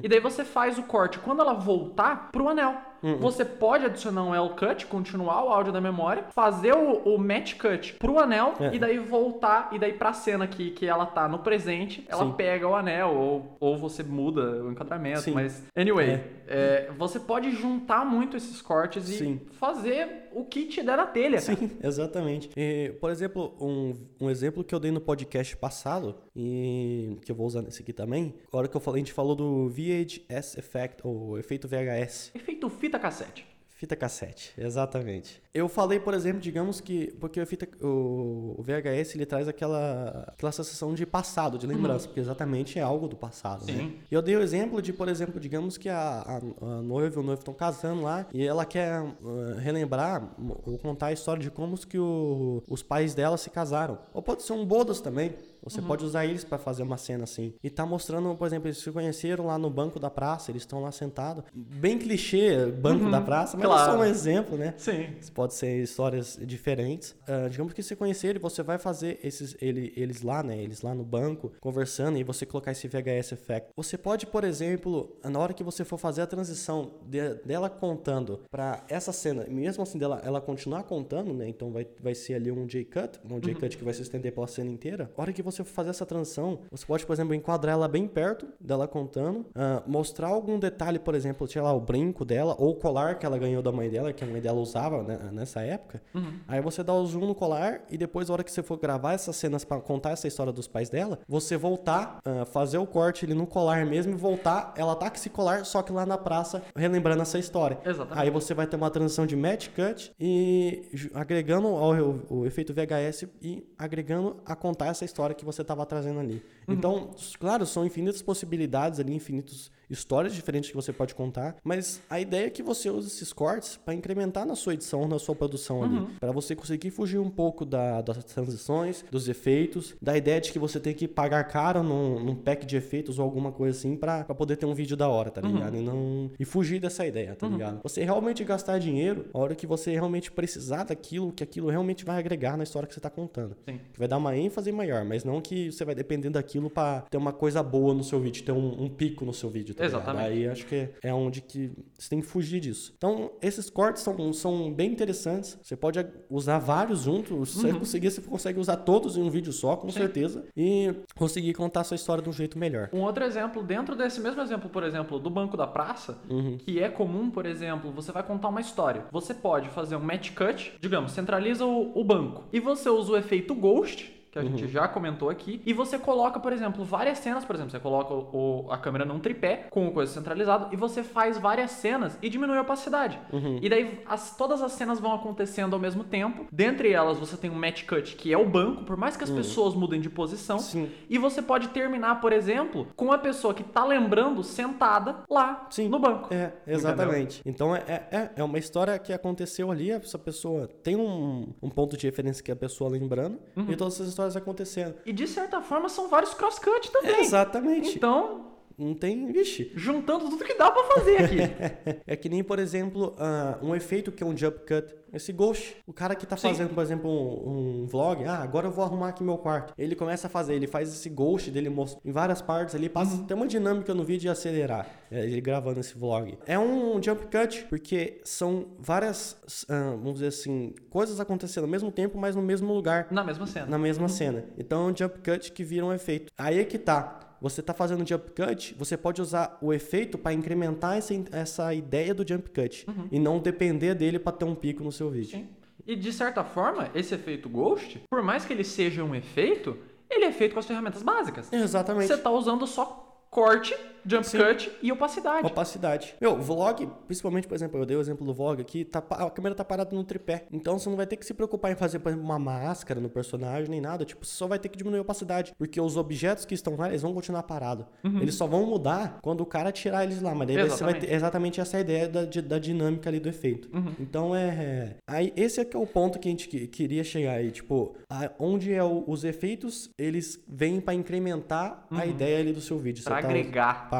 e 0.02 0.08
daí 0.08 0.22
você 0.22 0.46
faz 0.46 0.78
o 0.78 0.84
corte 0.84 1.20
quando 1.20 1.42
ela 1.42 1.54
voltar 1.54 2.30
pro 2.32 2.48
anel. 2.48 2.78
Você 3.20 3.46
pode 3.46 3.86
adicionar 3.86 4.24
um 4.24 4.34
L-cut, 4.34 4.86
continuar 4.88 5.44
o 5.44 5.50
áudio 5.50 5.72
da 5.72 5.80
memória, 5.82 6.26
fazer 6.34 6.74
o, 6.74 6.94
o 7.16 7.18
match 7.18 7.56
cut 7.56 7.94
pro 7.94 8.20
anel 8.20 8.54
É. 8.60 8.76
e 8.76 8.80
daí 8.80 8.98
voltar 9.00 9.70
e 9.72 9.80
daí 9.80 9.94
pra 9.94 10.14
cena 10.14 10.46
aqui 10.46 10.72
que 10.72 10.86
ela 10.86 11.06
tá 11.06 11.28
no 11.28 11.40
presente, 11.40 12.06
ela 12.08 12.26
Sim. 12.26 12.34
pega 12.34 12.68
o 12.68 12.76
anel 12.76 13.10
ou, 13.16 13.58
ou 13.60 13.78
você 13.78 14.04
muda 14.04 14.64
o 14.64 14.72
enquadramento, 14.72 15.22
Sim. 15.22 15.32
mas 15.32 15.64
anyway, 15.76 16.22
é, 16.48 16.90
você 16.98 17.20
pode 17.20 17.52
juntar 17.52 18.06
muito 18.06 18.36
esses 18.38 18.62
cortes 18.62 19.10
e 19.10 19.18
Sim. 19.18 19.42
fazer 19.54 20.28
o 20.34 20.44
que 20.46 20.66
te 20.66 20.84
der 20.84 20.98
na 20.98 21.06
telha, 21.06 21.42
cara. 21.42 21.58
Sim, 21.58 21.72
exatamente. 21.84 22.50
E, 22.56 22.94
por 23.00 23.10
exemplo, 23.12 23.54
um, 23.60 23.94
um 24.22 24.30
exemplo 24.30 24.64
que 24.64 24.74
eu 24.74 24.80
dei 24.80 24.92
no 24.92 25.02
podcast 25.02 25.56
passado, 25.58 26.16
e 26.39 27.17
que 27.26 27.32
eu 27.32 27.36
vou 27.36 27.47
usar 27.47 27.63
nesse 27.63 27.82
aqui 27.82 27.91
também, 27.91 28.36
a 28.54 28.58
hora 28.58 28.67
que 28.67 28.78
eu 28.78 28.82
falei, 28.82 29.02
a 29.02 29.04
gente 29.06 29.13
falou 29.13 29.36
do 29.36 29.67
VHS 29.69 30.58
Effect, 30.60 31.02
ou 31.04 31.38
efeito 31.39 31.67
VHS. 31.67 32.32
Efeito 32.36 32.69
fita 32.69 33.00
cassete. 33.00 33.45
Fita 33.69 33.95
cassete, 33.95 34.54
exatamente. 34.58 35.39
Eu 35.54 35.69
falei, 35.69 36.00
por 36.00 36.15
exemplo, 36.15 36.39
digamos 36.41 36.82
que. 36.82 37.12
Porque 37.19 37.39
o, 37.39 37.45
fita, 37.45 37.67
o, 37.86 38.56
o 38.58 38.63
VHS 38.63 39.13
ele 39.13 39.23
traz 39.23 39.47
aquela, 39.47 40.23
aquela 40.30 40.52
sensação 40.52 40.95
de 40.95 41.06
passado, 41.06 41.60
de 41.60 41.67
lembrança, 41.67 42.08
porque 42.08 42.19
exatamente 42.19 42.80
é 42.80 42.82
algo 42.82 43.08
do 43.08 43.15
passado. 43.15 43.67
Né? 43.67 43.73
Sim. 43.73 43.93
E 44.10 44.15
eu 44.15 44.21
dei 44.23 44.36
o 44.36 44.41
exemplo 44.41 44.82
de, 44.82 44.91
por 44.91 45.08
exemplo, 45.08 45.39
digamos 45.39 45.78
que 45.78 45.89
a, 45.89 46.00
a, 46.00 46.38
a 46.65 46.82
noiva 46.82 47.17
e 47.17 47.19
o 47.19 47.23
noivo 47.23 47.39
estão 47.41 47.54
casando 47.54 48.02
lá 48.02 48.26
e 48.34 48.43
ela 48.43 48.65
quer 48.65 49.00
uh, 49.04 49.13
relembrar 49.60 50.28
ou 50.65 50.76
contar 50.80 51.08
a 51.08 51.13
história 51.13 51.43
de 51.43 51.52
como 51.52 51.78
que 51.86 52.00
o- 52.00 52.63
os 52.67 52.82
pais 52.82 53.13
dela 53.13 53.38
se 53.38 53.52
casaram. 53.52 54.00
Ou 54.12 54.23
pode 54.23 54.41
ser 54.41 54.54
um 54.54 54.65
bodas 54.65 55.00
também. 55.02 55.36
Você 55.69 55.82
pode 55.82 56.03
usar 56.06 56.25
eles 56.25 56.43
pra 56.43 56.58
fazer 56.58 56.84
uma 56.84 56.97
cena 56.97 57.23
assim. 57.23 57.53
E 57.63 57.69
tá 57.69 57.86
mostrando, 57.86 58.34
por 58.36 58.45
exemplo, 58.47 58.67
eles 58.67 58.77
se 58.77 58.91
conheceram 58.91 59.45
lá 59.45 59.58
no 59.58 59.69
banco 59.69 59.99
da 59.99 60.10
praça, 60.10 60.51
eles 60.51 60.63
estão 60.63 60.82
lá 60.82 60.91
sentados. 60.91 61.43
Bem 61.53 61.97
clichê, 61.97 62.65
banco 62.67 63.10
da 63.10 63.21
praça, 63.21 63.58
mas 63.58 63.65
é 63.65 63.67
claro. 63.67 63.91
só 63.91 63.97
um 63.99 64.03
exemplo, 64.03 64.58
né? 64.58 64.73
Sim. 64.77 65.08
Pode 65.34 65.53
ser 65.53 65.82
histórias 65.82 66.38
diferentes. 66.41 67.15
Ah, 67.27 67.47
digamos 67.49 67.73
que 67.73 67.84
se 67.84 67.95
conhecerem, 67.95 68.41
você 68.41 68.63
vai 68.63 68.77
fazer 68.77 69.19
esses, 69.23 69.56
ele, 69.62 69.93
eles 69.95 70.21
lá, 70.21 70.41
né? 70.43 70.58
Eles 70.58 70.82
lá 70.82 70.93
no 70.93 71.03
banco, 71.03 71.51
conversando, 71.60 72.17
e 72.17 72.23
você 72.23 72.45
colocar 72.45 72.71
esse 72.71 72.88
VHS 72.88 73.34
effect. 73.34 73.69
Você 73.75 73.97
pode, 73.97 74.25
por 74.27 74.43
exemplo, 74.43 75.15
na 75.23 75.39
hora 75.39 75.53
que 75.53 75.63
você 75.63 75.84
for 75.84 75.97
fazer 75.97 76.21
a 76.21 76.27
transição 76.27 76.91
de- 77.06 77.36
dela 77.45 77.69
contando 77.69 78.41
pra 78.49 78.84
essa 78.89 79.12
cena, 79.12 79.45
mesmo 79.49 79.84
assim 79.84 79.97
dela 79.97 80.21
ela 80.23 80.41
continuar 80.41 80.84
contando, 80.84 81.34
né? 81.34 81.47
Então 81.47 81.71
vai, 81.71 81.88
vai 82.01 82.15
ser 82.15 82.36
ali 82.36 82.51
um 82.51 82.65
J-cut, 82.65 83.19
um 83.30 83.39
J-cut 83.39 83.77
que 83.77 83.84
vai 83.84 83.93
se 83.93 84.01
estender 84.01 84.32
pela 84.34 84.47
cena 84.47 84.69
inteira. 84.69 85.12
A 85.17 85.21
hora 85.21 85.34
que 85.34 85.41
você 85.41 85.57
for 85.63 85.74
fazer 85.74 85.89
essa 85.91 86.06
transição, 86.06 86.60
você 86.72 86.86
pode, 86.86 87.06
por 87.06 87.13
exemplo, 87.13 87.34
enquadrar 87.34 87.74
ela 87.74 87.88
bem 87.88 88.08
perto 88.08 88.48
dela 88.60 88.88
contando, 88.88 89.46
ah, 89.56 89.84
mostrar 89.86 90.28
algum 90.28 90.60
detalhe, 90.60 91.00
por 91.00 91.15
exemplo, 91.15 91.48
sei 91.48 91.62
lá, 91.62 91.74
o 91.74 91.80
brinco 91.80 92.26
dela, 92.26 92.56
ou 92.58 92.72
o 92.72 92.76
colar 92.76 93.17
que 93.17 93.26
ela 93.26 93.38
ganhou 93.38 93.62
da 93.62 93.72
mãe 93.72 93.89
dela, 93.89 94.13
que 94.13 94.24
a 94.24 94.28
mãe 94.28 94.41
dela 94.41 94.60
usava 94.60 95.04
né, 95.04 95.30
nessa 95.32 95.62
época. 95.62 96.02
Aí 96.48 96.62
você 96.62 96.84
dá 96.84 96.93
o 96.93 97.06
zoom 97.06 97.28
no 97.28 97.36
colar 97.36 97.82
e 97.89 97.98
depois, 97.98 98.28
na 98.28 98.34
hora 98.34 98.43
que 98.43 98.52
você 98.52 98.63
for 98.63 98.78
gravar 98.78 99.13
essas 99.13 99.36
cenas 99.36 99.63
pra 99.63 99.80
contar 99.80 100.12
essa 100.12 100.28
história 100.28 100.52
dos 100.52 100.67
pais 100.67 100.89
dela, 100.89 101.20
você 101.28 101.58
voltar, 101.58 102.20
ah, 102.26 102.46
fazer 102.46 102.78
o 102.78 102.88
corte 102.88 103.26
ali 103.26 103.34
no 103.34 103.48
colar 103.48 103.86
mesmo 103.86 104.13
e 104.13 104.15
voltar, 104.15 104.74
ela 104.76 104.96
tá 104.96 105.10
com 105.10 105.15
esse 105.15 105.30
colar, 105.30 105.65
só 105.65 105.82
que 105.82 105.91
lá 105.91 106.06
na 106.06 106.17
praça, 106.17 106.62
relembrando 106.76 107.22
essa 107.22 107.39
história. 107.39 107.80
Exatamente. 107.86 108.20
Aí 108.20 108.30
você 108.30 108.54
vai 108.54 108.67
ter 108.67 108.76
uma 108.76 108.89
transição 108.89 109.26
de 109.26 109.36
match 109.36 109.70
cut 109.70 110.12
e 110.20 111.10
agregando 111.13 111.67
ao, 111.67 111.93
o, 111.93 112.26
o 112.30 112.46
efeito 112.46 112.74
VHS 112.74 113.28
e 113.41 113.67
agregando 113.78 114.38
a 114.46 114.56
contar 114.56 114.88
essa 114.88 115.06
história 115.06 115.36
que 115.36 115.46
você 115.48 115.62
estava 115.64 115.86
trazendo 115.86 116.20
ali. 116.20 116.44
Então, 116.68 117.12
s- 117.18 117.38
claro, 117.38 117.66
são 117.66 117.86
infinitas 117.86 118.22
possibilidades 118.22 119.00
ali, 119.00 119.14
infinitos 119.14 119.72
histórias 119.89 120.34
diferentes 120.34 120.69
que 120.69 120.76
você 120.76 120.91
pode 120.91 121.15
contar, 121.15 121.56
mas 121.63 122.02
a 122.10 122.19
ideia 122.19 122.47
é 122.47 122.50
que 122.50 122.62
você 122.63 122.89
use 122.89 123.08
esses 123.08 123.32
cortes 123.34 123.78
para 123.78 123.93
incrementar 123.93 124.45
na 124.45 124.56
sua 124.56 124.73
edição, 124.73 125.08
na 125.08 125.17
sua 125.19 125.36
produção 125.36 125.84
ali, 125.84 125.95
Uhum. 125.97 126.08
para 126.19 126.32
você 126.32 126.56
conseguir 126.56 126.89
fugir 126.91 127.19
um 127.19 127.30
pouco 127.30 127.65
da- 127.65 128.02
das 128.02 128.23
transições, 128.26 129.04
dos 129.12 129.28
efeitos, 129.28 129.95
da 130.02 130.17
ideia 130.17 130.39
de 130.41 130.52
que 130.52 130.60
você 130.60 130.80
tem 130.80 130.93
que 130.93 131.08
pagar 131.08 131.43
caro 131.45 131.84
num, 131.84 132.19
num 132.23 132.36
pack 132.36 132.65
de 132.65 132.76
efeitos 132.78 133.19
ou 133.19 133.26
alguma 133.26 133.52
coisa 133.52 133.78
assim 133.78 133.95
para 133.95 134.23
poder 134.26 134.56
ter 134.58 134.65
um 134.65 134.73
vídeo 134.73 134.95
da 134.97 135.08
hora, 135.08 135.32
tá 135.32 135.41
Uhum. 135.41 135.54
ligado? 135.54 135.78
E 135.78 135.82
não 135.82 136.32
e 136.39 136.45
fugir 136.45 136.80
dessa 136.80 137.06
ideia, 137.06 137.36
tá 137.36 137.47
ligado? 137.47 137.80
Você 137.84 138.04
realmente 138.04 138.43
gastar 138.43 138.80
dinheiro 138.80 139.26
a 139.34 139.38
hora 139.39 139.56
que 139.56 139.65
você 139.67 139.91
realmente 139.91 140.32
precisar 140.32 140.84
daquilo, 140.84 141.32
que 141.32 141.43
aquilo 141.43 141.69
realmente 141.69 142.04
vai 142.06 142.17
agregar 142.19 142.58
na 142.58 142.63
história 142.63 142.88
que 142.88 142.93
você 142.93 143.00
tá 143.00 143.10
contando. 143.10 143.56
Sim. 143.67 143.80
Que 143.93 144.00
vai 144.00 144.08
dar 144.08 144.17
uma 144.17 144.36
ênfase 144.36 144.71
maior, 144.71 145.04
mas 145.06 145.23
não 145.23 145.41
que 145.41 145.71
você 145.71 145.84
vai 145.86 145.95
depender 145.95 146.30
daquilo 146.30 146.69
pra 146.69 147.02
ter 147.10 147.17
uma 147.17 147.34
coisa 147.34 147.62
boa 147.63 147.93
no 147.93 148.04
seu 148.04 148.19
vídeo, 148.19 148.43
ter 148.43 148.52
um, 148.52 148.84
um 148.84 148.89
pico 148.89 149.26
no 149.26 149.34
seu 149.34 149.50
vídeo, 149.50 149.73
tá 149.78 149.84
ligado? 149.86 150.02
Exatamente. 150.02 150.28
Aí 150.32 150.48
acho 150.50 150.66
que 150.66 150.90
é 151.04 151.13
onde 151.13 151.42
que 151.42 151.72
você 151.98 152.10
tem 152.10 152.20
que 152.22 152.28
fugir 152.28 152.60
disso. 152.60 152.94
Então, 152.98 153.32
esses 153.42 153.70
cortes 153.70 154.04
são, 154.04 154.34
são 154.34 154.74
bem 154.74 154.92
interessantes. 154.92 155.58
Você 155.62 155.76
pode 155.76 156.06
usar 156.30 156.60
vários 156.60 157.02
juntos. 157.02 157.50
Se 157.52 157.62
você 157.62 157.74
conseguir, 157.74 158.12
você 158.12 158.22
consegue 158.22 158.60
usar 158.60 158.78
todos 158.78 159.18
em 159.18 159.22
um 159.22 159.30
vídeo 159.30 159.52
só, 159.54 159.76
com 159.76 159.88
Uhum. 159.88 159.92
Sim. 159.92 160.00
certeza. 160.00 160.46
E 160.56 160.94
conseguir 161.16 161.54
contar 161.54 161.82
a 161.82 161.84
sua 161.84 161.96
história 161.96 162.22
de 162.24 162.30
um 162.30 162.34
jeito 162.34 162.58
melhor. 162.58 162.90
Um 162.92 163.02
outro 163.02 163.24
exemplo, 163.24 163.63
dentro 163.63 163.96
desse 163.96 164.20
mesmo 164.20 164.42
exemplo, 164.42 164.70
por 164.70 164.84
exemplo, 164.84 165.20
do 165.20 165.30
banco 165.30 165.56
da 165.56 165.68
praça, 165.68 166.18
Uhum. 166.30 166.58
que 166.58 166.80
é 166.82 166.90
comum, 166.90 167.30
por 167.30 167.46
exemplo, 167.46 167.92
você 167.92 168.12
vai 168.12 168.24
contar 168.24 168.50
uma 168.50 168.62
história. 168.62 169.06
Você 169.12 169.34
pode 169.34 169.70
fazer 169.70 169.96
um 169.96 170.00
match 170.00 170.32
cut, 170.34 170.74
digamos, 170.82 171.12
centraliza 171.12 171.66
o, 171.66 171.98
o 172.00 172.04
banco. 172.04 172.44
E 172.52 172.60
você 172.60 172.90
usa 172.90 173.12
o 173.13 173.18
efeito 173.18 173.54
ghost, 173.56 174.16
que 174.41 174.47
a 174.47 174.52
Uhum. 174.52 174.58
gente 174.58 174.71
já 174.71 174.88
comentou 174.88 175.30
aqui, 175.30 175.62
e 175.65 175.73
você 175.73 175.97
coloca, 175.97 176.39
por 176.39 176.52
exemplo, 176.54 176.84
várias 176.84 177.17
cenas, 177.19 177.43
por 177.45 177.56
exemplo, 177.56 177.71
você 177.71 177.80
coloca 177.80 178.13
o- 178.13 178.67
a 178.71 178.78
câmera 178.78 179.06
num 179.06 179.19
tripé 179.19 179.67
com 179.69 179.88
o 179.88 179.91
coisa 179.91 180.12
centralizado 180.13 180.67
e 180.73 180.76
você 180.76 181.04
faz 181.04 181.38
várias 181.38 181.71
cenas 181.71 182.17
e 182.21 182.30
diminui 182.30 182.58
a 182.58 182.62
opacidade. 182.62 183.19
Uhum. 183.32 183.60
E 183.62 183.69
daí 183.69 184.02
as- 184.06 184.36
todas 184.38 184.62
as 184.62 184.71
cenas 184.73 185.00
vão 185.00 185.13
acontecendo 185.13 185.73
ao 185.73 185.80
mesmo 185.80 186.04
tempo. 186.04 186.45
Dentre 186.52 186.91
elas, 186.91 187.17
você 187.17 187.36
tem 187.38 187.50
um 187.50 187.56
match 187.56 187.86
cut, 187.86 188.15
que 188.15 188.32
é 188.34 188.38
o 188.38 188.45
banco, 188.47 188.84
por 188.84 188.97
mais 188.97 189.15
que 189.17 189.23
as 189.23 189.30
pessoas 189.30 189.73
mudem 189.73 190.00
de 190.02 190.10
posição. 190.10 190.58
Uhum. 190.58 190.62
Sim. 190.62 190.91
E 191.10 191.17
você 191.17 191.41
pode 191.41 191.69
terminar, 191.69 192.19
por 192.21 192.32
exemplo, 192.34 192.88
com 192.95 193.12
a 193.12 193.17
pessoa 193.17 193.54
que 193.54 193.63
tá 193.63 193.84
lembrando 193.86 194.43
sentada 194.43 195.17
lá 195.30 195.67
Sim. 195.69 195.88
no 195.89 196.00
banco. 196.00 196.34
É, 196.34 196.52
exatamente. 196.67 197.41
Então 197.45 197.76
é, 197.76 197.82
é, 198.12 198.30
é 198.36 198.43
uma 198.43 198.58
história 198.58 198.97
que 199.00 199.13
aconteceu 199.13 199.71
ali, 199.71 199.91
essa 199.91 200.17
pessoa 200.19 200.67
tem 200.84 200.95
um, 200.95 201.47
um 201.62 201.69
ponto 201.69 201.95
de 201.97 202.06
referência 202.06 202.43
que 202.43 202.52
é 202.52 202.54
a 202.54 202.58
pessoa 202.58 202.89
lembrando, 202.89 203.39
Uhum. 203.56 203.65
e 203.71 203.76
todas 203.76 203.95
essas 203.95 204.10
histórias 204.10 204.27
acontecendo. 204.36 204.96
E 205.06 205.13
de 205.13 205.28
certa 205.28 205.62
forma 205.62 205.88
são 205.90 206.08
vários 206.08 206.34
crosscut 206.34 206.92
também. 206.92 207.22
Exatamente. 207.22 207.96
Então, 207.96 208.57
Não 208.78 208.94
tem. 208.94 209.32
Vixe. 209.32 209.72
juntando 209.76 210.30
tudo 210.30 210.44
que 210.44 210.54
dá 210.54 210.70
pra 210.72 210.84
fazer 210.84 211.18
aqui. 211.18 211.38
É 212.06 212.16
que 212.16 212.30
nem, 212.30 212.44
por 212.44 212.60
exemplo, 212.60 213.16
ah, 213.18 213.58
um 213.62 213.76
efeito 213.76 214.12
que 214.12 214.24
é 214.24 214.26
um 214.26 214.36
jump 214.38 214.60
cut. 214.60 214.96
Esse 215.13 215.32
ghost. 215.32 215.78
O 215.88 215.94
cara 215.94 216.13
que 216.16 216.26
tá 216.26 216.36
Sim. 216.36 216.50
fazendo, 216.50 216.74
por 216.76 216.84
exemplo, 216.84 217.10
um, 217.10 217.84
um 217.84 217.88
vlog. 217.88 218.24
Ah, 218.26 218.40
agora 218.44 218.68
eu 218.68 218.72
vou 218.72 218.84
arrumar 218.84 219.10
aqui 219.10 219.24
meu 219.24 219.38
quarto. 219.38 219.74
Ele 219.78 219.96
começa 219.96 220.28
a 220.28 220.30
fazer, 220.30 220.54
ele 220.54 220.68
faz 220.68 220.90
esse 220.90 221.10
ghost 221.10 221.50
dele 221.50 221.74
em 222.06 222.12
várias 222.12 222.42
partes 222.42 222.76
ali. 222.76 222.90
Passa 222.90 223.16
Uhum. 223.16 223.26
tem 223.26 223.36
uma 223.38 223.48
dinâmica 223.48 223.94
no 223.94 224.04
vídeo 224.04 224.22
de 224.22 224.30
acelerar. 224.30 224.86
é, 225.10 225.24
ele 225.26 225.40
gravando 225.42 225.80
esse 225.80 225.98
vlog. 225.98 226.38
É 226.46 226.60
um 226.60 227.02
jump 227.02 227.26
cut, 227.28 227.66
porque 227.70 228.20
são 228.26 228.68
várias, 228.78 229.38
ah, 229.70 229.92
vamos 229.92 230.16
dizer 230.16 230.28
assim, 230.28 230.74
coisas 230.90 231.20
acontecendo 231.22 231.63
ao 231.63 231.70
mesmo 231.70 231.90
tempo, 231.92 232.18
mas 232.18 232.36
no 232.36 232.42
mesmo 232.42 232.74
lugar 232.74 233.08
Na 233.10 233.24
mesma 233.24 233.48
cena. 233.48 233.66
na 233.66 233.78
mesma 233.78 234.10
cena. 234.10 234.44
Então 234.58 234.88
é 234.88 234.92
um 234.92 234.96
jump 234.96 235.20
cut 235.20 235.52
que 235.54 235.63
vira 235.63 235.86
um 235.86 235.94
efeito. 235.94 236.32
Aí 236.38 236.60
é 236.60 236.66
que 236.66 236.78
tá. 236.78 237.22
Você 237.41 237.62
tá 237.62 237.73
fazendo 237.73 238.08
jump 238.08 238.32
cut, 238.32 238.76
você 238.78 238.97
pode 238.97 239.21
usar 239.21 239.58
o 239.62 239.73
efeito 239.73 240.17
para 240.17 240.34
incrementar 240.34 240.97
essa, 240.97 241.13
essa 241.32 241.73
ideia 241.73 242.13
do 242.13 242.28
jump 242.28 242.50
cut 242.50 242.86
e 243.12 243.19
não 243.19 243.39
depender 243.39 243.93
dele 243.93 244.19
para 244.19 244.32
ter 244.32 244.45
um 244.45 244.56
pico 244.56 244.84
no 244.84 244.91
seu 244.91 245.10
vídeo. 245.10 245.39
Sim. 245.39 245.50
E 245.86 245.95
de 245.95 246.12
certa 246.12 246.43
forma, 246.43 246.89
esse 246.93 247.15
efeito 247.15 247.47
ghost, 247.47 248.02
por 248.10 248.21
mais 248.21 248.43
que 248.43 248.52
ele 248.52 248.63
seja 248.63 249.04
um 249.04 249.15
efeito, 249.15 249.78
ele 250.10 250.26
é 250.26 250.32
feito 250.32 250.54
com 250.54 250.60
as 250.60 250.65
ferramentas 250.65 251.02
básicas. 251.02 251.52
Exatamente. 251.52 252.08
Você 252.08 252.17
tá 252.17 252.30
usando 252.30 252.67
só 252.67 253.26
corte, 253.30 253.76
jump 254.08 254.28
Sim. 254.28 254.38
cut 254.38 254.72
e 254.82 254.91
opacidade. 254.91 255.46
Opacidade. 255.48 256.15
Meu, 256.22 256.38
vlog, 256.41 256.89
principalmente, 257.08 257.48
por 257.48 257.56
exemplo, 257.56 257.80
eu 257.80 257.86
dei 257.86 257.98
o 257.98 258.00
exemplo 258.02 258.26
do 258.26 258.34
vlog 258.34 258.62
aqui, 258.62 258.86
tá, 258.86 259.00
a 259.10 259.30
câmera 259.30 259.54
tá 259.56 259.63
parada 259.65 259.96
no 259.96 260.04
tripé. 260.04 260.46
Então 260.52 260.78
você 260.80 260.89
não 260.89 260.96
vai 260.98 261.06
ter 261.08 261.17
que 261.17 261.26
se 261.26 261.34
preocupar 261.34 261.72
em 261.72 261.76
fazer, 261.76 262.00
por 262.00 262.10
exemplo, 262.10 262.26
uma 262.26 262.39
máscara 262.39 263.00
no 263.00 263.10
personagem, 263.10 263.70
nem 263.70 263.82
nada. 263.82 264.06
Tipo, 264.06 264.26
você 264.26 264.34
só 264.36 264.48
vai 264.48 264.60
ter 264.60 264.70
que 264.70 264.78
diminuir 264.78 265.00
a 265.00 265.02
opacidade. 265.02 265.54
Porque 265.58 265.80
os 265.82 265.98
objetos 265.98 266.46
que 266.46 266.54
estão 266.54 266.76
lá, 266.76 266.89
eles 266.89 267.02
vão 267.02 267.13
continuar 267.13 267.43
parados. 267.43 267.86
Eles 268.04 268.36
só 268.36 268.48
vão 268.48 268.65
mudar 268.65 269.20
quando 269.22 269.41
o 269.41 269.46
cara 269.46 269.72
tirar 269.72 270.04
eles 270.04 270.22
lá. 270.22 270.34
Mas 270.34 270.48
daí 270.48 270.56
você 270.58 270.62
vai 270.63 270.76
Exatamente. 270.93 271.06
ter 271.08 271.13
exatamente 271.13 271.62
essa 271.62 271.80
ideia 271.80 272.08
da, 272.08 272.26
da 272.26 272.60
dinâmica 272.60 273.10
ali 273.10 273.20
do 273.20 273.30
efeito. 273.30 273.70
Então 274.00 274.36
é. 274.36 274.96
Aí, 275.10 275.34
esse 275.36 275.60
é 275.60 275.65
que 275.65 275.76
é 275.76 275.80
o 275.80 275.86
ponto 275.88 276.20
que 276.20 276.28
a 276.28 276.32
gente 276.32 276.48
que- 276.48 276.67
queria 276.67 277.04
chegar 277.04 277.34
aí. 277.34 277.52
Tipo, 277.52 277.96
a- 278.10 278.32
onde 278.39 278.74
é 278.74 278.84
o- 278.84 279.04
os 279.08 279.24
efeitos, 279.24 279.89
eles 279.98 280.43
vêm 280.48 280.80
pra 280.80 280.93
incrementar 280.93 281.86
a 281.91 282.06
ideia 282.06 282.39
ali 282.39 282.54
do 282.54 282.62
seu 282.62 282.78
vídeo. 282.78 283.04
Pra 283.04 283.15
Você 283.15 283.22
tá- 283.22 283.28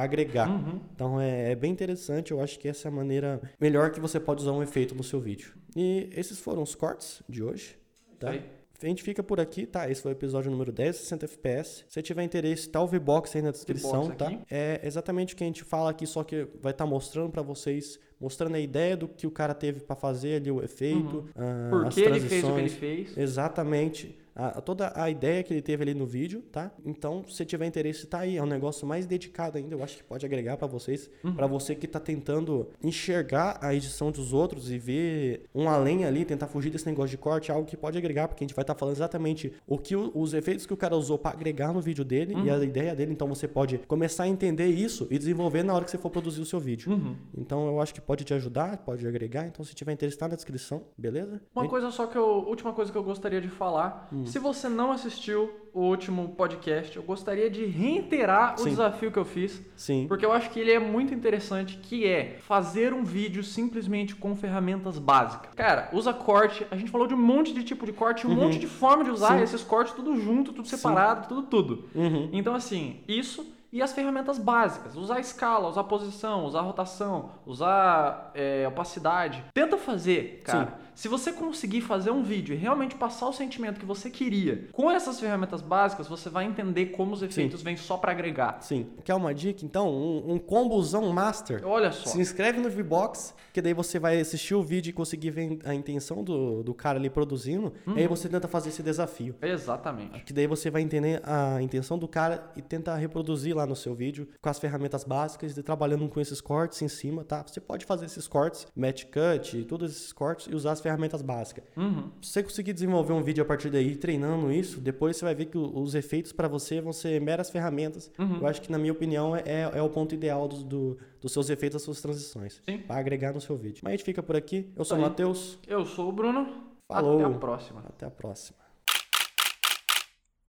agregar. 0.02 0.46
Pra 0.46 0.56
agregar. 0.56 0.74
Uhum. 0.74 0.82
Então 0.94 1.22
é, 1.22 1.52
é 1.52 1.56
bem 1.56 1.72
interessante, 1.72 2.32
eu 2.32 2.42
acho 2.42 2.60
que 2.60 2.68
essa 2.68 2.88
é 2.88 2.90
a 2.90 2.94
maneira 2.94 3.42
melhor 3.60 3.92
que 3.92 4.00
você 4.00 4.20
pode 4.20 4.42
usar 4.42 4.52
um 4.52 4.64
efeito 4.64 4.96
no 4.96 5.04
seu 5.04 5.20
vídeo. 5.20 5.54
E 5.76 6.10
esses 6.16 6.40
foram 6.40 6.64
os 6.64 6.76
cortes 6.76 7.22
de 7.28 7.44
hoje. 7.44 7.78
Tá? 8.20 8.32
aí. 8.32 8.58
A 8.82 8.86
gente 8.86 9.02
fica 9.02 9.24
por 9.24 9.40
aqui, 9.40 9.66
tá? 9.66 9.90
Esse 9.90 10.04
foi 10.04 10.12
o 10.12 10.14
episódio 10.14 10.52
número 10.52 10.72
10, 10.72 10.96
60 10.98 11.26
FPS. 11.26 11.84
Se 11.90 12.02
tiver 12.04 12.24
interesse, 12.24 12.70
tá 12.70 12.80
o 12.80 12.86
V-Box 12.86 13.36
aí 13.36 13.42
na 13.42 13.50
descrição, 13.50 14.12
tá? 14.12 14.32
É 14.52 14.80
exatamente 14.84 15.34
o 15.34 15.38
que 15.38 15.44
a 15.44 15.48
gente 15.48 15.64
fala 15.64 15.90
aqui, 15.90 16.06
só 16.06 16.24
que 16.24 16.48
vai 16.62 16.72
estar 16.72 16.86
mostrando 16.86 17.32
pra 17.32 17.42
vocês, 17.42 18.00
mostrando 18.22 18.54
a 18.54 18.60
ideia 18.60 18.96
do 18.96 19.08
que 19.08 19.26
o 19.26 19.32
cara 19.32 19.56
teve 19.56 19.80
pra 19.80 19.96
fazer 19.96 20.36
ali, 20.36 20.52
o 20.52 20.64
efeito, 20.64 21.28
ah, 21.36 21.70
Por 21.72 21.90
que 21.90 22.02
ele 22.02 22.20
fez 22.20 22.44
o 22.44 22.54
que 22.54 22.60
ele 22.60 22.70
fez. 22.70 23.18
Exatamente. 23.18 24.16
A- 24.38 24.62
toda 24.62 24.92
a 24.96 25.10
ideia 25.10 25.42
que 25.44 25.52
ele 25.54 25.62
teve 25.62 25.82
ali 25.84 25.94
no 25.94 26.06
vídeo, 26.06 26.42
tá? 26.52 26.72
Então, 26.86 27.26
se 27.28 27.44
tiver 27.44 27.66
interesse, 27.66 28.06
tá 28.06 28.20
aí. 28.20 28.38
É 28.38 28.44
um 28.44 28.46
negócio 28.46 28.86
mais 28.88 29.06
dedicado 29.08 29.58
ainda. 29.58 29.74
Eu 29.76 29.84
acho 29.84 29.98
que 29.98 30.04
pode 30.04 30.26
agregar 30.26 30.56
pra 30.58 30.68
vocês. 30.68 31.10
Pra 31.36 31.48
você 31.48 31.74
que 31.76 31.88
tá 31.88 32.00
tentando 32.00 32.68
enxergar 32.84 33.58
a 33.62 33.74
edição 33.74 34.12
dos 34.12 34.34
outros 34.34 34.72
e 34.72 34.78
ver 34.78 35.44
um 35.54 35.68
além 35.70 36.06
ali, 36.06 36.24
tentar 36.26 36.48
fugir 36.48 36.70
desse 36.70 36.86
negócio 36.86 37.10
de 37.10 37.18
corte, 37.18 37.52
é 37.52 37.54
algo 37.54 37.68
que 37.68 37.76
pode 37.76 37.98
agregar, 37.98 38.28
porque 38.28 38.44
a 38.44 38.48
gente 38.48 38.56
vai 38.56 38.64
estar 38.64 38.76
falando 38.76 38.96
exatamente 38.96 39.52
o 39.68 39.78
que 39.78 39.96
o- 39.96 40.12
os 40.16 40.34
efeitos 40.34 40.66
que 40.66 40.74
o 40.74 40.78
cara 40.78 40.96
usou 40.96 41.18
pra 41.18 41.32
agregar 41.32 41.74
no 41.74 41.82
vídeo 41.82 42.06
dele 42.06 42.36
e 42.46 42.50
a 42.50 42.58
ideia 42.64 42.96
dele. 42.96 43.12
Então, 43.12 43.28
você 43.28 43.48
pode 43.48 43.78
começar 43.80 44.24
a 44.24 44.28
entender 44.28 44.68
isso 44.68 45.08
e 45.10 45.18
desenvolver 45.18 45.64
na 45.64 45.74
hora 45.74 45.84
que 45.86 45.92
você 45.92 45.98
for 45.98 46.10
produzir 46.10 46.42
o 46.42 46.46
seu 46.46 46.60
vídeo. 46.60 46.92
Uhum. 46.92 47.16
Então, 47.38 47.68
eu 47.68 47.82
acho 47.82 47.94
que 47.94 48.02
pode 48.02 48.24
te 48.24 48.34
ajudar, 48.34 48.78
pode 48.78 49.06
agregar. 49.08 49.48
Então, 49.48 49.64
se 49.66 49.74
tiver 49.74 49.92
interesse, 49.94 50.18
tá 50.18 50.28
na 50.28 50.36
descrição, 50.36 50.84
beleza? 50.98 51.42
Uma 51.56 51.68
coisa 51.68 51.92
só 51.92 52.06
que 52.08 52.18
eu. 52.18 52.28
Última 52.48 52.72
coisa 52.74 52.92
que 52.92 52.98
eu 52.98 53.04
gostaria 53.04 53.42
de 53.42 53.50
falar. 53.50 54.10
Se 54.28 54.40
você 54.40 54.68
não 54.70 54.92
assistiu 54.92 55.50
o 55.74 55.82
último 55.82 56.30
podcast, 56.30 56.96
eu 56.98 57.04
gostaria 57.04 57.50
de 57.50 57.66
reiterar 57.66 58.56
o 58.56 58.60
Sim. 58.60 58.70
desafio 58.70 59.12
que 59.12 59.18
eu 59.20 59.26
fiz. 59.26 59.62
Sim. 59.76 60.06
Porque 60.08 60.26
eu 60.26 60.32
acho 60.32 60.50
que 60.50 60.60
ele 60.60 60.72
é 60.72 60.80
muito 60.80 61.14
interessante, 61.14 61.78
que 61.78 62.06
é 62.08 62.38
fazer 62.42 62.94
um 62.94 63.04
vídeo 63.04 63.44
simplesmente 63.44 64.16
com 64.16 64.36
ferramentas 64.36 64.98
básicas. 64.98 65.52
Cara, 65.56 65.90
usa 65.94 66.14
corte. 66.14 66.66
A 66.72 66.76
gente 66.76 66.90
falou 66.92 67.08
de 67.08 67.14
um 67.14 67.18
monte 67.22 67.54
de 67.54 67.64
tipo 67.64 67.86
de 67.86 67.94
corte, 67.94 68.26
um 68.26 68.32
monte 68.34 68.58
de 68.60 68.68
forma 68.68 69.04
de 69.04 69.12
usar 69.12 69.32
Uhum. 69.34 69.38
Sim. 69.40 69.44
esses 69.44 69.64
cortes 69.64 69.94
tudo 69.94 70.16
junto, 70.20 70.52
tudo 70.54 70.68
separado, 70.68 71.28
tudo 71.28 71.44
tudo. 71.44 71.86
Uhum. 71.94 72.30
Então 72.34 72.56
assim, 72.56 72.98
isso 73.08 73.46
e 73.72 73.82
as 73.82 73.94
ferramentas 73.94 74.38
básicas. 74.38 74.96
Usar 74.96 75.20
escala, 75.20 75.68
usar 75.70 75.84
posição, 75.86 76.46
usar 76.46 76.62
rotação, 76.62 77.32
usar 77.46 78.32
é, 78.34 78.68
opacidade. 78.68 79.44
Tenta 79.54 79.78
fazer, 79.78 80.42
cara. 80.44 80.80
Se 80.96 81.08
você 81.08 81.32
conseguir 81.32 81.82
fazer 81.82 82.10
um 82.10 82.24
vídeo 82.24 82.56
e 82.56 82.58
realmente 82.58 82.96
passar 82.96 83.28
o 83.28 83.34
sentimento 83.34 83.80
que 83.80 83.86
você 83.86 84.10
queria 84.10 84.68
com 84.72 84.90
essas 84.90 85.20
ferramentas 85.20 85.62
básicas, 85.62 86.08
você 86.08 86.28
vai 86.28 86.46
entender 86.46 86.88
como 86.88 87.14
os 87.14 87.22
efeitos 87.22 87.62
vêm 87.62 87.78
só 87.78 87.98
pra 87.98 88.12
agregar. 88.12 88.58
Sim. 88.62 88.88
Quer 89.04 89.14
uma 89.14 89.32
dica, 89.34 89.64
então? 89.64 89.90
Um, 89.90 90.34
um 90.34 90.40
combozão 90.40 91.08
master. 91.14 91.62
Olha 91.64 91.92
só. 91.92 92.10
Se 92.10 92.20
inscreve 92.20 92.60
no 92.60 92.68
V-Box, 92.70 93.36
que 93.54 93.62
daí 93.62 93.74
você 93.76 94.00
vai 94.00 94.20
assistir 94.20 94.56
o 94.56 94.64
vídeo 94.64 94.90
e 94.90 94.94
conseguir 94.94 95.30
ver 95.30 95.60
a 95.66 95.74
intenção 95.76 96.24
do, 96.24 96.64
do 96.64 96.74
cara 96.74 96.98
ali 96.98 97.10
produzindo. 97.12 97.74
E 97.86 97.90
Uhum. 97.92 97.96
aí 97.98 98.08
você 98.08 98.28
tenta 98.28 98.48
fazer 98.48 98.70
esse 98.70 98.82
desafio. 98.82 99.36
Exatamente. 99.42 100.24
Que 100.24 100.34
daí 100.34 100.48
você 100.48 100.72
vai 100.72 100.82
entender 100.82 101.22
a 101.24 101.62
intenção 101.62 101.98
do 102.00 102.08
cara 102.08 102.50
e 102.56 102.62
tentar 102.62 102.96
reproduzir 102.96 103.56
lá 103.58 103.66
no 103.68 103.76
seu 103.76 103.94
vídeo 103.94 104.28
com 104.42 104.50
as 104.50 104.60
ferramentas 104.60 105.04
básicas 105.04 105.58
e 105.58 105.64
trabalhando 105.64 106.08
com 106.08 106.20
esses 106.20 106.40
cortes 106.40 106.82
em 106.82 106.88
cima, 106.88 107.24
tá? 107.24 107.44
Você 107.46 107.60
pode 107.60 107.86
fazer 107.86 108.06
esses 108.06 108.28
cortes, 108.28 108.66
match 108.76 109.06
cut, 109.06 109.64
todos 109.66 109.92
esses 109.92 110.14
cortes 110.14 110.48
e 110.50 110.56
usar 110.56 110.72
as 110.72 110.80
ferramentas 110.82 111.22
básicas. 111.22 111.64
Uhum. 111.76 112.10
Se 112.22 112.32
você 112.32 112.44
conseguir 112.44 112.74
desenvolver 112.74 113.14
um 113.14 113.22
vídeo 113.24 113.44
a 113.44 113.46
partir 113.46 113.70
daí, 113.70 113.96
treinando 113.96 114.52
isso, 114.52 114.80
depois 114.80 115.18
você 115.18 115.26
vai 115.26 115.36
ver 115.36 115.46
que 115.48 115.58
os 115.58 115.96
efeitos 115.96 116.32
pra 116.32 116.48
você 116.48 116.80
vão 116.80 116.94
ser 116.94 117.20
meras 117.20 117.50
ferramentas. 117.50 118.12
Uhum. 118.18 118.38
Eu 118.42 118.48
acho 118.48 118.62
que, 118.62 118.72
na 118.72 118.78
minha 118.78 118.94
opinião, 118.94 119.36
é, 119.36 119.70
é 119.74 119.82
o 119.82 119.90
ponto 119.90 120.14
ideal 120.16 120.48
do, 120.48 120.64
do- 120.64 120.98
dos 121.20 121.32
seus 121.34 121.50
efeitos, 121.50 121.74
das 121.76 121.82
suas 121.82 122.00
transições. 122.02 122.62
Sim. 122.70 122.78
Pra 122.80 122.98
agregar 122.98 123.34
no 123.34 123.42
seu 123.42 123.56
vídeo. 123.58 123.82
Mas 123.84 123.94
a 123.94 123.96
gente 123.98 124.06
fica 124.06 124.22
por 124.22 124.36
aqui. 124.36 124.72
Eu 124.76 124.86
sou 124.86 124.98
o. 124.98 125.02
Matheus. 125.02 125.58
Eu 125.68 125.86
sou 125.86 126.10
o 126.10 126.12
Bruno. 126.12 126.64
Falou. 126.88 127.16
Até 127.20 127.26
a 127.26 127.38
próxima. 127.40 127.84
Até 127.88 128.06
a 128.06 128.12
próxima. 128.12 128.67